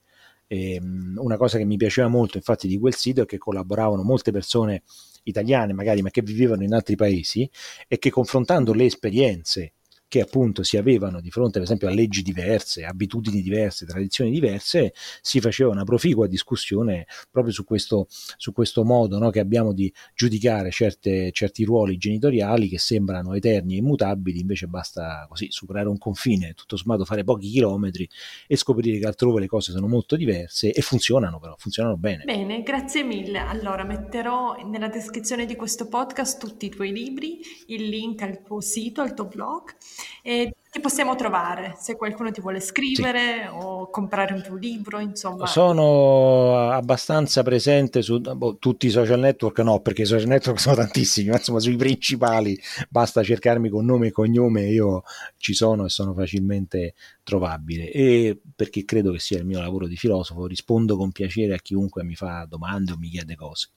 E, 0.46 0.74
ehm, 0.74 1.18
una 1.20 1.36
cosa 1.36 1.58
che 1.58 1.64
mi 1.64 1.76
piaceva 1.76 2.08
molto 2.08 2.36
infatti 2.36 2.66
di 2.66 2.78
quel 2.78 2.94
sito 2.94 3.22
è 3.22 3.26
che 3.26 3.38
collaboravano 3.38 4.02
molte 4.02 4.32
persone 4.32 4.82
italiane 5.24 5.72
magari 5.72 6.02
ma 6.02 6.10
che 6.10 6.22
vivevano 6.22 6.62
in 6.62 6.72
altri 6.72 6.96
paesi 6.96 7.48
e 7.88 7.98
che 7.98 8.10
confrontando 8.10 8.72
le 8.72 8.84
esperienze 8.84 9.72
che 10.14 10.20
appunto 10.20 10.62
si 10.62 10.76
avevano 10.76 11.20
di 11.20 11.28
fronte 11.28 11.54
per 11.54 11.62
esempio 11.62 11.88
a 11.88 11.90
leggi 11.90 12.22
diverse, 12.22 12.84
abitudini 12.84 13.42
diverse, 13.42 13.84
tradizioni 13.84 14.30
diverse, 14.30 14.94
si 15.20 15.40
faceva 15.40 15.70
una 15.70 15.82
proficua 15.82 16.28
discussione 16.28 17.08
proprio 17.32 17.52
su 17.52 17.64
questo, 17.64 18.06
su 18.36 18.52
questo 18.52 18.84
modo 18.84 19.18
no, 19.18 19.30
che 19.30 19.40
abbiamo 19.40 19.72
di 19.72 19.92
giudicare 20.14 20.70
certe, 20.70 21.32
certi 21.32 21.64
ruoli 21.64 21.96
genitoriali 21.96 22.68
che 22.68 22.78
sembrano 22.78 23.34
eterni 23.34 23.74
e 23.74 23.78
immutabili, 23.78 24.38
invece 24.38 24.68
basta 24.68 25.26
così 25.28 25.48
superare 25.50 25.88
un 25.88 25.98
confine, 25.98 26.54
tutto 26.54 26.76
sommato 26.76 27.04
fare 27.04 27.24
pochi 27.24 27.48
chilometri 27.48 28.08
e 28.46 28.54
scoprire 28.54 29.00
che 29.00 29.06
altrove 29.06 29.40
le 29.40 29.48
cose 29.48 29.72
sono 29.72 29.88
molto 29.88 30.14
diverse 30.14 30.72
e 30.72 30.80
funzionano 30.80 31.40
però, 31.40 31.56
funzionano 31.58 31.96
bene. 31.96 32.22
Bene, 32.22 32.62
grazie 32.62 33.02
mille. 33.02 33.40
Allora 33.40 33.82
metterò 33.82 34.64
nella 34.64 34.88
descrizione 34.88 35.44
di 35.44 35.56
questo 35.56 35.88
podcast 35.88 36.38
tutti 36.38 36.66
i 36.66 36.70
tuoi 36.70 36.92
libri, 36.92 37.40
il 37.66 37.88
link 37.88 38.22
al 38.22 38.42
tuo 38.44 38.60
sito, 38.60 39.00
al 39.00 39.12
tuo 39.12 39.24
blog 39.24 39.74
e 40.22 40.54
ti 40.70 40.80
possiamo 40.80 41.14
trovare 41.14 41.76
se 41.78 41.96
qualcuno 41.96 42.32
ti 42.32 42.40
vuole 42.40 42.58
scrivere 42.58 43.42
sì. 43.44 43.48
o 43.52 43.88
comprare 43.90 44.34
un 44.34 44.42
tuo 44.42 44.56
libro, 44.56 44.98
insomma. 44.98 45.46
Sono 45.46 46.70
abbastanza 46.70 47.44
presente 47.44 48.02
su 48.02 48.20
boh, 48.20 48.56
tutti 48.58 48.86
i 48.86 48.90
social 48.90 49.20
network, 49.20 49.60
no, 49.60 49.80
perché 49.80 50.02
i 50.02 50.06
social 50.06 50.26
network 50.26 50.58
sono 50.58 50.74
tantissimi, 50.74 51.28
ma 51.28 51.36
insomma 51.36 51.60
sui 51.60 51.76
principali 51.76 52.58
basta 52.88 53.22
cercarmi 53.22 53.68
con 53.68 53.84
nome 53.84 54.08
e 54.08 54.10
cognome, 54.10 54.62
io 54.62 55.04
ci 55.36 55.54
sono 55.54 55.84
e 55.84 55.88
sono 55.90 56.12
facilmente 56.12 56.94
trovabile. 57.22 57.90
E 57.92 58.40
perché 58.56 58.84
credo 58.84 59.12
che 59.12 59.20
sia 59.20 59.38
il 59.38 59.44
mio 59.44 59.60
lavoro 59.60 59.86
di 59.86 59.96
filosofo, 59.96 60.46
rispondo 60.46 60.96
con 60.96 61.12
piacere 61.12 61.54
a 61.54 61.58
chiunque 61.58 62.02
mi 62.02 62.16
fa 62.16 62.46
domande 62.48 62.92
o 62.92 62.96
mi 62.98 63.08
chiede 63.08 63.36
cose 63.36 63.68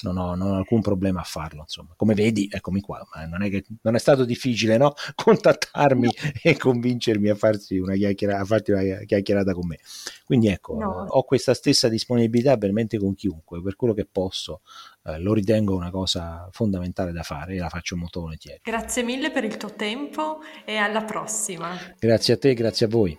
non 0.00 0.16
ho, 0.18 0.34
non 0.34 0.52
ho, 0.52 0.56
alcun 0.56 0.80
problema 0.80 1.20
a 1.20 1.24
farlo. 1.24 1.60
Insomma, 1.60 1.94
come 1.96 2.14
vedi, 2.14 2.48
eccomi 2.50 2.80
qua. 2.80 3.06
Ma 3.14 3.26
non 3.26 3.42
è, 3.42 3.50
che, 3.50 3.64
non 3.82 3.94
è 3.94 3.98
stato 3.98 4.24
difficile 4.24 4.76
no? 4.76 4.94
contattarmi 5.14 6.08
e 6.42 6.56
convincermi 6.56 7.28
a, 7.28 7.34
farsi 7.34 7.78
una 7.78 7.94
chiacchierata, 7.94 8.42
a 8.42 8.44
farti 8.44 8.70
una 8.72 8.82
chiacchierata 9.04 9.52
con 9.52 9.66
me. 9.66 9.78
Quindi 10.24 10.48
ecco, 10.48 10.76
no. 10.76 11.06
ho 11.08 11.22
questa 11.24 11.54
stessa 11.54 11.88
disponibilità 11.88 12.56
veramente 12.56 12.98
con 12.98 13.14
chiunque, 13.14 13.62
per 13.62 13.76
quello 13.76 13.94
che 13.94 14.06
posso. 14.06 14.60
Eh, 15.04 15.18
lo 15.18 15.32
ritengo 15.32 15.74
una 15.74 15.90
cosa 15.90 16.48
fondamentale 16.50 17.12
da 17.12 17.22
fare 17.22 17.54
e 17.54 17.58
la 17.58 17.68
faccio 17.68 17.96
molto 17.96 18.20
volentieri. 18.20 18.60
Grazie 18.62 19.02
mille 19.02 19.30
per 19.30 19.44
il 19.44 19.56
tuo 19.56 19.72
tempo 19.74 20.40
e 20.64 20.76
alla 20.76 21.04
prossima. 21.04 21.76
Grazie 21.98 22.34
a 22.34 22.38
te, 22.38 22.54
grazie 22.54 22.86
a 22.86 22.88
voi. 22.88 23.18